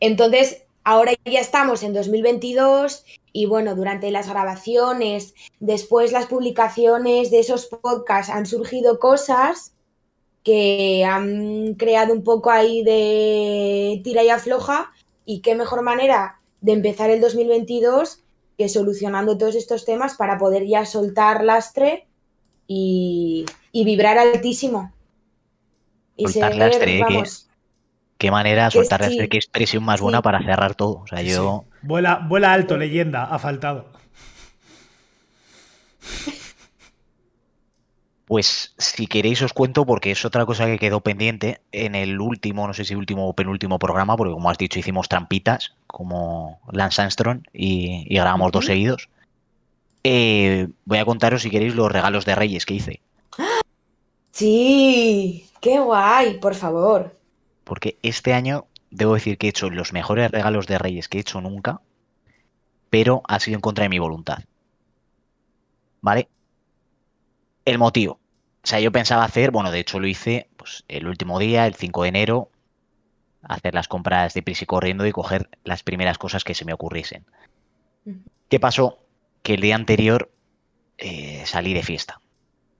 Entonces, 0.00 0.63
ahora 0.84 1.12
ya 1.24 1.40
estamos 1.40 1.82
en 1.82 1.92
2022 1.94 3.04
y 3.32 3.46
bueno, 3.46 3.74
durante 3.74 4.10
las 4.10 4.28
grabaciones, 4.28 5.34
después 5.58 6.12
las 6.12 6.26
publicaciones 6.26 7.30
de 7.30 7.40
esos 7.40 7.66
podcasts 7.66 8.32
han 8.32 8.46
surgido 8.46 8.98
cosas 8.98 9.74
que 10.44 11.04
han 11.04 11.74
creado 11.74 12.12
un 12.12 12.22
poco 12.22 12.50
ahí 12.50 12.84
de 12.84 14.00
tira 14.04 14.22
y 14.22 14.28
afloja 14.28 14.92
y 15.24 15.40
qué 15.40 15.54
mejor 15.54 15.82
manera 15.82 16.38
de 16.60 16.72
empezar 16.72 17.10
el 17.10 17.20
2022 17.20 18.20
que 18.58 18.68
solucionando 18.68 19.36
todos 19.36 19.56
estos 19.56 19.84
temas 19.84 20.14
para 20.14 20.38
poder 20.38 20.66
ya 20.66 20.84
soltar 20.84 21.42
lastre 21.42 22.06
y, 22.66 23.46
y 23.72 23.84
vibrar 23.84 24.18
altísimo. 24.18 24.92
Y 26.16 26.28
soltar 26.28 26.52
ser, 26.52 26.58
lastre, 26.58 27.00
vamos, 27.00 27.48
qué, 28.18 28.30
manera 28.30 28.70
soltar 28.70 29.00
que, 29.00 29.10
sí, 29.10 29.28
qué 29.28 29.36
expresión 29.36 29.84
más 29.84 30.00
buena 30.00 30.18
sí. 30.18 30.22
para 30.22 30.42
cerrar 30.42 30.74
todo. 30.74 31.00
O 31.00 31.06
sea, 31.06 31.22
yo... 31.22 31.64
Sí. 31.64 31.78
Vuela, 31.82 32.26
vuela 32.28 32.52
alto, 32.52 32.76
leyenda, 32.76 33.24
ha 33.24 33.38
faltado. 33.38 33.86
Pues 38.26 38.74
si 38.78 39.06
queréis 39.06 39.42
os 39.42 39.52
cuento 39.52 39.84
porque 39.84 40.10
es 40.10 40.24
otra 40.24 40.46
cosa 40.46 40.64
que 40.64 40.78
quedó 40.78 41.00
pendiente 41.00 41.60
en 41.72 41.94
el 41.94 42.20
último, 42.20 42.66
no 42.66 42.72
sé 42.72 42.84
si 42.84 42.94
último 42.94 43.28
o 43.28 43.34
penúltimo 43.34 43.78
programa, 43.78 44.16
porque 44.16 44.32
como 44.32 44.48
has 44.48 44.56
dicho 44.56 44.78
hicimos 44.78 45.08
trampitas 45.08 45.74
como 45.86 46.58
Lance 46.72 47.02
Armstrong 47.02 47.42
y, 47.52 48.06
y 48.08 48.16
grabamos 48.16 48.46
uh 48.46 48.48
-huh. 48.48 48.54
dos 48.54 48.66
seguidos. 48.66 49.08
Eh, 50.04 50.68
voy 50.84 50.98
a 50.98 51.04
contaros 51.04 51.42
si 51.42 51.50
queréis 51.50 51.74
los 51.74 51.92
regalos 51.92 52.24
de 52.24 52.34
Reyes 52.34 52.66
que 52.66 52.74
hice. 52.74 53.00
Sí, 54.32 55.46
qué 55.60 55.78
guay, 55.78 56.40
por 56.40 56.56
favor. 56.56 57.14
Porque 57.64 57.98
este 58.02 58.34
año 58.34 58.66
debo 58.90 59.14
decir 59.14 59.38
que 59.38 59.46
he 59.46 59.50
hecho 59.50 59.70
los 59.70 59.92
mejores 59.92 60.30
regalos 60.30 60.66
de 60.66 60.78
Reyes 60.78 61.08
que 61.08 61.18
he 61.18 61.20
hecho 61.22 61.40
nunca, 61.40 61.80
pero 62.90 63.22
ha 63.26 63.40
sido 63.40 63.56
en 63.56 63.60
contra 63.60 63.82
de 63.82 63.88
mi 63.88 63.98
voluntad. 63.98 64.44
¿Vale? 66.00 66.28
El 67.64 67.78
motivo. 67.78 68.20
O 68.62 68.66
sea, 68.66 68.80
yo 68.80 68.92
pensaba 68.92 69.24
hacer, 69.24 69.50
bueno, 69.50 69.70
de 69.70 69.80
hecho 69.80 69.98
lo 69.98 70.06
hice 70.06 70.48
pues, 70.56 70.84
el 70.88 71.06
último 71.06 71.38
día, 71.38 71.66
el 71.66 71.74
5 71.74 72.02
de 72.02 72.08
enero, 72.08 72.50
hacer 73.42 73.74
las 73.74 73.88
compras 73.88 74.34
de 74.34 74.42
prisa 74.42 74.64
y 74.64 74.66
corriendo 74.66 75.06
y 75.06 75.12
coger 75.12 75.50
las 75.64 75.82
primeras 75.82 76.18
cosas 76.18 76.44
que 76.44 76.54
se 76.54 76.64
me 76.64 76.72
ocurriesen. 76.72 77.26
¿Qué 78.48 78.60
pasó? 78.60 78.98
Que 79.42 79.54
el 79.54 79.60
día 79.60 79.74
anterior 79.74 80.30
eh, 80.98 81.42
salí 81.46 81.74
de 81.74 81.82
fiesta. 81.82 82.20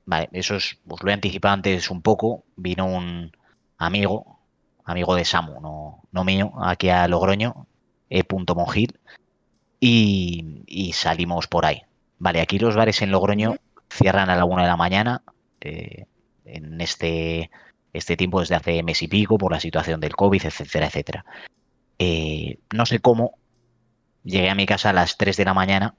Vale, 0.07 0.28
eso 0.32 0.57
es, 0.57 0.78
os 0.89 1.03
lo 1.03 1.11
he 1.11 1.14
anticipado 1.14 1.55
antes 1.55 1.91
un 1.91 2.03
poco. 2.03 2.45
Vino 2.57 2.87
un 2.87 3.32
amigo, 3.78 4.34
amigo 4.85 5.14
de 5.14 5.24
Samu, 5.24 5.61
no, 5.61 6.03
no 6.12 6.24
mío, 6.24 6.53
aquí 6.62 6.89
a 6.91 7.09
Logroño, 7.09 7.66
E. 8.11 8.24
Monjil, 8.55 9.01
y, 9.80 10.62
y 10.66 10.93
salimos 10.93 11.47
por 11.47 11.66
ahí. 11.66 11.82
Vale, 12.18 12.41
aquí 12.41 12.59
los 12.59 12.76
bares 12.76 13.03
en 13.03 13.11
Logroño 13.11 13.57
cierran 13.91 14.30
a 14.30 14.37
la 14.37 14.45
una 14.45 14.62
de 14.62 14.68
la 14.68 14.76
mañana. 14.76 15.22
Eh, 15.61 16.07
en 16.45 16.80
este, 16.80 17.51
este 17.93 18.16
tiempo 18.16 18.41
desde 18.41 18.55
hace 18.55 18.82
mes 18.82 19.03
y 19.03 19.09
pico 19.09 19.39
por 19.39 19.53
la 19.53 19.61
situación 19.61 20.01
del 20.01 20.16
COVID, 20.16 20.45
etcétera, 20.45 20.87
etcétera. 20.87 21.24
Eh, 21.99 22.59
no 22.72 22.87
sé 22.87 22.99
cómo 22.99 23.39
llegué 24.24 24.51
a 24.51 24.55
mi 24.55 24.66
casa 24.66 24.91
a 24.91 24.93
las 24.93 25.16
3 25.16 25.37
de 25.37 25.45
la 25.45 25.55
mañana 25.55 25.95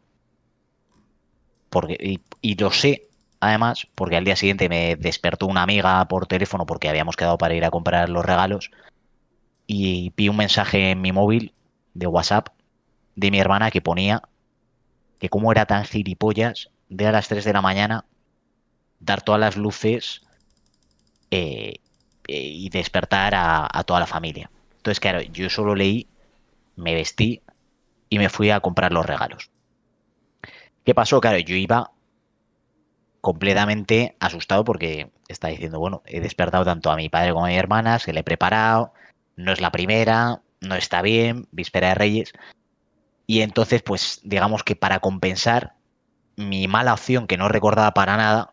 porque, 1.70 1.98
y, 2.00 2.22
y, 2.42 2.56
lo 2.56 2.72
sé 2.72 3.10
además 3.40 3.88
porque 3.96 4.18
al 4.18 4.26
día 4.26 4.36
siguiente 4.36 4.70
me 4.70 4.96
despertó 4.96 5.48
una 5.48 5.64
amiga 5.64 6.06
por 6.08 6.28
teléfono 6.28 6.66
porque 6.66 6.90
habíamos 6.90 7.16
quedado 7.16 7.38
para 7.38 7.56
ir 7.56 7.66
a 7.66 7.72
comprar 7.72 8.10
los 8.10 8.26
regalos 8.26 8.72
y 9.68 10.14
vi 10.16 10.30
un 10.30 10.38
mensaje 10.38 10.92
en 10.92 11.02
mi 11.02 11.12
móvil 11.12 11.54
de 11.94 12.08
WhatsApp 12.08 12.50
de 13.16 13.32
mi 13.32 13.40
hermana 13.40 13.72
que 13.72 13.82
ponía 13.82 14.22
que 15.20 15.30
cómo 15.30 15.52
era 15.52 15.66
tan 15.66 15.86
gilipollas 15.86 16.70
de 16.90 17.08
a 17.08 17.12
las 17.12 17.28
3 17.28 17.44
de 17.46 17.54
la 17.54 17.62
mañana 17.62 18.06
dar 19.00 19.22
todas 19.22 19.40
las 19.40 19.58
luces 19.58 20.22
eh, 21.32 21.80
y 22.28 22.70
despertar 22.70 23.36
a, 23.36 23.68
a, 23.72 23.84
toda 23.84 24.00
la 24.00 24.08
familia. 24.08 24.50
Entonces, 24.78 25.00
claro, 25.00 25.22
yo 25.22 25.50
solo 25.50 25.76
leí, 25.76 26.08
me 26.76 26.96
vestí 26.96 27.42
y 28.10 28.18
me 28.18 28.30
fui 28.30 28.50
a 28.50 28.60
comprar 28.60 28.92
los 28.92 29.06
regalos. 29.06 29.52
¿Qué 30.84 30.94
pasó? 30.94 31.22
Claro, 31.22 31.40
yo 31.40 31.56
iba 31.56 31.92
completamente 33.26 34.16
asustado 34.20 34.64
porque 34.64 35.12
está 35.28 35.48
diciendo, 35.48 35.80
bueno, 35.80 36.04
he 36.06 36.20
despertado 36.20 36.64
tanto 36.64 36.92
a 36.92 36.96
mi 36.96 37.10
padre 37.10 37.34
como 37.34 37.46
a 37.46 37.50
mi 37.50 37.56
hermana, 37.56 37.98
se 37.98 38.14
le 38.14 38.20
he 38.20 38.24
preparado, 38.24 38.94
no 39.36 39.52
es 39.52 39.62
la 39.62 39.72
primera, 39.72 40.44
no 40.62 40.76
está 40.76 41.02
bien, 41.02 41.48
víspera 41.50 41.90
de 41.90 41.96
Reyes. 41.96 42.34
Y 43.26 43.42
entonces, 43.42 43.82
pues 43.82 44.22
digamos 44.24 44.64
que 44.64 44.76
para 44.76 45.00
compensar 45.00 45.74
mi 46.36 46.68
mala 46.68 46.94
opción 46.94 47.26
que 47.26 47.36
no 47.36 47.48
recordaba 47.50 47.96
para 47.96 48.16
nada, 48.16 48.52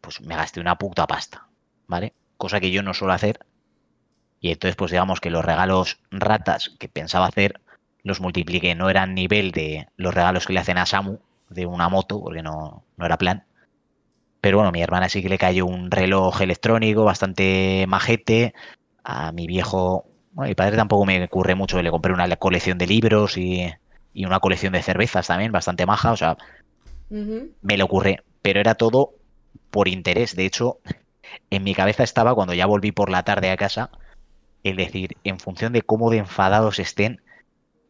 pues 0.00 0.20
me 0.20 0.36
gasté 0.36 0.60
una 0.60 0.78
puta 0.78 1.08
pasta, 1.08 1.48
¿vale? 1.88 2.14
Cosa 2.36 2.60
que 2.60 2.70
yo 2.70 2.84
no 2.84 2.94
suelo 2.94 3.14
hacer. 3.14 3.40
Y 4.38 4.52
entonces, 4.52 4.76
pues 4.76 4.92
digamos 4.92 5.20
que 5.20 5.30
los 5.30 5.44
regalos 5.44 5.98
ratas 6.12 6.70
que 6.78 6.88
pensaba 6.88 7.26
hacer, 7.26 7.60
los 8.04 8.20
multipliqué. 8.20 8.76
No 8.76 8.90
eran 8.90 9.16
nivel 9.16 9.50
de 9.50 9.88
los 9.96 10.14
regalos 10.14 10.46
que 10.46 10.52
le 10.52 10.60
hacen 10.60 10.78
a 10.78 10.86
Samu 10.86 11.18
de 11.48 11.66
una 11.66 11.88
moto, 11.88 12.20
porque 12.20 12.44
no, 12.44 12.84
no 12.96 13.06
era 13.06 13.18
plan. 13.18 13.44
Pero 14.42 14.58
bueno, 14.58 14.72
mi 14.72 14.82
hermana 14.82 15.08
sí 15.08 15.22
que 15.22 15.28
le 15.28 15.38
cayó 15.38 15.66
un 15.66 15.88
reloj 15.92 16.40
electrónico 16.40 17.04
bastante 17.04 17.86
majete. 17.86 18.54
A 19.04 19.30
mi 19.30 19.46
viejo, 19.46 20.04
bueno, 20.32 20.48
mi 20.48 20.56
padre 20.56 20.76
tampoco 20.76 21.06
me 21.06 21.22
ocurre 21.22 21.54
mucho, 21.54 21.80
le 21.80 21.92
compré 21.92 22.12
una 22.12 22.28
colección 22.36 22.76
de 22.76 22.88
libros 22.88 23.38
y, 23.38 23.72
y 24.12 24.24
una 24.24 24.40
colección 24.40 24.72
de 24.72 24.82
cervezas 24.82 25.28
también, 25.28 25.52
bastante 25.52 25.86
maja. 25.86 26.10
O 26.10 26.16
sea, 26.16 26.36
me 27.62 27.76
le 27.76 27.84
ocurre, 27.84 28.24
pero 28.42 28.58
era 28.58 28.74
todo 28.74 29.12
por 29.70 29.86
interés. 29.86 30.34
De 30.34 30.44
hecho, 30.44 30.78
en 31.50 31.62
mi 31.62 31.72
cabeza 31.72 32.02
estaba 32.02 32.34
cuando 32.34 32.52
ya 32.52 32.66
volví 32.66 32.90
por 32.90 33.10
la 33.10 33.22
tarde 33.22 33.48
a 33.52 33.56
casa, 33.56 33.90
el 34.64 34.74
decir, 34.74 35.16
en 35.22 35.38
función 35.38 35.72
de 35.72 35.82
cómo 35.82 36.10
de 36.10 36.18
enfadados 36.18 36.80
estén, 36.80 37.22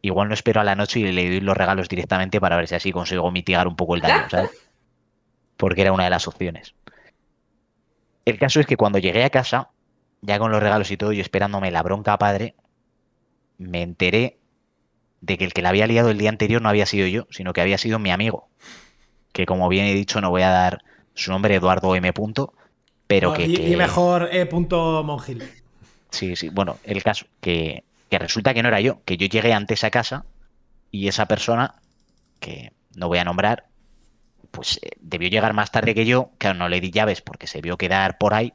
igual 0.03 0.27
no 0.27 0.35
espero 0.35 0.61
a 0.61 0.63
la 0.63 0.75
noche 0.75 0.99
y 0.99 1.11
le 1.11 1.29
doy 1.29 1.39
los 1.39 1.57
regalos 1.57 1.89
directamente 1.89 2.39
para 2.39 2.57
ver 2.57 2.67
si 2.67 2.75
así 2.75 2.91
consigo 2.91 3.31
mitigar 3.31 3.67
un 3.67 3.75
poco 3.75 3.95
el 3.95 4.01
daño, 4.01 4.25
¿sabes? 4.29 4.51
Porque 5.63 5.81
era 5.83 5.93
una 5.93 6.03
de 6.05 6.09
las 6.11 6.27
opciones. 6.27 6.75
El 8.25 8.37
caso 8.37 8.59
es 8.59 8.65
que 8.67 8.75
cuando 8.75 8.99
llegué 8.99 9.23
a 9.23 9.29
casa, 9.29 9.69
ya 10.21 10.37
con 10.37 10.51
los 10.51 10.61
regalos 10.61 10.91
y 10.91 10.97
todo, 10.97 11.13
yo 11.13 11.21
esperándome 11.21 11.71
la 11.71 11.83
bronca 11.83 12.17
padre, 12.17 12.55
me 13.57 13.81
enteré 13.81 14.39
de 15.21 15.37
que 15.37 15.45
el 15.45 15.53
que 15.53 15.61
la 15.61 15.69
había 15.69 15.87
liado 15.87 16.09
el 16.11 16.17
día 16.17 16.29
anterior 16.29 16.61
no 16.61 16.69
había 16.69 16.85
sido 16.85 17.07
yo, 17.07 17.27
sino 17.31 17.53
que 17.53 17.61
había 17.61 17.77
sido 17.77 17.99
mi 17.99 18.11
amigo 18.11 18.49
que 19.33 19.45
como 19.45 19.69
bien 19.69 19.85
he 19.85 19.93
dicho 19.95 20.21
no 20.21 20.29
voy 20.31 20.43
a 20.43 20.49
dar 20.49 20.83
su 21.15 21.31
nombre, 21.31 21.55
Eduardo 21.55 21.95
M. 21.95 22.13
Punto, 22.13 22.53
pero 23.07 23.29
No, 23.29 23.33
que, 23.35 23.43
y, 23.45 23.55
que- 23.57 23.69
y 23.71 23.75
mejor 23.77 24.29
E. 24.31 24.49
Mongil. 24.51 25.43
Sí, 26.11 26.35
sí, 26.35 26.49
bueno, 26.49 26.79
el 26.83 27.03
caso, 27.03 27.25
que, 27.41 27.83
que 28.09 28.19
resulta 28.19 28.53
que 28.53 28.61
no 28.63 28.69
era 28.69 28.81
yo, 28.81 29.03
que 29.05 29.17
yo 29.17 29.27
llegué 29.27 29.53
antes 29.53 29.83
a 29.83 29.91
casa 29.91 30.25
y 30.91 31.07
esa 31.07 31.27
persona, 31.27 31.75
que 32.39 32.71
no 32.95 33.07
voy 33.07 33.19
a 33.19 33.25
nombrar, 33.25 33.65
pues 34.53 34.79
eh, 34.83 34.91
debió 35.01 35.29
llegar 35.29 35.53
más 35.53 35.71
tarde 35.71 35.95
que 35.95 36.05
yo, 36.05 36.29
claro, 36.37 36.59
no 36.59 36.69
le 36.69 36.79
di 36.79 36.91
llaves 36.91 37.21
porque 37.21 37.47
se 37.47 37.59
vio 37.59 37.75
quedar 37.75 38.19
por 38.19 38.35
ahí 38.35 38.53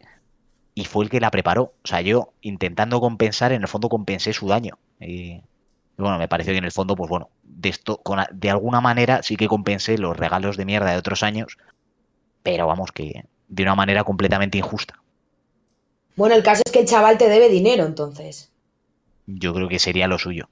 y 0.74 0.84
fue 0.84 1.04
el 1.04 1.10
que 1.10 1.18
la 1.18 1.32
preparó. 1.32 1.74
O 1.82 1.88
sea, 1.88 2.00
yo 2.02 2.34
intentando 2.40 3.00
compensar, 3.00 3.50
en 3.50 3.62
el 3.62 3.68
fondo 3.68 3.88
compensé 3.88 4.32
su 4.32 4.46
daño. 4.46 4.78
Y, 5.00 5.42
bueno, 5.96 6.16
me 6.18 6.28
pareció 6.28 6.52
que 6.52 6.58
en 6.58 6.64
el 6.64 6.70
fondo, 6.70 6.94
pues 6.94 7.10
bueno, 7.10 7.30
de 7.42 7.68
esto, 7.68 7.96
con, 7.96 8.20
de 8.30 8.48
alguna 8.48 8.80
manera 8.80 9.24
sí 9.24 9.36
que 9.36 9.48
compensé 9.48 9.98
los 9.98 10.16
regalos 10.16 10.56
de 10.56 10.64
mierda 10.64 10.92
de 10.92 10.98
otros 10.98 11.24
años, 11.24 11.58
pero 12.44 12.68
vamos, 12.68 12.92
que 12.92 13.24
de 13.48 13.62
una 13.64 13.74
manera 13.74 14.04
completamente 14.04 14.56
injusta. 14.56 15.02
Bueno, 16.14 16.36
el 16.36 16.44
caso 16.44 16.62
es 16.64 16.70
que 16.70 16.80
el 16.80 16.86
chaval 16.86 17.18
te 17.18 17.28
debe 17.28 17.48
dinero, 17.48 17.84
entonces. 17.84 18.52
Yo 19.26 19.52
creo 19.52 19.68
que 19.68 19.80
sería 19.80 20.06
lo 20.06 20.18
suyo. 20.18 20.48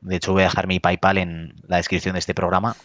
De 0.00 0.16
hecho, 0.16 0.32
voy 0.32 0.40
a 0.40 0.46
dejar 0.46 0.66
mi 0.68 0.80
PayPal 0.80 1.18
en 1.18 1.54
la 1.66 1.76
descripción 1.76 2.14
de 2.14 2.20
este 2.20 2.34
programa. 2.34 2.76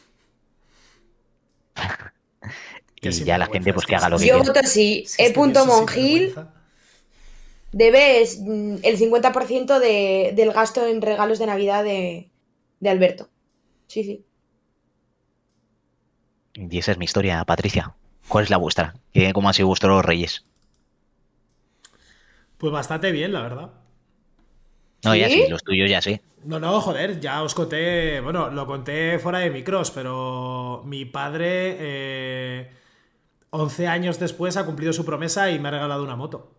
Y 3.02 3.24
ya 3.24 3.38
la 3.38 3.46
gente 3.48 3.74
pues 3.74 3.84
es 3.84 3.88
que 3.88 3.96
haga 3.96 4.10
lo 4.10 4.20
que 4.20 4.28
Yo 4.28 4.34
quiera. 4.36 4.48
voto 4.48 4.54
sí. 4.68 5.04
Es 5.06 5.16
que 5.16 5.24
E. 5.26 5.66
Mongil 5.66 6.36
mm, 8.42 8.76
el 8.84 8.98
50% 8.98 9.80
de, 9.80 10.34
del 10.36 10.52
gasto 10.52 10.86
en 10.86 11.02
regalos 11.02 11.40
de 11.40 11.46
Navidad 11.46 11.84
de, 11.84 12.30
de 12.80 12.90
Alberto. 12.90 13.30
Sí, 13.88 14.04
sí. 14.04 14.26
Y 16.54 16.78
esa 16.78 16.92
es 16.92 17.00
mi 17.00 17.06
historia, 17.06 17.44
Patricia. 17.44 17.96
¿Cuál 18.28 18.44
es 18.44 18.50
la 18.52 18.58
vuestra? 18.58 18.94
¿Qué- 19.14 19.34
¿Cómo 19.34 19.48
han 19.48 19.56
sido 19.56 19.68
vuestros 19.70 20.06
reyes? 20.06 20.46
Pues 22.58 22.72
bastante 22.74 23.12
bien, 23.12 23.34
la 23.34 23.42
verdad. 23.42 23.72
No, 25.04 25.16
ya 25.16 25.30
¿Sí? 25.30 25.44
sí, 25.44 25.48
los 25.50 25.64
tuyos 25.64 25.90
ya 25.90 26.02
sí. 26.02 26.20
No, 26.46 26.60
no, 26.60 26.80
joder, 26.80 27.20
ya 27.20 27.44
os 27.44 27.54
conté, 27.54 28.22
bueno, 28.22 28.50
lo 28.50 28.66
conté 28.66 29.20
fuera 29.20 29.40
de 29.40 29.50
micros, 29.50 29.92
pero 29.92 30.82
mi 30.86 31.06
padre, 31.06 31.76
eh, 31.80 32.72
11 33.50 33.88
años 33.88 34.20
después, 34.20 34.56
ha 34.56 34.66
cumplido 34.66 34.94
su 34.94 35.04
promesa 35.06 35.52
y 35.52 35.60
me 35.60 35.68
ha 35.68 35.72
regalado 35.72 36.04
una 36.04 36.16
moto. 36.16 36.52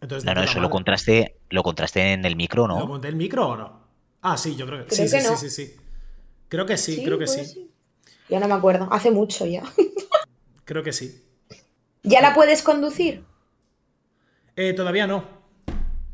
Entonces, 0.00 0.24
No, 0.24 0.34
no, 0.34 0.42
eso 0.42 0.60
lo 0.60 0.68
contraste, 0.68 1.36
lo 1.50 1.62
contraste 1.62 2.12
en 2.12 2.24
el 2.24 2.36
micro, 2.36 2.66
¿Lo 2.66 2.74
¿no? 2.78 2.88
conté 2.88 3.08
el 3.08 3.16
micro 3.16 3.48
o 3.48 3.56
no? 3.56 3.80
Ah, 4.20 4.36
sí, 4.36 4.54
yo 4.54 4.66
creo 4.66 4.80
que 4.80 4.86
Creo 4.86 5.06
sí, 5.08 5.14
que 5.14 5.20
sí, 5.20 5.28
no. 5.28 5.36
sí, 5.36 5.48
sí, 5.50 5.66
sí. 5.66 5.76
Creo 6.48 6.66
que 6.66 6.76
sí, 6.76 7.02
creo 7.04 7.18
que 7.18 7.26
sí. 7.26 7.44
ser. 7.44 7.64
Ya 8.28 8.38
no 8.38 8.48
me 8.48 8.54
acuerdo. 8.54 8.88
Hace 8.90 9.10
mucho 9.10 9.46
ya. 9.46 9.62
Creo 10.64 10.82
que 10.82 10.92
sí. 10.92 11.22
¿Ya 12.02 12.20
la 12.20 12.34
puedes 12.34 12.62
conducir? 12.62 13.24
Eh, 14.56 14.72
todavía 14.74 15.06
no. 15.06 15.24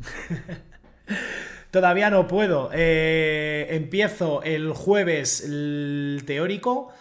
todavía 1.71 2.11
no 2.11 2.27
puedo. 2.27 2.71
Eh, 2.73 3.66
empiezo 3.71 4.43
el 4.43 4.73
jueves 4.73 5.43
el 5.45 6.23
teórico 6.27 6.93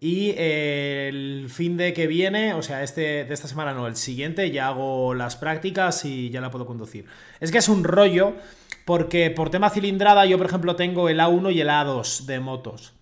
y 0.00 0.34
eh, 0.36 1.08
el 1.08 1.48
fin 1.48 1.76
de 1.76 1.92
que 1.92 2.06
viene, 2.06 2.54
o 2.54 2.62
sea, 2.62 2.82
este 2.82 3.24
de 3.24 3.32
esta 3.34 3.48
semana 3.48 3.72
no, 3.72 3.86
el 3.86 3.96
siguiente 3.96 4.50
ya 4.50 4.68
hago 4.68 5.14
las 5.14 5.36
prácticas 5.36 6.04
y 6.04 6.30
ya 6.30 6.40
la 6.40 6.50
puedo 6.50 6.66
conducir. 6.66 7.06
Es 7.40 7.50
que 7.50 7.58
es 7.58 7.68
un 7.68 7.84
rollo 7.84 8.34
porque 8.84 9.30
por 9.30 9.50
tema 9.50 9.70
cilindrada 9.70 10.26
yo, 10.26 10.36
por 10.36 10.46
ejemplo, 10.46 10.76
tengo 10.76 11.08
el 11.08 11.20
A1 11.20 11.54
y 11.54 11.60
el 11.60 11.68
A2 11.68 12.26
de 12.26 12.40
motos. 12.40 12.92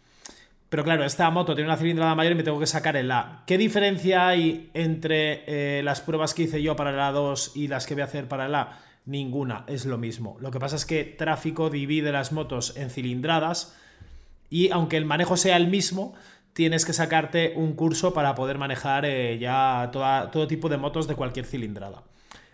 Pero 0.69 0.85
claro, 0.85 1.05
esta 1.05 1.29
moto 1.31 1.55
tiene 1.55 1.69
una 1.69 1.77
cilindrada 1.77 2.15
mayor 2.15 2.33
y 2.33 2.37
me 2.37 2.45
tengo 2.45 2.59
que 2.59 2.67
sacar 2.67 2.97
el 2.97 3.11
A. 3.11 3.43
¿Qué 3.47 3.59
diferencia 3.59 4.29
hay 4.29 4.71
entre 4.73 5.43
eh, 5.47 5.83
las 5.83 6.01
pruebas 6.01 6.33
que 6.33 6.45
hice 6.45 6.63
yo 6.63 6.77
para 6.77 6.91
el 6.91 6.99
A2 6.99 7.53
y 7.57 7.69
las 7.69 7.87
que 7.87 7.93
voy 7.95 8.01
a 8.01 8.07
hacer 8.07 8.27
para 8.27 8.47
el 8.47 8.55
A? 8.55 8.79
Ninguna, 9.05 9.65
es 9.67 9.85
lo 9.85 9.99
mismo. 9.99 10.37
Lo 10.41 10.51
que 10.51 10.61
pasa 10.61 10.77
es 10.77 10.87
que 10.87 11.05
tráfico 11.05 11.71
divide 11.71 12.13
las 12.13 12.31
motos 12.33 12.77
en 12.77 12.89
cilindradas 12.91 13.75
y 14.49 14.71
aunque 14.71 14.97
el 14.97 15.05
manejo 15.07 15.37
sea 15.37 15.57
el 15.57 15.67
mismo, 15.67 16.15
tienes 16.53 16.85
que 16.85 16.93
sacarte 16.93 17.55
un 17.57 17.75
curso 17.75 18.15
para 18.15 18.35
poder 18.35 18.59
manejar 18.59 19.05
eh, 19.07 19.39
ya 19.39 19.89
toda- 19.93 20.31
todo 20.31 20.47
tipo 20.47 20.69
de 20.69 20.77
motos 20.77 21.09
de 21.09 21.15
cualquier 21.17 21.47
cilindrada. 21.47 22.03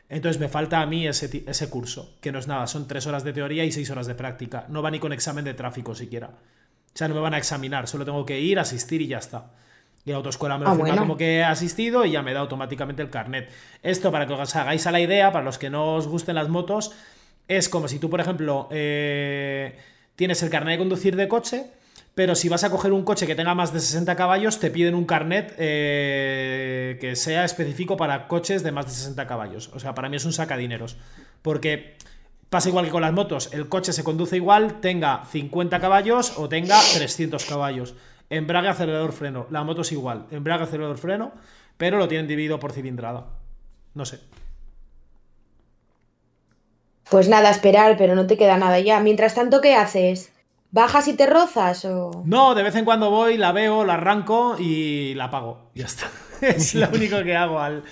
Entonces 0.08 0.40
me 0.40 0.48
falta 0.48 0.80
a 0.80 0.86
mí 0.86 1.06
ese, 1.06 1.44
ese 1.46 1.68
curso, 1.68 2.16
que 2.22 2.32
no 2.32 2.38
es 2.38 2.46
nada, 2.46 2.66
son 2.66 2.88
tres 2.88 3.06
horas 3.06 3.24
de 3.24 3.34
teoría 3.34 3.64
y 3.66 3.72
seis 3.72 3.90
horas 3.90 4.06
de 4.06 4.14
práctica. 4.14 4.64
No 4.70 4.80
va 4.80 4.90
ni 4.90 4.98
con 5.00 5.12
examen 5.12 5.44
de 5.44 5.52
tráfico 5.52 5.94
siquiera. 5.94 6.28
O 6.28 6.96
sea, 6.98 7.08
no 7.08 7.14
me 7.14 7.20
van 7.20 7.34
a 7.34 7.38
examinar, 7.38 7.86
solo 7.88 8.06
tengo 8.06 8.24
que 8.24 8.40
ir, 8.40 8.58
asistir 8.58 9.02
y 9.02 9.08
ya 9.08 9.18
está. 9.18 9.50
Y 10.04 10.10
la 10.10 10.16
autoescuela 10.16 10.56
me 10.58 10.64
lo 10.64 10.70
Ah, 10.70 10.74
firma 10.74 10.88
bueno. 10.88 11.02
como 11.02 11.16
que 11.16 11.36
he 11.38 11.44
asistido 11.44 12.04
y 12.04 12.12
ya 12.12 12.22
me 12.22 12.32
da 12.32 12.40
automáticamente 12.40 13.02
el 13.02 13.10
carnet. 13.10 13.50
Esto, 13.82 14.10
para 14.10 14.26
que 14.26 14.32
os 14.32 14.56
hagáis 14.56 14.86
a 14.86 14.90
la 14.92 15.00
idea, 15.00 15.32
para 15.32 15.44
los 15.44 15.58
que 15.58 15.68
no 15.70 15.94
os 15.96 16.06
gusten 16.06 16.34
las 16.34 16.48
motos, 16.48 16.92
es 17.46 17.68
como 17.68 17.88
si 17.88 17.98
tú, 17.98 18.08
por 18.08 18.20
ejemplo, 18.20 18.68
eh, 18.70 19.76
tienes 20.16 20.42
el 20.42 20.50
carnet 20.50 20.74
de 20.74 20.78
conducir 20.78 21.14
de 21.16 21.28
coche, 21.28 21.66
pero 22.14 22.34
si 22.34 22.48
vas 22.48 22.64
a 22.64 22.70
coger 22.70 22.92
un 22.92 23.04
coche 23.04 23.26
que 23.26 23.34
tenga 23.34 23.54
más 23.54 23.72
de 23.72 23.80
60 23.80 24.16
caballos, 24.16 24.58
te 24.58 24.70
piden 24.70 24.94
un 24.94 25.04
carnet 25.04 25.54
eh, 25.58 26.98
que 27.00 27.14
sea 27.16 27.44
específico 27.44 27.96
para 27.96 28.26
coches 28.28 28.62
de 28.62 28.72
más 28.72 28.86
de 28.86 28.92
60 28.92 29.26
caballos. 29.26 29.70
O 29.74 29.78
sea, 29.80 29.94
para 29.94 30.08
mí 30.08 30.16
es 30.16 30.24
un 30.24 30.32
sacadineros. 30.32 30.96
Porque 31.42 31.96
pasa 32.50 32.68
igual 32.70 32.86
que 32.86 32.90
con 32.90 33.02
las 33.02 33.12
motos, 33.12 33.50
el 33.52 33.68
coche 33.68 33.92
se 33.92 34.02
conduce 34.04 34.36
igual, 34.36 34.80
tenga 34.80 35.24
50 35.30 35.80
caballos 35.80 36.32
o 36.38 36.48
tenga 36.48 36.78
300 36.94 37.44
caballos. 37.44 37.94
Embrague, 38.30 38.68
acelerador, 38.68 39.12
freno. 39.12 39.46
La 39.50 39.64
moto 39.64 39.82
es 39.82 39.92
igual. 39.92 40.26
Embrague, 40.30 40.64
acelerador, 40.64 40.98
freno, 40.98 41.32
pero 41.76 41.98
lo 41.98 42.08
tienen 42.08 42.26
dividido 42.26 42.58
por 42.58 42.72
cilindrada. 42.72 43.26
No 43.94 44.04
sé. 44.04 44.20
Pues 47.10 47.28
nada, 47.28 47.50
esperar, 47.50 47.96
pero 47.96 48.14
no 48.14 48.26
te 48.26 48.36
queda 48.36 48.58
nada 48.58 48.78
ya. 48.80 49.00
Mientras 49.00 49.34
tanto, 49.34 49.60
¿qué 49.60 49.74
haces? 49.74 50.32
¿Bajas 50.70 51.08
y 51.08 51.14
te 51.14 51.26
rozas 51.26 51.86
o...? 51.86 52.22
No, 52.26 52.54
de 52.54 52.62
vez 52.62 52.74
en 52.74 52.84
cuando 52.84 53.10
voy, 53.10 53.38
la 53.38 53.52
veo, 53.52 53.86
la 53.86 53.94
arranco 53.94 54.56
y 54.58 55.14
la 55.14 55.24
apago. 55.24 55.70
Ya 55.74 55.86
está. 55.86 56.06
Es 56.42 56.74
lo 56.74 56.88
único 56.90 57.22
que 57.24 57.34
hago 57.34 57.58
al, 57.58 57.82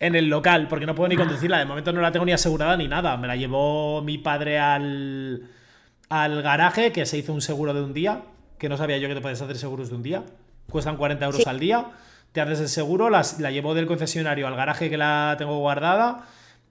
en 0.00 0.16
el 0.16 0.28
local, 0.28 0.66
porque 0.68 0.86
no 0.86 0.94
puedo 0.94 1.08
ni 1.08 1.16
conducirla. 1.16 1.58
De 1.58 1.66
momento 1.66 1.92
no 1.92 2.00
la 2.00 2.10
tengo 2.10 2.24
ni 2.24 2.32
asegurada 2.32 2.76
ni 2.76 2.88
nada. 2.88 3.16
Me 3.18 3.28
la 3.28 3.36
llevó 3.36 4.00
mi 4.02 4.16
padre 4.18 4.58
al, 4.58 5.50
al 6.08 6.42
garaje, 6.42 6.92
que 6.92 7.04
se 7.04 7.18
hizo 7.18 7.32
un 7.32 7.42
seguro 7.42 7.74
de 7.74 7.82
un 7.82 7.92
día, 7.92 8.22
que 8.62 8.68
no 8.68 8.76
sabía 8.76 8.96
yo 8.98 9.08
que 9.08 9.14
te 9.16 9.20
puedes 9.20 9.42
hacer 9.42 9.56
seguros 9.58 9.90
de 9.90 9.96
un 9.96 10.02
día. 10.04 10.22
Cuestan 10.70 10.96
40 10.96 11.24
euros 11.26 11.42
Sí. 11.42 11.48
al 11.50 11.58
día. 11.58 11.86
Te 12.30 12.40
haces 12.40 12.60
el 12.60 12.68
seguro, 12.68 13.10
las- 13.10 13.40
la 13.40 13.50
llevo 13.50 13.74
del 13.74 13.86
concesionario 13.86 14.46
al 14.46 14.54
garaje 14.54 14.88
que 14.88 14.96
la 14.96 15.34
tengo 15.36 15.58
guardada 15.58 16.26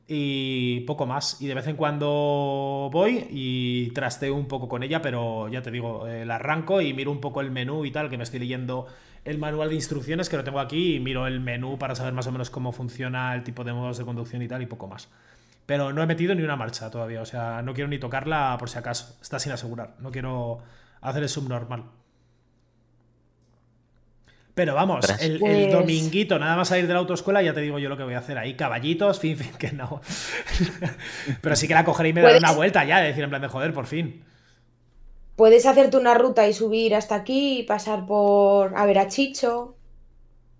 y 0.08 0.80
poco 0.82 1.06
más. 1.06 1.42
Y 1.42 1.48
de 1.48 1.54
vez 1.54 1.68
en 1.68 1.76
cuando 1.76 2.90
voy 2.94 3.28
y 3.30 3.92
trasteo 3.92 4.36
un 4.36 4.48
poco 4.48 4.70
con 4.70 4.84
ella, 4.84 5.02
pero 5.02 5.50
ya 5.50 5.62
te 5.62 5.70
digo, 5.70 6.08
eh, 6.08 6.26
la 6.26 6.36
arranco 6.36 6.80
y 6.82 6.94
miro 6.94 7.12
un 7.12 7.20
poco 7.20 7.42
el 7.42 7.52
menú 7.52 7.84
y 7.86 7.92
tal, 7.92 8.10
que 8.10 8.18
me 8.18 8.24
estoy 8.24 8.40
leyendo 8.40 8.88
el 9.26 9.38
manual 9.38 9.68
de 9.70 9.76
instrucciones 9.76 10.30
que 10.30 10.38
lo 10.38 10.44
tengo 10.46 10.60
aquí 10.62 10.96
y 10.96 11.00
miro 11.02 11.28
el 11.28 11.42
menú 11.42 11.78
para 11.78 11.94
saber 11.94 12.14
más 12.14 12.26
o 12.28 12.32
menos 12.32 12.50
cómo 12.50 12.72
funciona 12.72 13.36
el 13.36 13.44
tipo 13.44 13.64
de 13.66 13.74
modos 13.74 13.98
de 13.98 14.06
conducción 14.06 14.42
y 14.42 14.48
tal 14.48 14.62
y 14.62 14.66
poco 14.66 14.88
más. 14.88 15.10
Pero 15.66 15.94
no 15.94 16.02
he 16.02 16.06
metido 16.08 16.34
ni 16.36 16.42
una 16.42 16.56
marcha 16.56 16.90
todavía, 16.90 17.22
o 17.22 17.26
sea, 17.26 17.62
no 17.62 17.74
quiero 17.74 17.90
ni 17.90 18.00
tocarla 18.00 18.56
por 18.58 18.70
si 18.70 18.78
acaso. 18.80 19.16
Está 19.22 19.40
sin 19.40 19.52
asegurar, 19.52 19.96
no 20.00 20.10
quiero 20.10 20.60
hacer 21.02 21.24
el 21.24 21.30
subnormal. 21.30 21.84
Pero 24.54 24.76
vamos, 24.76 25.10
el, 25.22 25.40
Pues- 25.40 25.72
dominguito, 25.72 26.38
nada 26.38 26.58
más 26.58 26.68
salir 26.68 26.86
de 26.86 26.94
la 26.94 27.00
autoescuela, 27.00 27.42
ya 27.42 27.54
te 27.54 27.62
digo 27.62 27.80
yo 27.80 27.88
lo 27.88 27.96
que 27.96 28.04
voy 28.04 28.16
a 28.16 28.20
hacer 28.20 28.38
ahí. 28.38 28.56
Caballitos, 28.56 29.20
fin, 29.20 29.38
fin, 29.38 29.52
que 29.58 29.72
no. 29.72 30.02
Pero 31.42 31.56
sí 31.56 31.68
que 31.68 31.74
la 31.74 31.86
cogeré 31.86 32.10
y 32.10 32.14
me 32.14 32.22
daré 32.22 32.38
una 32.38 32.52
vuelta 32.52 32.84
ya, 32.84 33.00
de 33.00 33.08
decir 33.08 33.24
en 33.24 33.30
plan 33.30 33.42
de 33.42 33.48
joder, 33.48 33.74
por 33.74 33.86
fin. 33.88 34.24
Puedes 35.38 35.66
hacerte 35.66 35.98
una 35.98 36.14
ruta 36.16 36.48
y 36.48 36.54
subir 36.54 36.94
hasta 36.96 37.16
aquí 37.16 37.60
y 37.60 37.64
pasar 37.64 38.06
por 38.06 38.78
a 38.78 38.86
ver 38.86 39.00
a 39.00 39.08
Chicho. 39.08 39.76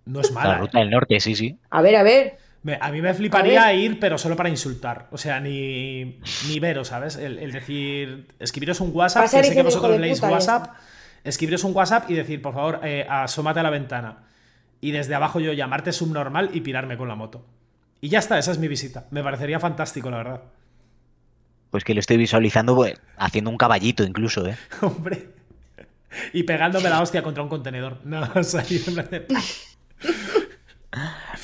No 0.06 0.22
es 0.22 0.30
La 0.32 0.36
mala. 0.42 0.58
ruta 0.60 0.78
¿eh? 0.80 0.82
del 0.82 0.90
norte, 0.90 1.20
sí, 1.20 1.36
sí. 1.36 1.60
A 1.70 1.82
ver, 1.82 1.98
a 1.98 2.04
ver. 2.04 2.38
Me- 2.64 2.78
a 2.80 2.92
mí 2.92 3.02
me 3.02 3.14
fliparía 3.14 3.74
ir, 3.74 4.00
pero 4.00 4.18
solo 4.18 4.36
para 4.36 4.50
insultar. 4.50 5.08
O 5.12 5.18
sea, 5.18 5.40
ni, 5.40 6.20
ni 6.48 6.60
veros, 6.60 6.90
¿sabes? 6.90 7.16
El, 7.16 7.40
el 7.40 7.52
decir, 7.52 8.28
escribiros 8.40 8.80
un 8.82 8.92
WhatsApp, 8.94 9.30
que 9.30 9.40
y 9.40 9.44
sé 9.44 9.54
que 9.56 9.64
vosotros 9.64 10.00
leéis 10.00 10.22
WhatsApp. 10.22 10.76
Escribiros 11.24 11.64
un 11.64 11.76
WhatsApp 11.76 12.10
y 12.10 12.14
decir, 12.16 12.42
por 12.42 12.54
favor, 12.54 12.80
eh, 12.84 13.06
asómate 13.10 13.60
a 13.60 13.64
la 13.64 13.70
ventana. 13.70 14.24
Y 14.80 14.92
desde 14.92 15.14
abajo 15.16 15.40
yo 15.40 15.54
llamarte 15.54 15.92
subnormal 15.92 16.50
y 16.54 16.62
pirarme 16.62 16.98
con 16.98 17.08
la 17.08 17.16
moto. 17.16 17.46
Y 18.00 18.10
ya 18.10 18.20
está, 18.20 18.38
esa 18.40 18.52
es 18.52 18.58
mi 18.58 18.68
visita. 18.68 19.06
Me 19.12 19.24
parecería 19.24 19.60
fantástico, 19.60 20.10
la 20.10 20.18
verdad. 20.18 20.42
Pues 21.70 21.84
que 21.84 21.94
lo 21.94 22.00
estoy 22.00 22.18
visualizando 22.18 22.76
pues, 22.76 22.96
haciendo 23.18 23.50
un 23.52 23.58
caballito 23.58 24.04
incluso, 24.04 24.46
¿eh? 24.48 24.58
Hombre. 24.82 25.30
Y 26.34 26.44
pegándome 26.44 26.90
la 26.90 27.02
hostia 27.02 27.24
contra 27.24 27.42
un 27.44 27.50
contenedor. 27.50 28.00
No, 28.04 28.22
o 28.36 28.44
sea, 28.44 28.64
yo 28.64 28.80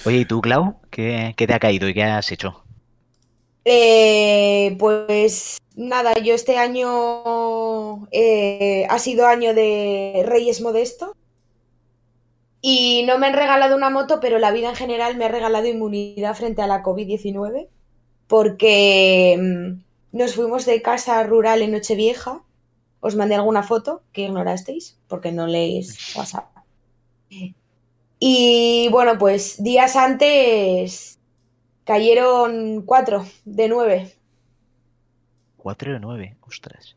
Oye, 0.07 0.19
¿y 0.19 0.25
tú, 0.25 0.39
Clau? 0.39 0.79
¿Qué, 0.89 1.33
te 1.35 1.53
ha 1.53 1.59
caído 1.59 1.89
y 1.89 1.93
qué 1.93 2.03
has 2.03 2.31
hecho? 2.31 2.63
Eh, 3.65 4.73
pues 4.79 5.57
nada, 5.75 6.17
yo 6.19 6.33
este 6.33 6.57
año 6.57 8.07
eh, 8.11 8.87
ha 8.89 8.99
sido 8.99 9.27
año 9.27 9.53
de 9.53 10.23
Reyes 10.25 10.61
Modesto 10.61 11.13
y 12.61 13.03
no 13.05 13.17
me 13.17 13.27
han 13.27 13.33
regalado 13.33 13.75
una 13.75 13.89
moto, 13.89 14.21
pero 14.21 14.39
la 14.39 14.51
vida 14.51 14.69
en 14.69 14.75
general 14.77 15.17
me 15.17 15.25
ha 15.25 15.27
regalado 15.27 15.67
inmunidad 15.67 16.35
frente 16.35 16.61
a 16.61 16.67
la 16.67 16.83
COVID-19 16.83 17.67
porque 18.27 19.37
mm, 19.37 20.17
nos 20.17 20.35
fuimos 20.35 20.65
de 20.65 20.81
casa 20.81 21.21
rural 21.23 21.61
en 21.61 21.73
Nochevieja. 21.73 22.43
Os 23.01 23.17
mandé 23.17 23.35
alguna 23.35 23.61
foto 23.61 24.03
que 24.13 24.21
ignorasteis 24.21 24.97
porque 25.09 25.33
no 25.33 25.47
leéis 25.47 26.15
WhatsApp. 26.15 26.47
Y 28.19 28.89
bueno, 28.91 29.17
pues 29.17 29.61
días 29.61 29.95
antes 29.95 31.19
cayeron 31.85 32.81
cuatro 32.81 33.25
de 33.45 33.67
nueve. 33.67 34.17
4 35.67 35.91
de 35.91 35.99
9, 35.99 36.37
ostras. 36.47 36.95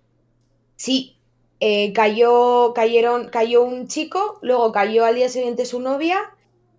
Sí, 0.76 1.16
eh, 1.58 1.92
cayó, 1.92 2.72
cayeron, 2.72 3.28
cayó 3.28 3.64
un 3.64 3.88
chico, 3.88 4.38
luego 4.42 4.70
cayó 4.70 5.04
al 5.04 5.16
día 5.16 5.28
siguiente 5.28 5.66
su 5.66 5.80
novia 5.80 6.20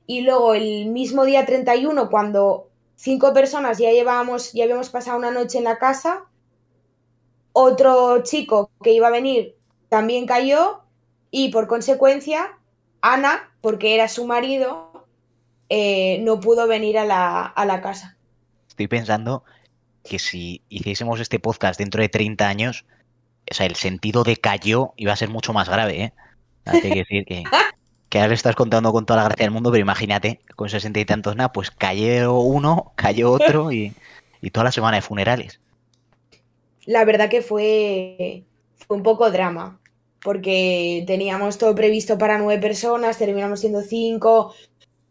y 0.07 0.21
luego 0.21 0.53
el 0.53 0.85
mismo 0.85 1.25
día 1.25 1.45
31, 1.45 2.09
cuando 2.09 2.69
cinco 2.95 3.33
personas 3.33 3.77
ya 3.77 3.91
llevábamos, 3.91 4.53
ya 4.53 4.63
habíamos 4.63 4.89
pasado 4.89 5.17
una 5.17 5.31
noche 5.31 5.57
en 5.57 5.65
la 5.65 5.79
casa, 5.79 6.27
otro 7.51 8.23
chico 8.23 8.71
que 8.81 8.93
iba 8.93 9.09
a 9.09 9.11
venir 9.11 9.57
también 9.89 10.25
cayó 10.25 10.83
y 11.29 11.49
por 11.49 11.67
consecuencia 11.67 12.57
Ana, 13.01 13.51
porque 13.61 13.95
era 13.95 14.07
su 14.07 14.25
marido, 14.25 15.07
eh, 15.69 16.19
no 16.21 16.39
pudo 16.39 16.67
venir 16.67 16.97
a 16.97 17.05
la, 17.05 17.45
a 17.45 17.65
la 17.65 17.81
casa. 17.81 18.17
Estoy 18.67 18.87
pensando 18.87 19.43
que 20.03 20.19
si 20.19 20.61
hiciésemos 20.69 21.19
este 21.19 21.39
podcast 21.39 21.79
dentro 21.79 22.01
de 22.01 22.09
30 22.09 22.47
años, 22.47 22.85
o 23.49 23.53
sea, 23.53 23.65
el 23.65 23.75
sentido 23.75 24.23
de 24.23 24.37
cayó 24.37 24.93
iba 24.97 25.13
a 25.13 25.17
ser 25.17 25.29
mucho 25.29 25.53
más 25.53 25.69
grave, 25.69 26.03
¿eh? 26.03 26.13
Hay 26.65 26.81
que 26.81 26.89
decir 26.89 27.25
que, 27.25 27.43
que 28.09 28.17
ahora 28.19 28.29
lo 28.29 28.33
estás 28.35 28.55
contando 28.55 28.91
con 28.91 29.05
toda 29.05 29.21
la 29.21 29.29
gracia 29.29 29.45
del 29.45 29.51
mundo, 29.53 29.71
pero 29.71 29.81
imagínate, 29.81 30.39
con 30.55 30.69
sesenta 30.69 30.99
y 30.99 31.05
tantos 31.05 31.35
nada, 31.35 31.51
pues 31.51 31.71
cayó 31.71 32.33
uno, 32.39 32.93
cayó 32.95 33.31
otro 33.31 33.71
y, 33.71 33.93
y 34.41 34.51
toda 34.51 34.65
la 34.65 34.71
semana 34.71 34.97
de 34.97 35.01
funerales. 35.01 35.59
La 36.85 37.05
verdad 37.05 37.29
que 37.29 37.41
fue, 37.41 38.43
fue 38.75 38.97
un 38.97 39.03
poco 39.03 39.29
drama, 39.31 39.79
porque 40.23 41.03
teníamos 41.07 41.57
todo 41.57 41.75
previsto 41.75 42.17
para 42.17 42.37
nueve 42.37 42.61
personas, 42.61 43.17
terminamos 43.17 43.61
siendo 43.61 43.81
cinco, 43.81 44.53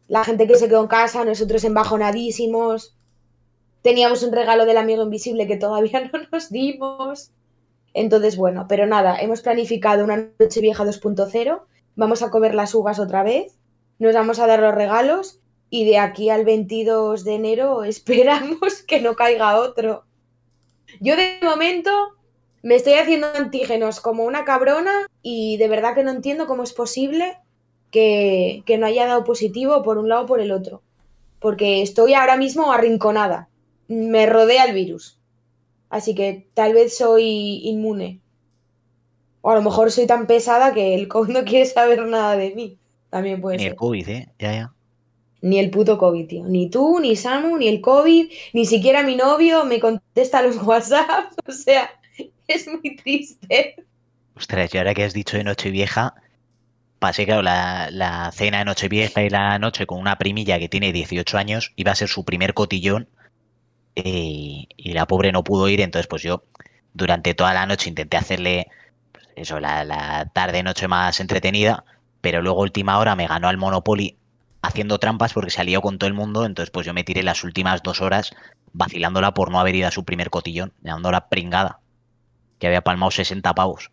la 0.08 0.24
gente 0.24 0.46
que 0.46 0.56
se 0.56 0.68
quedó 0.68 0.82
en 0.82 0.88
casa, 0.88 1.24
nosotros 1.24 1.64
embajonadísimos, 1.64 2.96
teníamos 3.82 4.22
un 4.22 4.32
regalo 4.32 4.66
del 4.66 4.76
amigo 4.76 5.02
invisible 5.02 5.46
que 5.46 5.56
todavía 5.56 6.00
no 6.12 6.20
nos 6.30 6.50
dimos. 6.50 7.32
Entonces, 7.92 8.36
bueno, 8.36 8.66
pero 8.68 8.86
nada, 8.86 9.18
hemos 9.20 9.40
planificado 9.42 10.04
una 10.04 10.30
noche 10.38 10.60
vieja 10.60 10.84
2.0, 10.84 11.62
vamos 11.96 12.22
a 12.22 12.30
comer 12.30 12.54
las 12.54 12.74
uvas 12.74 13.00
otra 13.00 13.22
vez, 13.24 13.58
nos 13.98 14.14
vamos 14.14 14.38
a 14.38 14.46
dar 14.46 14.60
los 14.60 14.74
regalos 14.74 15.40
y 15.70 15.84
de 15.84 15.98
aquí 15.98 16.30
al 16.30 16.44
22 16.44 17.24
de 17.24 17.34
enero 17.34 17.84
esperamos 17.84 18.82
que 18.86 19.00
no 19.00 19.16
caiga 19.16 19.58
otro. 19.58 20.04
Yo 21.00 21.16
de 21.16 21.38
momento 21.42 21.90
me 22.62 22.74
estoy 22.74 22.94
haciendo 22.94 23.26
antígenos 23.34 24.00
como 24.00 24.24
una 24.24 24.44
cabrona 24.44 24.92
y 25.22 25.56
de 25.56 25.68
verdad 25.68 25.94
que 25.94 26.04
no 26.04 26.10
entiendo 26.10 26.46
cómo 26.46 26.62
es 26.62 26.72
posible 26.72 27.38
que, 27.90 28.62
que 28.66 28.78
no 28.78 28.86
haya 28.86 29.06
dado 29.06 29.24
positivo 29.24 29.82
por 29.82 29.98
un 29.98 30.08
lado 30.08 30.22
o 30.22 30.26
por 30.26 30.40
el 30.40 30.52
otro. 30.52 30.82
Porque 31.40 31.80
estoy 31.82 32.14
ahora 32.14 32.36
mismo 32.36 32.72
arrinconada. 32.72 33.48
Me 33.88 34.26
rodea 34.26 34.64
el 34.64 34.74
virus. 34.74 35.18
Así 35.88 36.14
que 36.14 36.46
tal 36.54 36.74
vez 36.74 36.96
soy 36.96 37.60
inmune. 37.64 38.20
O 39.40 39.50
a 39.50 39.54
lo 39.54 39.62
mejor 39.62 39.90
soy 39.90 40.06
tan 40.06 40.26
pesada 40.26 40.74
que 40.74 40.94
el 40.94 41.08
COVID 41.08 41.32
no 41.32 41.44
quiere 41.44 41.66
saber 41.66 42.02
nada 42.06 42.36
de 42.36 42.54
mí. 42.54 42.78
También 43.08 43.40
puede 43.40 43.56
Ni 43.56 43.62
ser. 43.64 43.72
el 43.72 43.76
COVID, 43.78 44.08
¿eh? 44.08 44.28
Ya, 44.38 44.52
ya. 44.52 44.74
Ni 45.42 45.58
el 45.58 45.70
puto 45.70 45.96
COVID, 45.96 46.26
tío. 46.28 46.44
Ni 46.44 46.68
tú, 46.68 47.00
ni 47.00 47.16
Samu, 47.16 47.56
ni 47.56 47.66
el 47.66 47.80
COVID, 47.80 48.30
ni 48.52 48.66
siquiera 48.66 49.02
mi 49.02 49.16
novio 49.16 49.64
me 49.64 49.80
contesta 49.80 50.42
los 50.42 50.56
WhatsApp. 50.62 51.32
O 51.48 51.52
sea, 51.52 51.90
es 52.54 52.68
muy 52.68 52.96
triste. 52.96 53.76
Ostras, 54.34 54.74
y 54.74 54.78
ahora 54.78 54.94
que 54.94 55.04
has 55.04 55.12
dicho 55.12 55.36
de 55.36 55.44
Nochevieja, 55.44 56.14
pasé, 56.98 57.24
claro, 57.24 57.42
la, 57.42 57.88
la 57.90 58.30
cena 58.32 58.58
de 58.58 58.64
Nochevieja 58.64 59.22
y 59.22 59.30
la 59.30 59.58
noche 59.58 59.86
con 59.86 59.98
una 59.98 60.18
primilla 60.18 60.58
que 60.58 60.68
tiene 60.68 60.92
18 60.92 61.38
años, 61.38 61.72
iba 61.76 61.92
a 61.92 61.96
ser 61.96 62.08
su 62.08 62.24
primer 62.24 62.54
cotillón 62.54 63.08
y 63.94 64.92
la 64.92 65.06
pobre 65.06 65.32
no 65.32 65.44
pudo 65.44 65.68
ir, 65.68 65.80
entonces 65.80 66.06
pues 66.06 66.22
yo 66.22 66.44
durante 66.94 67.34
toda 67.34 67.54
la 67.54 67.66
noche 67.66 67.88
intenté 67.88 68.16
hacerle 68.16 68.68
pues, 69.12 69.28
eso, 69.36 69.60
la, 69.60 69.84
la 69.84 70.30
tarde-noche 70.32 70.88
más 70.88 71.20
entretenida, 71.20 71.84
pero 72.20 72.42
luego 72.42 72.60
última 72.60 72.98
hora 72.98 73.16
me 73.16 73.26
ganó 73.26 73.48
al 73.48 73.56
Monopoly 73.56 74.16
haciendo 74.62 74.98
trampas 74.98 75.32
porque 75.32 75.50
se 75.50 75.60
alió 75.60 75.80
con 75.80 75.98
todo 75.98 76.08
el 76.08 76.14
mundo, 76.14 76.44
entonces 76.44 76.70
pues 76.70 76.86
yo 76.86 76.94
me 76.94 77.04
tiré 77.04 77.22
las 77.22 77.44
últimas 77.44 77.82
dos 77.82 78.00
horas 78.00 78.32
vacilándola 78.72 79.34
por 79.34 79.50
no 79.50 79.58
haber 79.58 79.74
ido 79.74 79.88
a 79.88 79.90
su 79.90 80.04
primer 80.04 80.30
cotillón, 80.30 80.72
llamándola 80.82 81.28
pringada, 81.28 81.79
que 82.60 82.68
había 82.68 82.82
palmado 82.82 83.10
60 83.12 83.54
pavos. 83.56 83.92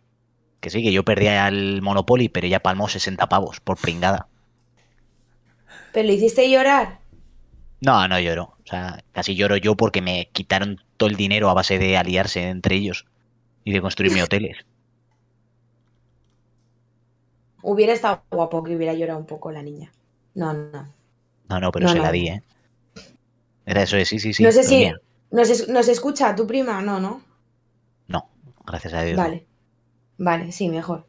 Que 0.61 0.69
sí, 0.71 0.83
que 0.83 0.93
yo 0.93 1.05
perdía 1.05 1.47
el 1.49 1.81
Monopoly, 1.83 2.29
pero 2.29 2.47
ella 2.47 2.61
palmó 2.61 2.89
60 2.89 3.29
pavos 3.29 3.61
por 3.61 3.79
pringada. 3.79 4.29
Pero 5.91 6.07
le 6.07 6.13
hiciste 6.13 6.49
llorar. 6.49 6.99
No, 7.81 8.07
no 8.07 8.19
lloro. 8.19 8.55
O 8.63 8.67
sea, 8.67 9.03
casi 9.11 9.35
lloro 9.35 9.57
yo 9.57 9.75
porque 9.75 10.01
me 10.01 10.29
quitaron 10.31 10.79
todo 10.97 11.09
el 11.09 11.15
dinero 11.15 11.49
a 11.49 11.53
base 11.55 11.77
de 11.79 11.97
aliarse 11.97 12.49
entre 12.49 12.75
ellos 12.75 13.05
y 13.63 13.73
de 13.73 13.81
construirme 13.81 14.23
hoteles. 14.23 14.57
Hubiera 17.61 17.93
estado 17.93 18.23
guapo 18.31 18.63
que 18.63 18.75
hubiera 18.75 18.93
llorado 18.93 19.19
un 19.19 19.25
poco 19.25 19.51
la 19.51 19.61
niña. 19.61 19.91
No, 20.35 20.53
no. 20.53 20.93
No, 21.49 21.59
no, 21.59 21.71
pero 21.71 21.87
No, 21.87 21.91
se 21.91 21.97
no. 21.97 22.03
la 22.03 22.11
di, 22.11 22.27
¿eh? 22.27 22.43
Era 23.65 23.83
eso 23.83 23.97
de 23.97 24.05
sí, 24.05 24.19
sí, 24.19 24.33
sí. 24.33 24.43
no 24.43 24.51
sé 24.51 24.63
si 24.63 24.77
mira, 24.77 24.97
nos, 25.31 25.49
es- 25.49 25.67
nos 25.67 25.87
escucha 25.87 26.35
tu 26.35 26.47
prima. 26.47 26.81
No, 26.81 26.99
no. 26.99 27.21
Gracias 28.67 28.93
a 28.93 29.01
Dios. 29.03 29.21
Vale. 29.21 29.45
Vale, 30.17 30.51
sí, 30.53 30.69
mejor. 30.69 31.07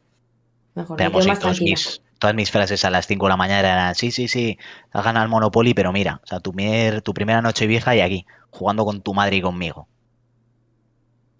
Mejor. 0.75 0.99
Pero 0.99 1.09
me 1.11 1.23
sí, 1.23 1.29
más 1.29 1.39
todos 1.39 1.61
mis, 1.63 2.01
todas 2.19 2.35
mis 2.35 2.51
frases 2.51 2.85
a 2.85 2.89
las 2.91 3.07
5 3.07 3.25
de 3.25 3.29
la 3.31 3.37
mañana 3.37 3.59
eran, 3.71 3.95
sí, 3.95 4.11
sí, 4.11 4.27
sí, 4.27 4.57
has 4.91 5.03
ganado 5.03 5.23
el 5.25 5.31
Monopoly, 5.31 5.73
pero 5.73 5.91
mira, 5.91 6.21
o 6.23 6.27
sea, 6.27 6.39
tu, 6.41 6.51
primer- 6.53 7.01
tu 7.01 7.13
primera 7.13 7.41
noche 7.41 7.65
vieja 7.67 7.95
y 7.95 8.01
aquí, 8.01 8.25
jugando 8.51 8.85
con 8.85 9.01
tu 9.01 9.13
madre 9.15 9.37
y 9.37 9.41
conmigo. 9.41 9.89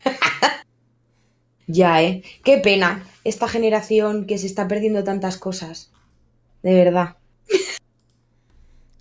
Ya, 1.67 2.03
¿eh? 2.03 2.23
Qué 2.43 2.57
pena. 2.57 3.05
Esta 3.23 3.47
generación 3.47 4.25
que 4.27 4.37
se 4.37 4.45
está 4.47 4.67
perdiendo 4.67 5.05
tantas 5.05 5.37
cosas. 5.37 5.93
De 6.63 6.75
verdad. 6.75 7.18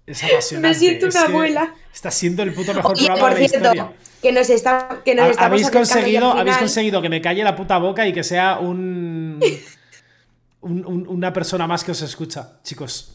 Es 0.08 0.24
apasionante. 0.24 0.68
Me 0.68 0.74
siento 0.74 1.06
es 1.08 1.14
una 1.14 1.26
que 1.26 1.32
abuela. 1.32 1.74
Está 1.92 2.10
siendo 2.10 2.42
el 2.42 2.52
puto 2.54 2.72
mejor 2.74 2.92
Oye, 2.92 3.06
programa 3.06 3.28
por 3.28 3.34
de 3.36 3.42
la 3.42 3.48
cierto, 3.48 3.68
historia. 3.68 3.92
que 4.22 4.32
nos 4.32 4.50
está 4.50 5.02
que 5.04 5.14
nos 5.14 5.38
habéis 5.38 5.70
conseguido, 5.70 6.32
habéis 6.32 6.56
conseguido 6.56 7.02
que 7.02 7.08
me 7.08 7.20
calle 7.20 7.44
la 7.44 7.54
puta 7.54 7.78
boca 7.78 8.06
y 8.06 8.12
que 8.12 8.24
sea 8.24 8.58
un 8.58 9.38
un- 10.60 10.86
un- 10.86 11.06
una 11.08 11.32
persona 11.32 11.66
más 11.66 11.84
que 11.84 11.90
os 11.92 12.02
escucha, 12.02 12.58
chicos. 12.62 13.14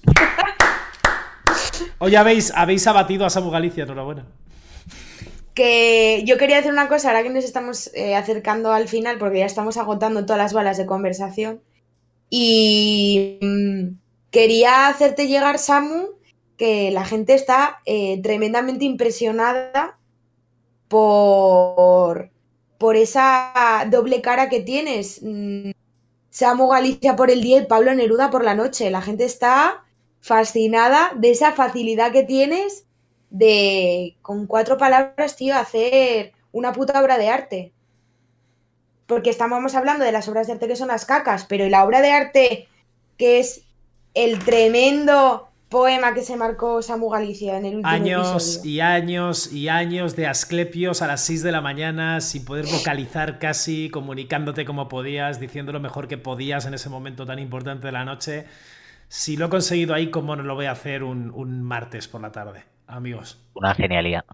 Hoy 1.99 2.15
habéis, 2.15 2.51
habéis 2.55 2.85
abatido 2.87 3.25
a 3.25 3.29
Samu 3.29 3.49
Galicia, 3.49 3.83
enhorabuena. 3.83 4.25
Que 5.53 6.23
yo 6.25 6.37
quería 6.37 6.57
hacer 6.59 6.71
una 6.71 6.87
cosa, 6.87 7.09
ahora 7.09 7.23
que 7.23 7.29
nos 7.29 7.43
estamos 7.45 7.89
eh, 7.93 8.15
acercando 8.15 8.71
al 8.73 8.87
final, 8.87 9.17
porque 9.17 9.39
ya 9.39 9.45
estamos 9.45 9.77
agotando 9.77 10.25
todas 10.25 10.37
las 10.39 10.53
balas 10.53 10.77
de 10.77 10.85
conversación. 10.85 11.61
Y 12.29 13.37
mm, 13.41 13.95
quería 14.31 14.87
hacerte 14.87 15.27
llegar, 15.27 15.59
Samu, 15.59 16.07
que 16.57 16.91
la 16.91 17.05
gente 17.05 17.33
está 17.33 17.79
eh, 17.85 18.21
tremendamente 18.21 18.85
impresionada 18.85 19.97
por, 20.87 22.29
por 22.77 22.95
esa 22.95 23.85
doble 23.89 24.21
cara 24.21 24.49
que 24.49 24.61
tienes. 24.61 25.21
Mm, 25.23 25.71
Samu 26.29 26.67
Galicia 26.67 27.15
por 27.15 27.29
el 27.29 27.41
día 27.41 27.59
y 27.59 27.65
Pablo 27.65 27.93
Neruda 27.93 28.29
por 28.29 28.43
la 28.43 28.55
noche. 28.55 28.89
La 28.89 29.01
gente 29.01 29.23
está 29.23 29.83
fascinada 30.19 31.11
de 31.15 31.31
esa 31.31 31.51
facilidad 31.51 32.11
que 32.11 32.23
tienes 32.23 32.85
de, 33.29 34.17
con 34.21 34.47
cuatro 34.47 34.77
palabras, 34.77 35.35
tío, 35.35 35.55
hacer 35.55 36.33
una 36.51 36.71
puta 36.71 37.01
obra 37.01 37.17
de 37.17 37.29
arte. 37.29 37.73
Porque 39.05 39.29
estábamos 39.29 39.75
hablando 39.75 40.05
de 40.05 40.11
las 40.11 40.27
obras 40.27 40.47
de 40.47 40.53
arte 40.53 40.67
que 40.67 40.75
son 40.75 40.87
las 40.87 41.05
cacas, 41.05 41.45
pero 41.45 41.67
la 41.69 41.83
obra 41.83 42.01
de 42.01 42.11
arte 42.11 42.67
que 43.17 43.39
es 43.39 43.65
el 44.13 44.39
tremendo 44.39 45.49
poema 45.74 46.13
que 46.13 46.21
se 46.21 46.38
marcó 46.38 46.84
Samu 46.84 47.09
Galicia 47.09 47.57
en 47.57 47.65
el 47.65 47.76
último 47.78 47.89
Años 47.89 48.30
episodio. 48.30 48.71
y 48.71 48.80
años 48.80 49.51
y 49.51 49.69
años 49.69 50.15
de 50.15 50.28
Asclepios 50.28 51.01
a 51.01 51.07
las 51.07 51.26
6 51.26 51.41
de 51.41 51.51
la 51.51 51.61
mañana 51.61 52.21
sin 52.21 52.45
poder 52.45 52.65
vocalizar 52.67 53.39
casi, 53.39 53.89
comunicándote 53.89 54.65
como 54.65 54.88
podías, 54.88 55.39
diciendo 55.39 55.71
lo 55.71 55.80
mejor 55.80 56.07
que 56.07 56.19
podías 56.19 56.67
en 56.67 56.76
ese 56.76 56.89
momento 56.89 57.26
tan 57.26 57.39
importante 57.39 57.88
de 57.88 57.91
la 57.91 58.05
noche. 58.05 58.45
Si 59.07 59.36
lo 59.36 59.47
he 59.47 59.49
conseguido 59.49 59.95
ahí, 59.95 60.11
¿cómo 60.11 60.36
no 60.36 60.43
lo 60.43 60.53
voy 60.53 60.67
a 60.67 60.71
hacer 60.71 61.01
un, 61.03 61.32
un 61.32 61.63
martes 61.63 62.07
por 62.07 62.21
la 62.21 62.32
tarde, 62.32 62.65
amigos? 62.86 63.43
Una 63.55 63.74
genialidad. 63.74 64.26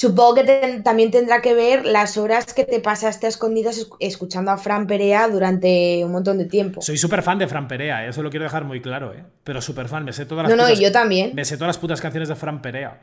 Supongo 0.00 0.36
que 0.36 0.80
también 0.82 1.10
tendrá 1.10 1.42
que 1.42 1.52
ver 1.52 1.84
las 1.84 2.16
horas 2.16 2.54
que 2.54 2.64
te 2.64 2.80
pasaste 2.80 3.26
a 3.26 3.28
escondidas 3.28 3.78
esc- 3.86 3.96
escuchando 4.00 4.50
a 4.50 4.56
Fran 4.56 4.86
Perea 4.86 5.28
durante 5.28 6.02
un 6.02 6.10
montón 6.12 6.38
de 6.38 6.46
tiempo. 6.46 6.80
Soy 6.80 6.96
súper 6.96 7.22
fan 7.22 7.36
de 7.38 7.46
Fran 7.46 7.68
Perea, 7.68 8.06
¿eh? 8.06 8.08
eso 8.08 8.22
lo 8.22 8.30
quiero 8.30 8.44
dejar 8.44 8.64
muy 8.64 8.80
claro, 8.80 9.12
¿eh? 9.12 9.22
Pero 9.44 9.60
súper 9.60 9.88
fan, 9.88 10.04
me 10.06 10.14
sé 10.14 10.24
todas 10.24 10.44
las 10.44 10.50
No, 10.50 10.56
no, 10.56 10.62
putas- 10.70 10.80
y 10.80 10.82
yo 10.84 10.90
también. 10.90 11.32
Me 11.34 11.44
sé 11.44 11.56
todas 11.58 11.68
las 11.68 11.76
putas 11.76 12.00
canciones 12.00 12.30
de 12.30 12.34
Fran 12.34 12.62
Perea. 12.62 12.98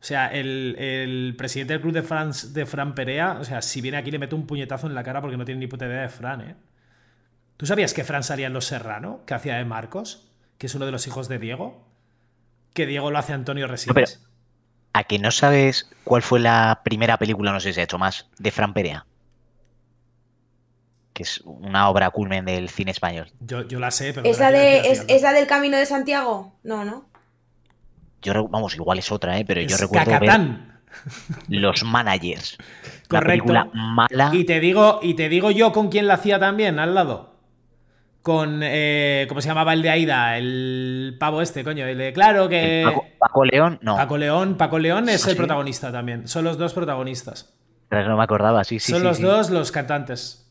O 0.00 0.04
sea, 0.04 0.26
el, 0.32 0.74
el 0.80 1.36
presidente 1.38 1.74
del 1.74 1.80
club 1.82 1.92
de 1.94 2.02
fans 2.02 2.52
de 2.52 2.66
Fran 2.66 2.96
Perea, 2.96 3.38
o 3.40 3.44
sea, 3.44 3.62
si 3.62 3.80
viene 3.80 3.98
aquí 3.98 4.10
le 4.10 4.18
meto 4.18 4.34
un 4.34 4.44
puñetazo 4.48 4.88
en 4.88 4.96
la 4.96 5.04
cara 5.04 5.20
porque 5.20 5.36
no 5.36 5.44
tiene 5.44 5.60
ni 5.60 5.68
puta 5.68 5.86
idea 5.86 6.02
de 6.02 6.08
Fran, 6.08 6.40
¿eh? 6.40 6.56
¿Tú 7.56 7.66
sabías 7.66 7.94
que 7.94 8.02
Fran 8.02 8.24
salía 8.24 8.48
en 8.48 8.52
Los 8.52 8.64
Serrano? 8.66 9.20
Que 9.26 9.34
hacía 9.34 9.58
de 9.58 9.64
Marcos, 9.64 10.26
que 10.58 10.66
es 10.66 10.74
uno 10.74 10.86
de 10.86 10.90
los 10.90 11.06
hijos 11.06 11.28
de 11.28 11.38
Diego. 11.38 11.86
Que 12.74 12.86
Diego 12.86 13.12
lo 13.12 13.18
hace 13.18 13.32
Antonio 13.32 13.68
Resines. 13.68 13.94
pero- 14.18 14.31
¿A 14.94 15.04
que 15.04 15.18
no 15.18 15.30
sabes 15.30 15.88
cuál 16.04 16.22
fue 16.22 16.40
la 16.40 16.80
primera 16.84 17.16
película, 17.16 17.52
no 17.52 17.60
sé 17.60 17.72
si 17.72 17.80
ha 17.80 17.84
hecho 17.84 17.98
más, 17.98 18.26
de 18.38 18.50
Fran 18.50 18.74
Perea? 18.74 19.06
Que 21.14 21.22
es 21.22 21.40
una 21.44 21.88
obra 21.88 22.10
culmen 22.10 22.44
del 22.44 22.68
cine 22.68 22.90
español. 22.90 23.30
Yo, 23.40 23.66
yo 23.66 23.78
la 23.78 23.90
sé, 23.90 24.12
pero. 24.12 24.28
¿Es 24.28 24.38
la, 24.38 24.50
de, 24.50 24.90
es, 24.90 25.22
la 25.22 25.32
del 25.32 25.46
Camino 25.46 25.76
de 25.76 25.86
Santiago? 25.86 26.54
No, 26.62 26.84
¿no? 26.84 27.06
Yo, 28.22 28.48
vamos, 28.48 28.74
igual 28.74 28.98
es 28.98 29.10
otra, 29.10 29.38
¿eh? 29.38 29.44
pero 29.44 29.60
yo 29.62 29.76
recuerdo 29.76 30.18
ver. 30.20 30.30
Los 31.48 31.84
Managers. 31.84 32.58
Una 32.58 33.20
Correcto. 33.20 33.26
película 33.26 33.70
mala. 33.72 34.30
Y 34.32 34.44
te 34.44 34.60
digo, 34.60 35.00
y 35.02 35.14
te 35.14 35.28
digo 35.28 35.50
yo 35.50 35.72
con 35.72 35.88
quién 35.88 36.06
la 36.06 36.14
hacía 36.14 36.38
también 36.38 36.78
al 36.78 36.94
lado. 36.94 37.31
Con 38.22 38.60
eh, 38.62 39.26
¿cómo 39.28 39.40
se 39.40 39.48
llamaba 39.48 39.72
el 39.72 39.82
de 39.82 39.90
Aida? 39.90 40.38
El 40.38 41.16
pavo 41.18 41.42
este, 41.42 41.64
coño. 41.64 41.84
El 41.86 41.98
de, 41.98 42.12
claro 42.12 42.48
que. 42.48 42.82
Paco, 42.86 43.04
Paco 43.18 43.44
León, 43.44 43.78
no. 43.82 43.96
Paco 43.96 44.16
León, 44.16 44.56
Paco 44.56 44.78
León 44.78 45.08
es 45.08 45.26
¿Ah, 45.26 45.30
el 45.32 45.36
protagonista 45.36 45.90
también. 45.90 46.28
Son 46.28 46.44
los 46.44 46.56
dos 46.56 46.72
protagonistas. 46.72 47.52
Pero 47.88 48.08
No 48.08 48.16
me 48.16 48.22
acordaba, 48.22 48.62
sí, 48.64 48.78
sí. 48.78 48.92
Son 48.92 49.00
sí, 49.00 49.06
los 49.06 49.16
sí. 49.16 49.22
dos 49.24 49.50
los 49.50 49.72
cantantes. 49.72 50.48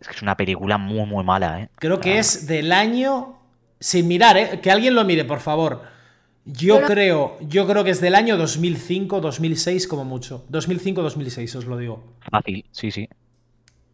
Es 0.00 0.06
que 0.08 0.14
es 0.14 0.22
una 0.22 0.36
película 0.36 0.78
muy, 0.78 1.04
muy 1.04 1.24
mala, 1.24 1.60
¿eh? 1.62 1.68
Creo 1.76 2.00
que 2.00 2.14
Ah, 2.16 2.20
es 2.20 2.46
del 2.46 2.70
año. 2.72 3.38
Sin 3.80 4.06
mirar, 4.06 4.36
¿eh? 4.36 4.60
Que 4.62 4.70
alguien 4.70 4.94
lo 4.94 5.02
mire, 5.04 5.24
por 5.24 5.40
favor. 5.40 5.82
Yo 6.44 6.76
Pero- 6.76 6.86
creo, 6.86 7.38
yo 7.40 7.66
creo 7.66 7.82
que 7.84 7.90
es 7.90 8.00
del 8.00 8.14
año 8.14 8.36
2005, 8.36 9.20
2006 9.20 9.88
como 9.88 10.04
mucho. 10.04 10.44
2005, 10.48 11.02
2006, 11.02 11.56
os 11.56 11.64
lo 11.66 11.76
digo. 11.76 12.14
Fácil, 12.30 12.64
sí, 12.70 12.90
sí. 12.92 13.08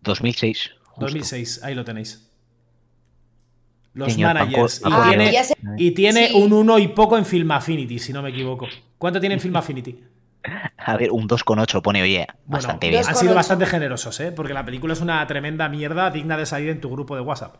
2006. 0.02 0.70
justo. 0.84 1.00
2006, 1.00 1.60
ahí 1.64 1.74
lo 1.74 1.84
tenéis. 1.84 2.27
Los 3.98 4.12
Señor 4.12 4.34
managers. 4.34 4.80
Paco- 4.80 4.88
y, 4.88 4.92
Paco 4.96 5.08
tiene, 5.96 6.28
y 6.28 6.30
Sí. 6.30 6.34
un 6.34 6.52
1 6.52 6.78
y 6.78 6.88
poco 6.88 7.18
en 7.18 7.24
Film 7.26 7.50
Affinity, 7.50 7.98
si 7.98 8.12
no 8.12 8.22
me 8.22 8.30
equivoco. 8.30 8.66
¿Cuánto 8.96 9.18
tiene 9.20 9.34
en 9.34 9.40
Film 9.40 9.56
Affinity? 9.56 9.98
A 10.78 10.96
ver, 10.96 11.10
un 11.10 11.26
2,8 11.26 11.82
pone, 11.82 12.00
oye, 12.02 12.26
bastante 12.46 12.86
Bueno, 12.86 12.90
bien. 12.92 13.00
dos 13.02 13.08
han 13.08 13.16
sido 13.16 13.34
bastante 13.34 13.66
generosos, 13.66 14.20
¿eh? 14.20 14.30
Porque 14.32 14.54
la 14.54 14.64
película 14.64 14.92
es 14.92 15.00
una 15.00 15.26
tremenda 15.26 15.68
mierda 15.68 16.10
digna 16.10 16.36
de 16.36 16.46
salir 16.46 16.68
en 16.70 16.80
tu 16.80 16.88
grupo 16.90 17.16
de 17.16 17.22
WhatsApp. 17.22 17.56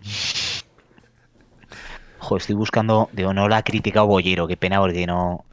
Joder, 2.18 2.40
estoy 2.40 2.54
buscando, 2.54 3.10
digo, 3.12 3.34
no 3.34 3.48
la 3.48 3.62
crítica 3.62 4.02
o 4.02 4.06
Bollero, 4.06 4.46
qué 4.46 4.56
pena 4.56 4.80
porque 4.80 5.06
no, 5.06 5.44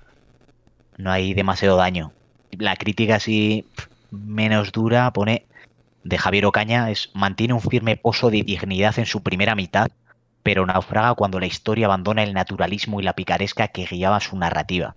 no 0.97 1.11
hay 1.11 1.33
demasiado 1.33 1.75
daño. 1.77 2.13
La 2.51 2.75
crítica 2.75 3.15
así 3.15 3.65
menos 4.11 4.71
dura 4.71 5.11
pone 5.11 5.45
de 6.03 6.17
Javier 6.17 6.45
Ocaña 6.45 6.89
es 6.89 7.09
mantiene 7.13 7.53
un 7.53 7.61
firme 7.61 7.97
pozo 7.97 8.29
de 8.29 8.43
dignidad 8.43 8.97
en 8.99 9.05
su 9.05 9.21
primera 9.21 9.53
mitad, 9.55 9.89
pero 10.43 10.65
naufraga 10.65 11.15
cuando 11.15 11.39
la 11.39 11.45
historia 11.45 11.85
abandona 11.85 12.23
el 12.23 12.33
naturalismo 12.33 12.99
y 12.99 13.03
la 13.03 13.13
picaresca 13.13 13.67
que 13.67 13.85
guiaba 13.85 14.19
su 14.19 14.37
narrativa. 14.37 14.95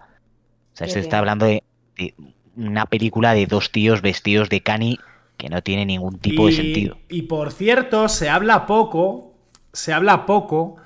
O 0.73 0.77
sea, 0.77 0.89
se 0.89 1.01
está 1.01 1.19
hablando 1.19 1.47
de, 1.47 1.63
de 1.97 2.15
una 2.57 2.87
película 2.87 3.35
de 3.35 3.47
dos 3.47 3.71
tíos 3.71 4.03
vestidos 4.03 4.49
de 4.49 4.61
cani 4.63 4.99
que 5.37 5.49
no 5.49 5.63
tiene 5.63 5.85
ningún 5.87 6.19
tipo 6.19 6.47
de 6.47 6.53
sentido. 6.53 6.97
Y 7.09 7.23
por 7.23 7.53
cierto, 7.53 8.09
se 8.09 8.29
habla 8.29 8.67
poco, 8.67 9.35
se 9.73 9.93
habla 9.93 10.27
poco, 10.27 10.77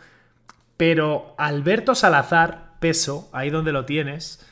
pero 0.77 1.35
Alberto 1.39 1.95
Salazar, 1.95 2.77
peso, 2.81 3.29
ahí 3.33 3.51
donde 3.51 3.73
lo 3.73 3.85
tienes, 3.85 4.47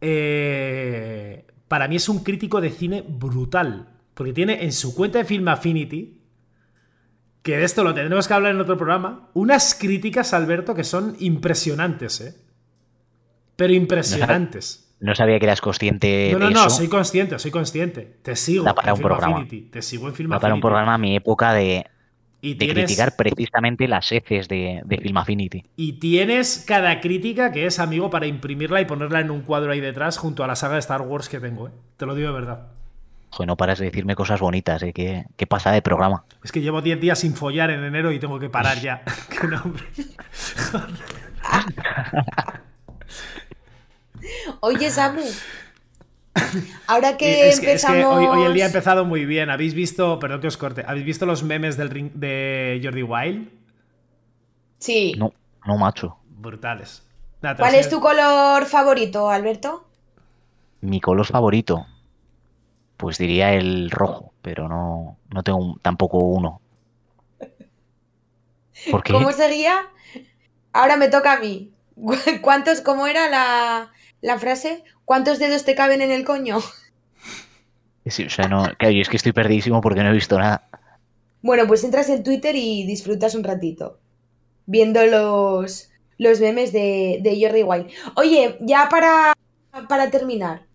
eh, 0.00 1.46
para 1.68 1.88
mí 1.88 1.96
es 1.96 2.08
un 2.08 2.22
crítico 2.22 2.60
de 2.60 2.70
cine 2.70 3.04
brutal. 3.06 3.88
Porque 4.14 4.32
tiene 4.32 4.64
en 4.64 4.72
su 4.72 4.94
cuenta 4.94 5.18
de 5.18 5.24
Film 5.24 5.48
Affinity, 5.48 6.20
que 7.44 7.56
de 7.58 7.64
esto 7.64 7.84
lo 7.84 7.94
tendremos 7.94 8.26
que 8.26 8.34
hablar 8.34 8.52
en 8.52 8.60
otro 8.60 8.76
programa, 8.76 9.28
unas 9.34 9.76
críticas, 9.76 10.34
Alberto, 10.34 10.74
que 10.74 10.82
son 10.82 11.14
impresionantes, 11.20 12.20
¿eh? 12.20 12.34
Pero 13.54 13.72
impresionantes. 13.72 14.80
No 15.00 15.14
sabía 15.14 15.38
que 15.38 15.44
eras 15.44 15.60
consciente 15.60 16.30
No, 16.32 16.38
no, 16.38 16.48
de 16.48 16.54
no, 16.54 16.70
soy 16.70 16.88
consciente, 16.88 17.38
soy 17.38 17.50
consciente. 17.50 18.16
Te 18.22 18.34
sigo 18.34 18.64
Da 18.64 18.74
para 18.74 18.88
en 18.88 18.92
un 18.92 18.96
Film 18.96 19.08
programa. 19.08 19.36
Affinity. 19.36 19.70
Te 19.70 19.82
sigo 19.82 20.08
en 20.08 20.14
Film 20.14 20.32
Va 20.32 20.40
para 20.40 20.54
un 20.54 20.60
programa 20.60 20.96
mi 20.98 21.14
época 21.16 21.52
de, 21.52 21.86
Y 22.40 22.54
de 22.54 22.64
tienes, 22.66 22.84
criticar 22.86 23.14
precisamente 23.14 23.86
las 23.88 24.10
heces 24.10 24.48
de, 24.48 24.80
de 24.84 24.96
Film 24.98 25.16
Affinity. 25.18 25.62
y 25.76 25.94
tienes 25.94 26.64
cada 26.66 27.00
crítica 27.00 27.52
que 27.52 27.66
es 27.66 27.78
amigo 27.78 28.08
para 28.10 28.26
imprimirla 28.26 28.80
y 28.80 28.86
ponerla 28.86 29.20
en 29.20 29.30
un 29.30 29.42
cuadro 29.42 29.72
ahí 29.72 29.80
detrás 29.80 30.16
junto 30.16 30.42
a 30.42 30.46
la 30.46 30.56
saga 30.56 30.74
de 30.74 30.80
Star 30.80 31.02
Wars 31.02 31.28
que 31.28 31.40
tengo, 31.40 31.68
¿eh? 31.68 31.72
Te 31.98 32.06
lo 32.06 32.14
digo 32.14 32.28
de 32.28 32.34
verdad. 32.34 32.68
Joder, 33.34 33.48
no 33.48 33.56
paras 33.56 33.80
de 33.80 33.86
decirme 33.86 34.14
cosas 34.14 34.38
bonitas, 34.38 34.80
¿eh? 34.84 34.92
¿Qué, 34.92 35.24
qué 35.36 35.44
pasa 35.44 35.72
de 35.72 35.82
programa? 35.82 36.24
Es 36.44 36.52
que 36.52 36.60
llevo 36.60 36.82
10 36.82 37.00
días 37.00 37.18
sin 37.18 37.34
follar 37.34 37.70
en 37.70 37.82
enero 37.82 38.12
y 38.12 38.20
tengo 38.20 38.38
que 38.38 38.48
parar 38.48 38.78
ya. 38.78 39.02
Qué 39.28 39.48
nombre. 39.48 39.82
Oye, 44.60 44.88
Samu. 44.88 45.24
Ahora 46.86 47.16
que 47.16 47.48
es, 47.48 47.58
que, 47.58 47.72
es 47.72 47.84
que 47.84 47.88
empezamos. 47.88 48.18
hoy, 48.18 48.26
hoy 48.26 48.46
el 48.46 48.54
día 48.54 48.66
ha 48.66 48.68
empezado 48.68 49.04
muy 49.04 49.24
bien. 49.24 49.50
¿Habéis 49.50 49.74
visto, 49.74 50.20
perdón 50.20 50.40
que 50.40 50.46
os 50.46 50.56
corte, 50.56 50.84
¿habéis 50.86 51.04
visto 51.04 51.26
los 51.26 51.42
memes 51.42 51.76
del 51.76 51.90
ring 51.90 52.12
de 52.14 52.80
Jordi 52.84 53.02
Wild? 53.02 53.48
Sí. 54.78 55.14
No, 55.18 55.32
no, 55.66 55.76
macho. 55.76 56.18
Brutales. 56.28 57.02
Nada, 57.42 57.56
¿Cuál 57.56 57.74
es 57.74 57.88
tu 57.88 57.98
color 57.98 58.64
favorito, 58.66 59.28
Alberto? 59.28 59.88
Mi 60.82 61.00
color 61.00 61.26
favorito, 61.26 61.84
pues 62.96 63.18
diría 63.18 63.54
el 63.54 63.90
rojo, 63.90 64.32
pero 64.42 64.68
no, 64.68 65.18
no 65.32 65.42
tengo 65.42 65.58
un- 65.58 65.78
tampoco 65.80 66.18
uno. 66.18 66.60
¿Por 68.90 69.02
qué? 69.02 69.12
¿Cómo 69.12 69.32
seguía? 69.32 69.86
Ahora 70.72 70.96
me 70.96 71.08
toca 71.08 71.34
a 71.34 71.40
mí. 71.40 71.72
¿Cuántos, 72.42 72.80
cómo 72.82 73.06
era 73.06 73.28
la, 73.30 73.92
la 74.22 74.38
frase? 74.38 74.84
¿Cuántos 75.04 75.38
dedos 75.38 75.64
te 75.64 75.74
caben 75.74 76.02
en 76.02 76.12
el 76.12 76.24
coño? 76.24 76.58
Sí, 78.06 78.24
o 78.24 78.30
sea, 78.30 78.48
no, 78.48 78.64
claro, 78.78 78.92
yo 78.94 79.00
es 79.02 79.08
que 79.08 79.16
estoy 79.16 79.32
perdidísimo 79.32 79.80
porque 79.80 80.02
no 80.02 80.10
he 80.10 80.12
visto 80.12 80.38
nada. 80.38 80.68
Bueno, 81.42 81.66
pues 81.66 81.84
entras 81.84 82.08
en 82.08 82.22
Twitter 82.22 82.54
y 82.56 82.86
disfrutas 82.86 83.34
un 83.34 83.44
ratito 83.44 84.00
viendo 84.66 85.04
los, 85.06 85.90
los 86.18 86.40
memes 86.40 86.72
de, 86.72 87.20
de 87.22 87.38
Jordi 87.40 87.62
Wild. 87.64 87.90
Oye, 88.16 88.58
ya 88.62 88.88
para, 88.90 89.34
para 89.88 90.10
terminar, 90.10 90.66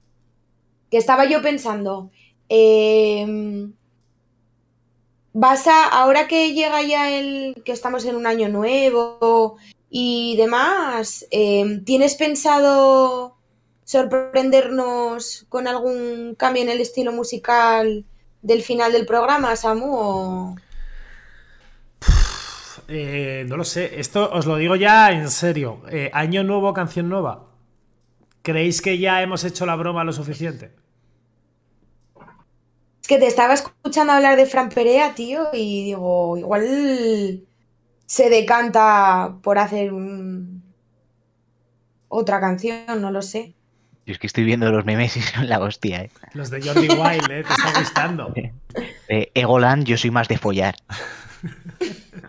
que 0.89 0.97
estaba 0.97 1.25
yo 1.25 1.41
pensando, 1.41 2.11
em, 2.49 3.73
vas 5.33 5.67
a, 5.67 5.87
ahora 5.87 6.27
que 6.27 6.53
llega 6.53 6.81
ya 6.81 7.11
el, 7.11 7.61
que 7.63 7.71
estamos 7.71 8.05
en 8.05 8.15
un 8.15 8.27
año 8.27 8.49
nuevo 8.49 9.57
y 9.89 10.35
demás, 10.37 11.25
eh, 11.31 11.81
¿tienes 11.85 12.15
pensado 12.15 13.35
sorprendernos 13.83 15.45
con 15.49 15.67
algún 15.67 16.35
cambio 16.37 16.63
en 16.63 16.69
el 16.69 16.81
estilo 16.81 17.11
musical 17.11 18.05
del 18.41 18.61
final 18.61 18.91
del 18.91 19.05
programa, 19.05 19.55
Samu? 19.55 19.95
O... 19.95 20.55
Eh, 22.87 23.45
no 23.47 23.57
lo 23.57 23.63
sé, 23.63 23.99
esto 23.99 24.31
os 24.31 24.45
lo 24.45 24.57
digo 24.57 24.75
ya 24.75 25.11
en 25.11 25.29
serio. 25.29 25.81
Eh, 25.91 26.09
año 26.13 26.43
nuevo, 26.43 26.73
canción 26.73 27.07
nueva. 27.07 27.48
¿Creéis 28.41 28.81
que 28.81 28.97
ya 28.97 29.21
hemos 29.21 29.43
hecho 29.43 29.65
la 29.65 29.75
broma 29.75 30.03
lo 30.03 30.13
suficiente? 30.13 30.71
Es 33.01 33.07
que 33.07 33.17
te 33.17 33.27
estaba 33.27 33.53
escuchando 33.53 34.13
hablar 34.13 34.37
de 34.37 34.45
Fran 34.45 34.69
Perea, 34.69 35.13
tío, 35.15 35.49
y 35.53 35.83
digo, 35.85 36.37
igual 36.37 37.43
se 38.05 38.29
decanta 38.29 39.35
por 39.41 39.57
hacer 39.59 39.93
un... 39.93 40.63
otra 42.07 42.39
canción, 42.39 43.01
no 43.01 43.11
lo 43.11 43.21
sé. 43.21 43.53
Yo 44.05 44.13
es 44.13 44.19
que 44.19 44.27
estoy 44.27 44.43
viendo 44.43 44.71
los 44.71 44.85
memes 44.85 45.15
y 45.17 45.21
son 45.21 45.47
la 45.47 45.59
hostia, 45.59 46.01
¿eh? 46.01 46.09
Los 46.33 46.49
de 46.49 46.61
Jordi 46.61 46.87
Wild, 46.87 47.29
¿eh? 47.29 47.43
Te 47.43 47.53
está 47.53 47.79
gustando. 47.79 48.33
Eh, 49.11 49.31
Egoland, 49.33 49.85
yo 49.85 49.97
soy 49.97 50.11
más 50.11 50.27
de 50.27 50.37
follar. 50.37 50.75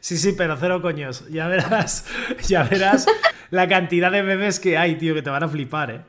Sí, 0.00 0.16
sí, 0.16 0.32
pero 0.32 0.56
cero 0.56 0.80
coños. 0.82 1.28
Ya 1.28 1.46
verás, 1.46 2.06
ya 2.48 2.62
verás 2.64 3.06
la 3.50 3.68
cantidad 3.68 4.10
de 4.10 4.22
memes 4.22 4.58
que 4.60 4.78
hay, 4.78 4.96
tío, 4.96 5.14
que 5.14 5.22
te 5.22 5.30
van 5.30 5.42
a 5.42 5.48
flipar, 5.48 5.90
¿eh? 5.90 6.00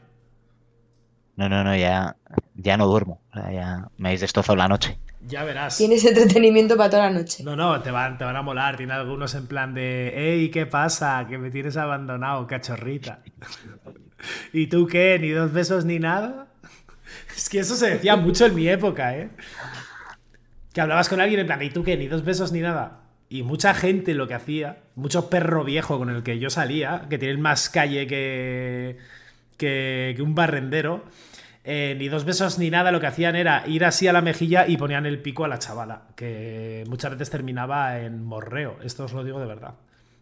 No, 1.35 1.49
no, 1.49 1.63
no, 1.63 1.75
ya, 1.75 2.15
ya 2.55 2.77
no 2.77 2.87
duermo. 2.87 3.21
O 3.31 3.33
sea, 3.33 3.51
ya 3.51 3.87
me 3.97 4.09
habéis 4.09 4.21
destrozado 4.21 4.55
la 4.55 4.67
noche. 4.67 4.97
Ya 5.27 5.43
verás. 5.43 5.77
Tienes 5.77 6.03
entretenimiento 6.05 6.75
para 6.77 6.89
toda 6.89 7.09
la 7.09 7.19
noche. 7.19 7.43
No, 7.43 7.55
no, 7.55 7.81
te 7.81 7.91
van, 7.91 8.17
te 8.17 8.23
van 8.23 8.35
a 8.35 8.41
molar. 8.41 8.77
Tiene 8.77 8.93
algunos 8.93 9.35
en 9.35 9.47
plan 9.47 9.73
de, 9.73 10.13
hey, 10.15 10.49
¿qué 10.51 10.65
pasa? 10.65 11.25
Que 11.27 11.37
me 11.37 11.51
tienes 11.51 11.77
abandonado, 11.77 12.47
cachorrita. 12.47 13.21
¿Y 14.53 14.67
tú 14.67 14.87
qué? 14.87 15.17
¿Ni 15.19 15.29
dos 15.29 15.51
besos 15.51 15.85
ni 15.85 15.99
nada? 15.99 16.47
Es 17.35 17.49
que 17.49 17.59
eso 17.59 17.75
se 17.75 17.89
decía 17.89 18.15
mucho 18.15 18.45
en 18.45 18.55
mi 18.55 18.67
época, 18.67 19.15
¿eh? 19.17 19.29
Que 20.73 20.81
hablabas 20.81 21.09
con 21.09 21.19
alguien 21.19 21.39
en 21.41 21.47
plan, 21.47 21.61
¿y 21.61 21.69
tú 21.69 21.83
qué? 21.83 21.97
¿Ni 21.97 22.07
dos 22.07 22.23
besos 22.23 22.51
ni 22.51 22.61
nada? 22.61 23.00
Y 23.31 23.43
mucha 23.43 23.73
gente 23.73 24.13
lo 24.13 24.27
que 24.27 24.33
hacía, 24.33 24.79
mucho 24.95 25.29
perro 25.29 25.63
viejo 25.63 25.97
con 25.97 26.09
el 26.09 26.21
que 26.21 26.37
yo 26.37 26.49
salía, 26.49 27.07
que 27.09 27.17
tienen 27.17 27.39
más 27.39 27.69
calle 27.69 28.05
que, 28.05 28.97
que, 29.55 30.13
que 30.17 30.21
un 30.21 30.35
barrendero, 30.35 31.05
eh, 31.63 31.95
ni 31.97 32.09
dos 32.09 32.25
besos 32.25 32.59
ni 32.59 32.69
nada, 32.69 32.91
lo 32.91 32.99
que 32.99 33.07
hacían 33.07 33.37
era 33.37 33.65
ir 33.65 33.85
así 33.85 34.05
a 34.09 34.11
la 34.11 34.21
mejilla 34.21 34.67
y 34.67 34.75
ponían 34.75 35.05
el 35.05 35.19
pico 35.19 35.45
a 35.45 35.47
la 35.47 35.59
chavala, 35.59 36.09
que 36.17 36.83
muchas 36.89 37.13
veces 37.13 37.29
terminaba 37.29 38.01
en 38.01 38.21
morreo. 38.21 38.75
Esto 38.83 39.05
os 39.05 39.13
lo 39.13 39.23
digo 39.23 39.39
de 39.39 39.45
verdad. 39.45 39.75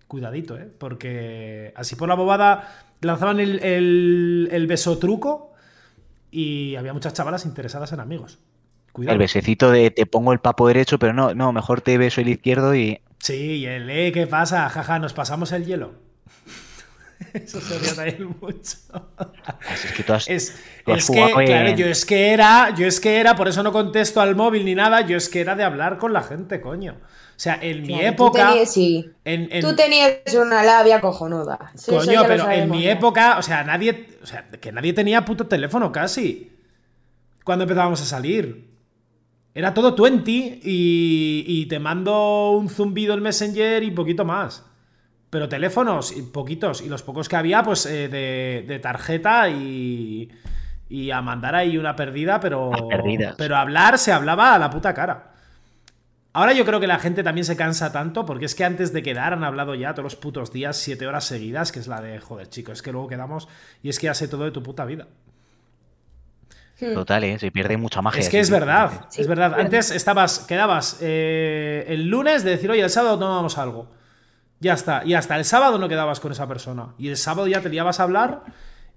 Cuidadito, 0.08 0.56
¿eh? 0.60 0.70
Porque 0.78 1.74
así 1.76 1.96
por 1.96 2.10
la 2.10 2.16
bobada 2.16 2.86
lanzaban 3.02 3.40
el, 3.40 3.58
el, 3.64 4.50
el 4.52 4.68
beso 4.68 5.00
truco 5.00 5.56
y 6.30 6.76
había 6.76 6.94
muchas 6.94 7.14
chavalas 7.14 7.44
interesadas 7.46 7.92
en 7.92 8.02
amigos. 8.02 8.38
Cuidado. 8.94 9.14
El 9.14 9.20
besecito 9.20 9.72
de 9.72 9.92
te 9.92 10.06
pongo 10.06 10.34
el 10.34 10.40
papo 10.40 10.68
derecho, 10.68 11.00
pero 11.00 11.14
no, 11.14 11.34
no, 11.34 11.52
mejor 11.54 11.82
te 11.82 11.98
beso 11.98 12.22
el 12.22 12.30
izquierdo 12.30 12.76
y. 12.76 13.00
Sí, 13.20 13.58
y 13.58 13.66
el 13.66 13.90
eh, 13.90 14.12
¿qué 14.12 14.28
pasa? 14.28 14.68
Jaja, 14.70 15.00
nos 15.00 15.14
pasamos 15.14 15.52
el 15.52 15.66
hielo. 15.66 15.94
Eso 17.34 17.60
se 17.60 17.76
odia 17.76 17.94
también 17.96 18.36
mucho. 18.42 18.78
Así 19.68 19.88
es 19.88 19.94
que 19.94 20.04
tú 20.04 20.14
has, 20.14 20.28
Es, 20.30 20.56
tú 20.86 20.94
has 20.94 21.00
es 21.00 21.10
que, 21.12 21.22
en- 21.22 21.46
claro, 21.46 21.70
yo 21.76 21.86
es 21.86 22.06
que 22.06 22.30
era, 22.34 22.74
yo 22.76 22.88
es 22.88 23.00
que 23.00 23.18
era, 23.20 23.36
por 23.36 23.48
eso 23.50 23.62
no 23.62 23.72
contesto 23.74 24.22
al 24.22 24.36
móvil 24.36 24.64
ni 24.66 24.74
nada, 24.74 25.02
yo 25.02 25.18
es 25.18 25.28
que 25.30 25.42
era 25.42 25.56
de 25.56 25.64
hablar 25.64 25.98
con 25.98 26.14
la 26.14 26.24
gente, 26.24 26.62
coño. 26.62 26.94
O 27.02 27.42
sea, 27.42 27.58
en 27.62 27.82
mi 27.84 27.88
Claro, 27.90 28.02
tú 28.04 28.08
época. 28.26 28.48
tenías- 28.50 28.74
sí. 28.74 29.10
en- 29.26 29.48
en- 29.52 29.62
Tú 29.62 29.76
tenías 29.76 30.14
una 30.36 30.64
labia 30.64 31.00
cojonuda. 31.02 31.72
Sí, 31.76 31.92
Coño, 31.92 32.24
pero 32.28 32.50
en 32.50 32.70
mi 32.72 32.84
ya. 32.84 32.92
época, 32.92 33.38
o 33.38 33.42
sea, 33.42 33.64
nadie. 33.64 34.18
O 34.24 34.26
sea, 34.26 34.50
que 34.50 34.72
nadie 34.72 34.94
tenía 34.94 35.24
puto 35.26 35.46
teléfono 35.48 35.92
casi. 35.92 36.52
Cuando 37.44 37.64
empezábamos 37.64 38.02
a 38.02 38.06
salir. 38.06 38.69
Era 39.54 39.74
todo 39.74 39.96
20 39.96 40.32
y, 40.32 41.44
y 41.48 41.66
te 41.66 41.80
mando 41.80 42.52
un 42.52 42.70
zumbido 42.70 43.14
el 43.14 43.22
Messenger 43.22 43.84
y 43.84 43.92
poquito 43.92 44.26
más. 44.26 44.66
Pero 45.30 45.50
teléfonos, 45.50 46.16
y 46.16 46.24
poquitos. 46.24 46.82
Y 46.82 46.90
los 46.90 47.04
pocos 47.04 47.30
que 47.30 47.36
había, 47.36 47.64
pues 47.64 47.86
eh, 47.86 48.08
de, 48.08 48.66
de 48.68 48.80
tarjeta 48.80 49.50
y, 49.50 50.30
y 50.90 51.12
a 51.12 51.22
mandar 51.22 51.56
ahí 51.56 51.78
una 51.78 51.96
perdida, 51.96 52.40
pero. 52.40 52.72
Perdidas. 52.90 53.36
Pero 53.38 53.56
hablar 53.56 53.98
se 54.00 54.12
hablaba 54.12 54.56
a 54.56 54.60
la 54.60 54.70
puta 54.70 54.94
cara. 54.94 55.34
Ahora 56.32 56.54
yo 56.54 56.64
creo 56.64 56.80
que 56.80 56.88
la 56.88 57.00
gente 57.00 57.24
también 57.24 57.46
se 57.46 57.58
cansa 57.58 57.92
tanto 57.92 58.26
porque 58.26 58.46
es 58.46 58.54
que 58.54 58.64
antes 58.64 58.94
de 58.94 59.02
quedar 59.02 59.34
han 59.34 59.44
hablado 59.44 59.74
ya 59.74 59.94
todos 59.94 60.04
los 60.04 60.16
putos 60.16 60.54
días, 60.54 60.78
siete 60.78 61.08
horas 61.08 61.26
seguidas, 61.26 61.72
que 61.72 61.80
es 61.80 61.88
la 61.88 62.02
de, 62.02 62.20
joder, 62.20 62.48
chicos, 62.50 62.74
es 62.76 62.82
que 62.84 62.92
luego 62.92 63.08
quedamos 63.08 63.48
y 63.82 63.90
es 63.90 63.98
que 63.98 64.06
ya 64.06 64.14
sé 64.14 64.28
todo 64.28 64.44
de 64.44 64.52
tu 64.52 64.62
puta 64.62 64.86
vida. 64.86 65.08
Total, 66.80 67.24
¿eh? 67.24 67.40
Se 67.40 67.52
pierde 67.52 67.78
mucha 67.78 68.02
magia. 68.02 68.22
Es 68.22 68.30
que 68.30 68.40
es 68.40 68.48
sí, 68.48 68.54
verdad, 68.54 69.06
sí. 69.10 69.22
Es 69.22 69.28
verdad. 69.28 69.60
Antes 69.60 69.92
estabas, 69.92 70.40
quedabas 70.40 70.98
eh, 71.02 71.86
el 71.88 72.08
lunes 72.08 72.44
de 72.44 72.52
decir, 72.52 72.70
oye, 72.72 72.82
el 72.82 72.90
sábado 72.90 73.20
tomamos 73.20 73.58
algo. 73.58 73.88
Ya 74.60 74.74
está. 74.74 75.04
Y 75.06 75.14
hasta 75.14 75.38
el 75.38 75.46
sábado 75.46 75.78
no 75.78 75.88
quedabas 75.90 76.20
con 76.20 76.32
esa 76.32 76.48
persona. 76.48 76.88
Y 76.98 77.10
el 77.10 77.18
sábado 77.18 77.48
ya 77.48 77.62
te 77.62 77.70
liabas 77.70 78.00
a 78.00 78.04
hablar 78.04 78.42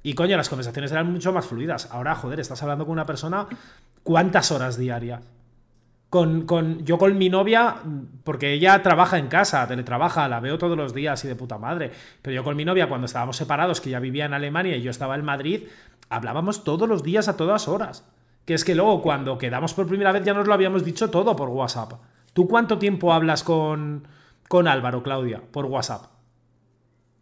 y 0.02 0.14
coño, 0.14 0.36
las 0.36 0.48
conversaciones 0.48 0.90
eran 0.90 1.12
mucho 1.12 1.32
más 1.32 1.46
fluidas. 1.46 1.88
Ahora, 1.92 2.14
joder, 2.16 2.40
estás 2.40 2.62
hablando 2.62 2.84
con 2.84 2.92
una 2.92 3.06
persona 3.06 3.46
cuántas 4.02 4.50
horas 4.50 4.76
diarias. 4.76 5.20
Con, 6.10 6.42
con- 6.44 6.84
yo 6.84 6.98
con 6.98 7.16
mi 7.16 7.30
novia, 7.30 7.76
porque 8.22 8.52
ella 8.52 8.82
trabaja 8.82 9.16
en 9.16 9.28
casa, 9.28 9.66
teletrabaja, 9.66 10.28
la 10.28 10.40
veo 10.40 10.58
todos 10.58 10.76
los 10.76 10.92
días 10.92 11.24
y 11.24 11.28
de 11.28 11.36
puta 11.36 11.56
madre. 11.56 11.90
Pero 12.20 12.34
yo 12.34 12.44
con 12.44 12.54
mi 12.54 12.64
novia, 12.66 12.86
cuando 12.88 13.06
estábamos 13.06 13.36
separados, 13.36 13.80
que 13.80 13.88
ella 13.88 13.98
vivía 14.00 14.26
en 14.26 14.34
Alemania 14.34 14.76
y 14.76 14.82
yo 14.82 14.90
estaba 14.90 15.14
en 15.14 15.24
Madrid, 15.24 15.62
hablábamos 16.14 16.64
todos 16.64 16.88
los 16.88 17.02
días 17.02 17.28
a 17.28 17.36
todas 17.36 17.68
horas. 17.68 18.04
Que 18.44 18.54
es 18.54 18.64
que 18.64 18.74
luego, 18.74 19.02
cuando 19.02 19.38
quedamos 19.38 19.72
por 19.74 19.86
primera 19.86 20.12
vez, 20.12 20.24
ya 20.24 20.34
nos 20.34 20.46
lo 20.46 20.54
habíamos 20.54 20.84
dicho 20.84 21.10
todo 21.10 21.36
por 21.36 21.48
WhatsApp. 21.48 21.92
¿Tú 22.32 22.48
cuánto 22.48 22.78
tiempo 22.78 23.12
hablas 23.12 23.44
con, 23.44 24.06
con 24.48 24.66
Álvaro, 24.66 25.02
Claudia, 25.02 25.40
por 25.52 25.66
WhatsApp? 25.66 26.06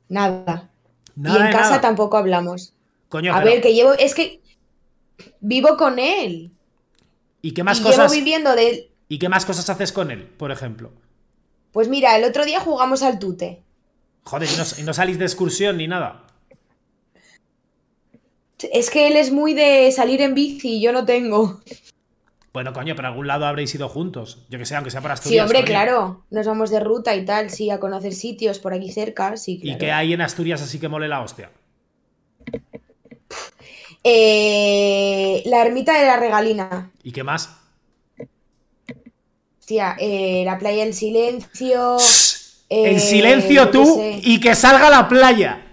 Nada. 0.09 0.71
Nada 1.15 1.39
y 1.39 1.43
en 1.47 1.53
casa 1.53 1.71
nada. 1.71 1.81
tampoco 1.81 2.17
hablamos. 2.17 2.73
Coño, 3.09 3.35
A 3.35 3.39
pero- 3.39 3.51
ver, 3.51 3.61
que 3.61 3.75
llevo. 3.75 3.93
Es 3.93 4.15
que 4.15 4.41
vivo 5.41 5.77
con 5.77 5.99
él. 5.99 6.53
¿y 7.43 7.53
qué 7.53 7.63
más 7.65 7.81
y 7.81 7.83
cosas? 7.83 8.11
llevo 8.11 8.25
viviendo 8.25 8.55
de. 8.55 8.91
¿Y 9.09 9.19
qué 9.19 9.29
más 9.29 9.45
cosas 9.45 9.69
haces 9.69 9.93
con 9.93 10.11
él, 10.11 10.25
por 10.25 10.51
ejemplo? 10.53 10.93
Pues 11.73 11.89
mira, 11.89 12.17
el 12.17 12.25
otro 12.25 12.45
día 12.45 12.61
jugamos 12.61 13.03
al 13.03 13.19
tute. 13.19 13.63
Joder, 14.25 14.49
y 14.53 14.57
no, 14.57 14.65
y 14.79 14.83
no 14.85 14.95
salís 14.95 15.19
de 15.19 15.25
excursión 15.25 15.77
ni 15.79 15.89
nada. 15.89 16.25
Es 18.73 18.91
que 18.91 19.07
él 19.09 19.17
es 19.17 19.31
muy 19.33 19.55
de 19.55 19.91
salir 19.93 20.21
en 20.21 20.35
bici 20.35 20.77
y 20.77 20.81
yo 20.83 20.93
no 20.93 21.05
tengo. 21.05 21.61
Bueno, 22.53 22.73
coño, 22.73 22.97
pero 22.97 23.09
algún 23.09 23.29
lado 23.29 23.47
habréis 23.47 23.73
ido 23.75 23.89
juntos. 23.89 24.45
Yo 24.49 24.59
que 24.59 24.65
sé, 24.67 24.75
aunque 24.75 24.91
sea 24.91 25.01
para 25.01 25.15
Asturias. 25.15 25.37
Sí, 25.37 25.41
hombre, 25.41 25.61
coño. 25.61 25.67
claro. 25.67 26.25
Nos 26.31 26.47
vamos 26.47 26.71
de 26.71 26.81
ruta 26.81 27.15
y 27.15 27.25
tal, 27.25 27.51
sí, 27.51 27.71
a 27.71 27.79
conocer 27.79 28.13
sitios 28.13 28.59
por 28.59 28.75
aquí 28.75 28.91
cerca, 28.91 29.37
sí, 29.37 29.61
¿Y 29.63 29.79
qué 29.79 29.93
hay 29.93 30.13
en 30.13 30.21
Asturias 30.21 30.61
así 30.61 30.81
que 30.81 30.89
mole 30.89 31.07
la 31.07 31.21
hostia? 31.21 31.51
Eh, 34.03 35.43
la 35.47 35.63
ermita 35.65 35.99
de 35.99 36.07
la 36.07 36.17
regalina. 36.17 36.91
¿Y 37.03 37.13
qué 37.13 37.23
más? 37.23 37.57
Hostia, 39.61 39.97
eh, 40.01 40.43
la 40.45 40.59
playa 40.59 40.83
en 40.85 40.95
silencio. 40.95 41.97
eh, 42.69 42.91
en 42.93 43.01
silencio 43.01 43.71
tú 43.71 43.85
sé. 43.97 44.21
y 44.23 44.41
que 44.41 44.55
salga 44.55 44.91
la 44.91 45.09
playa. 45.09 45.70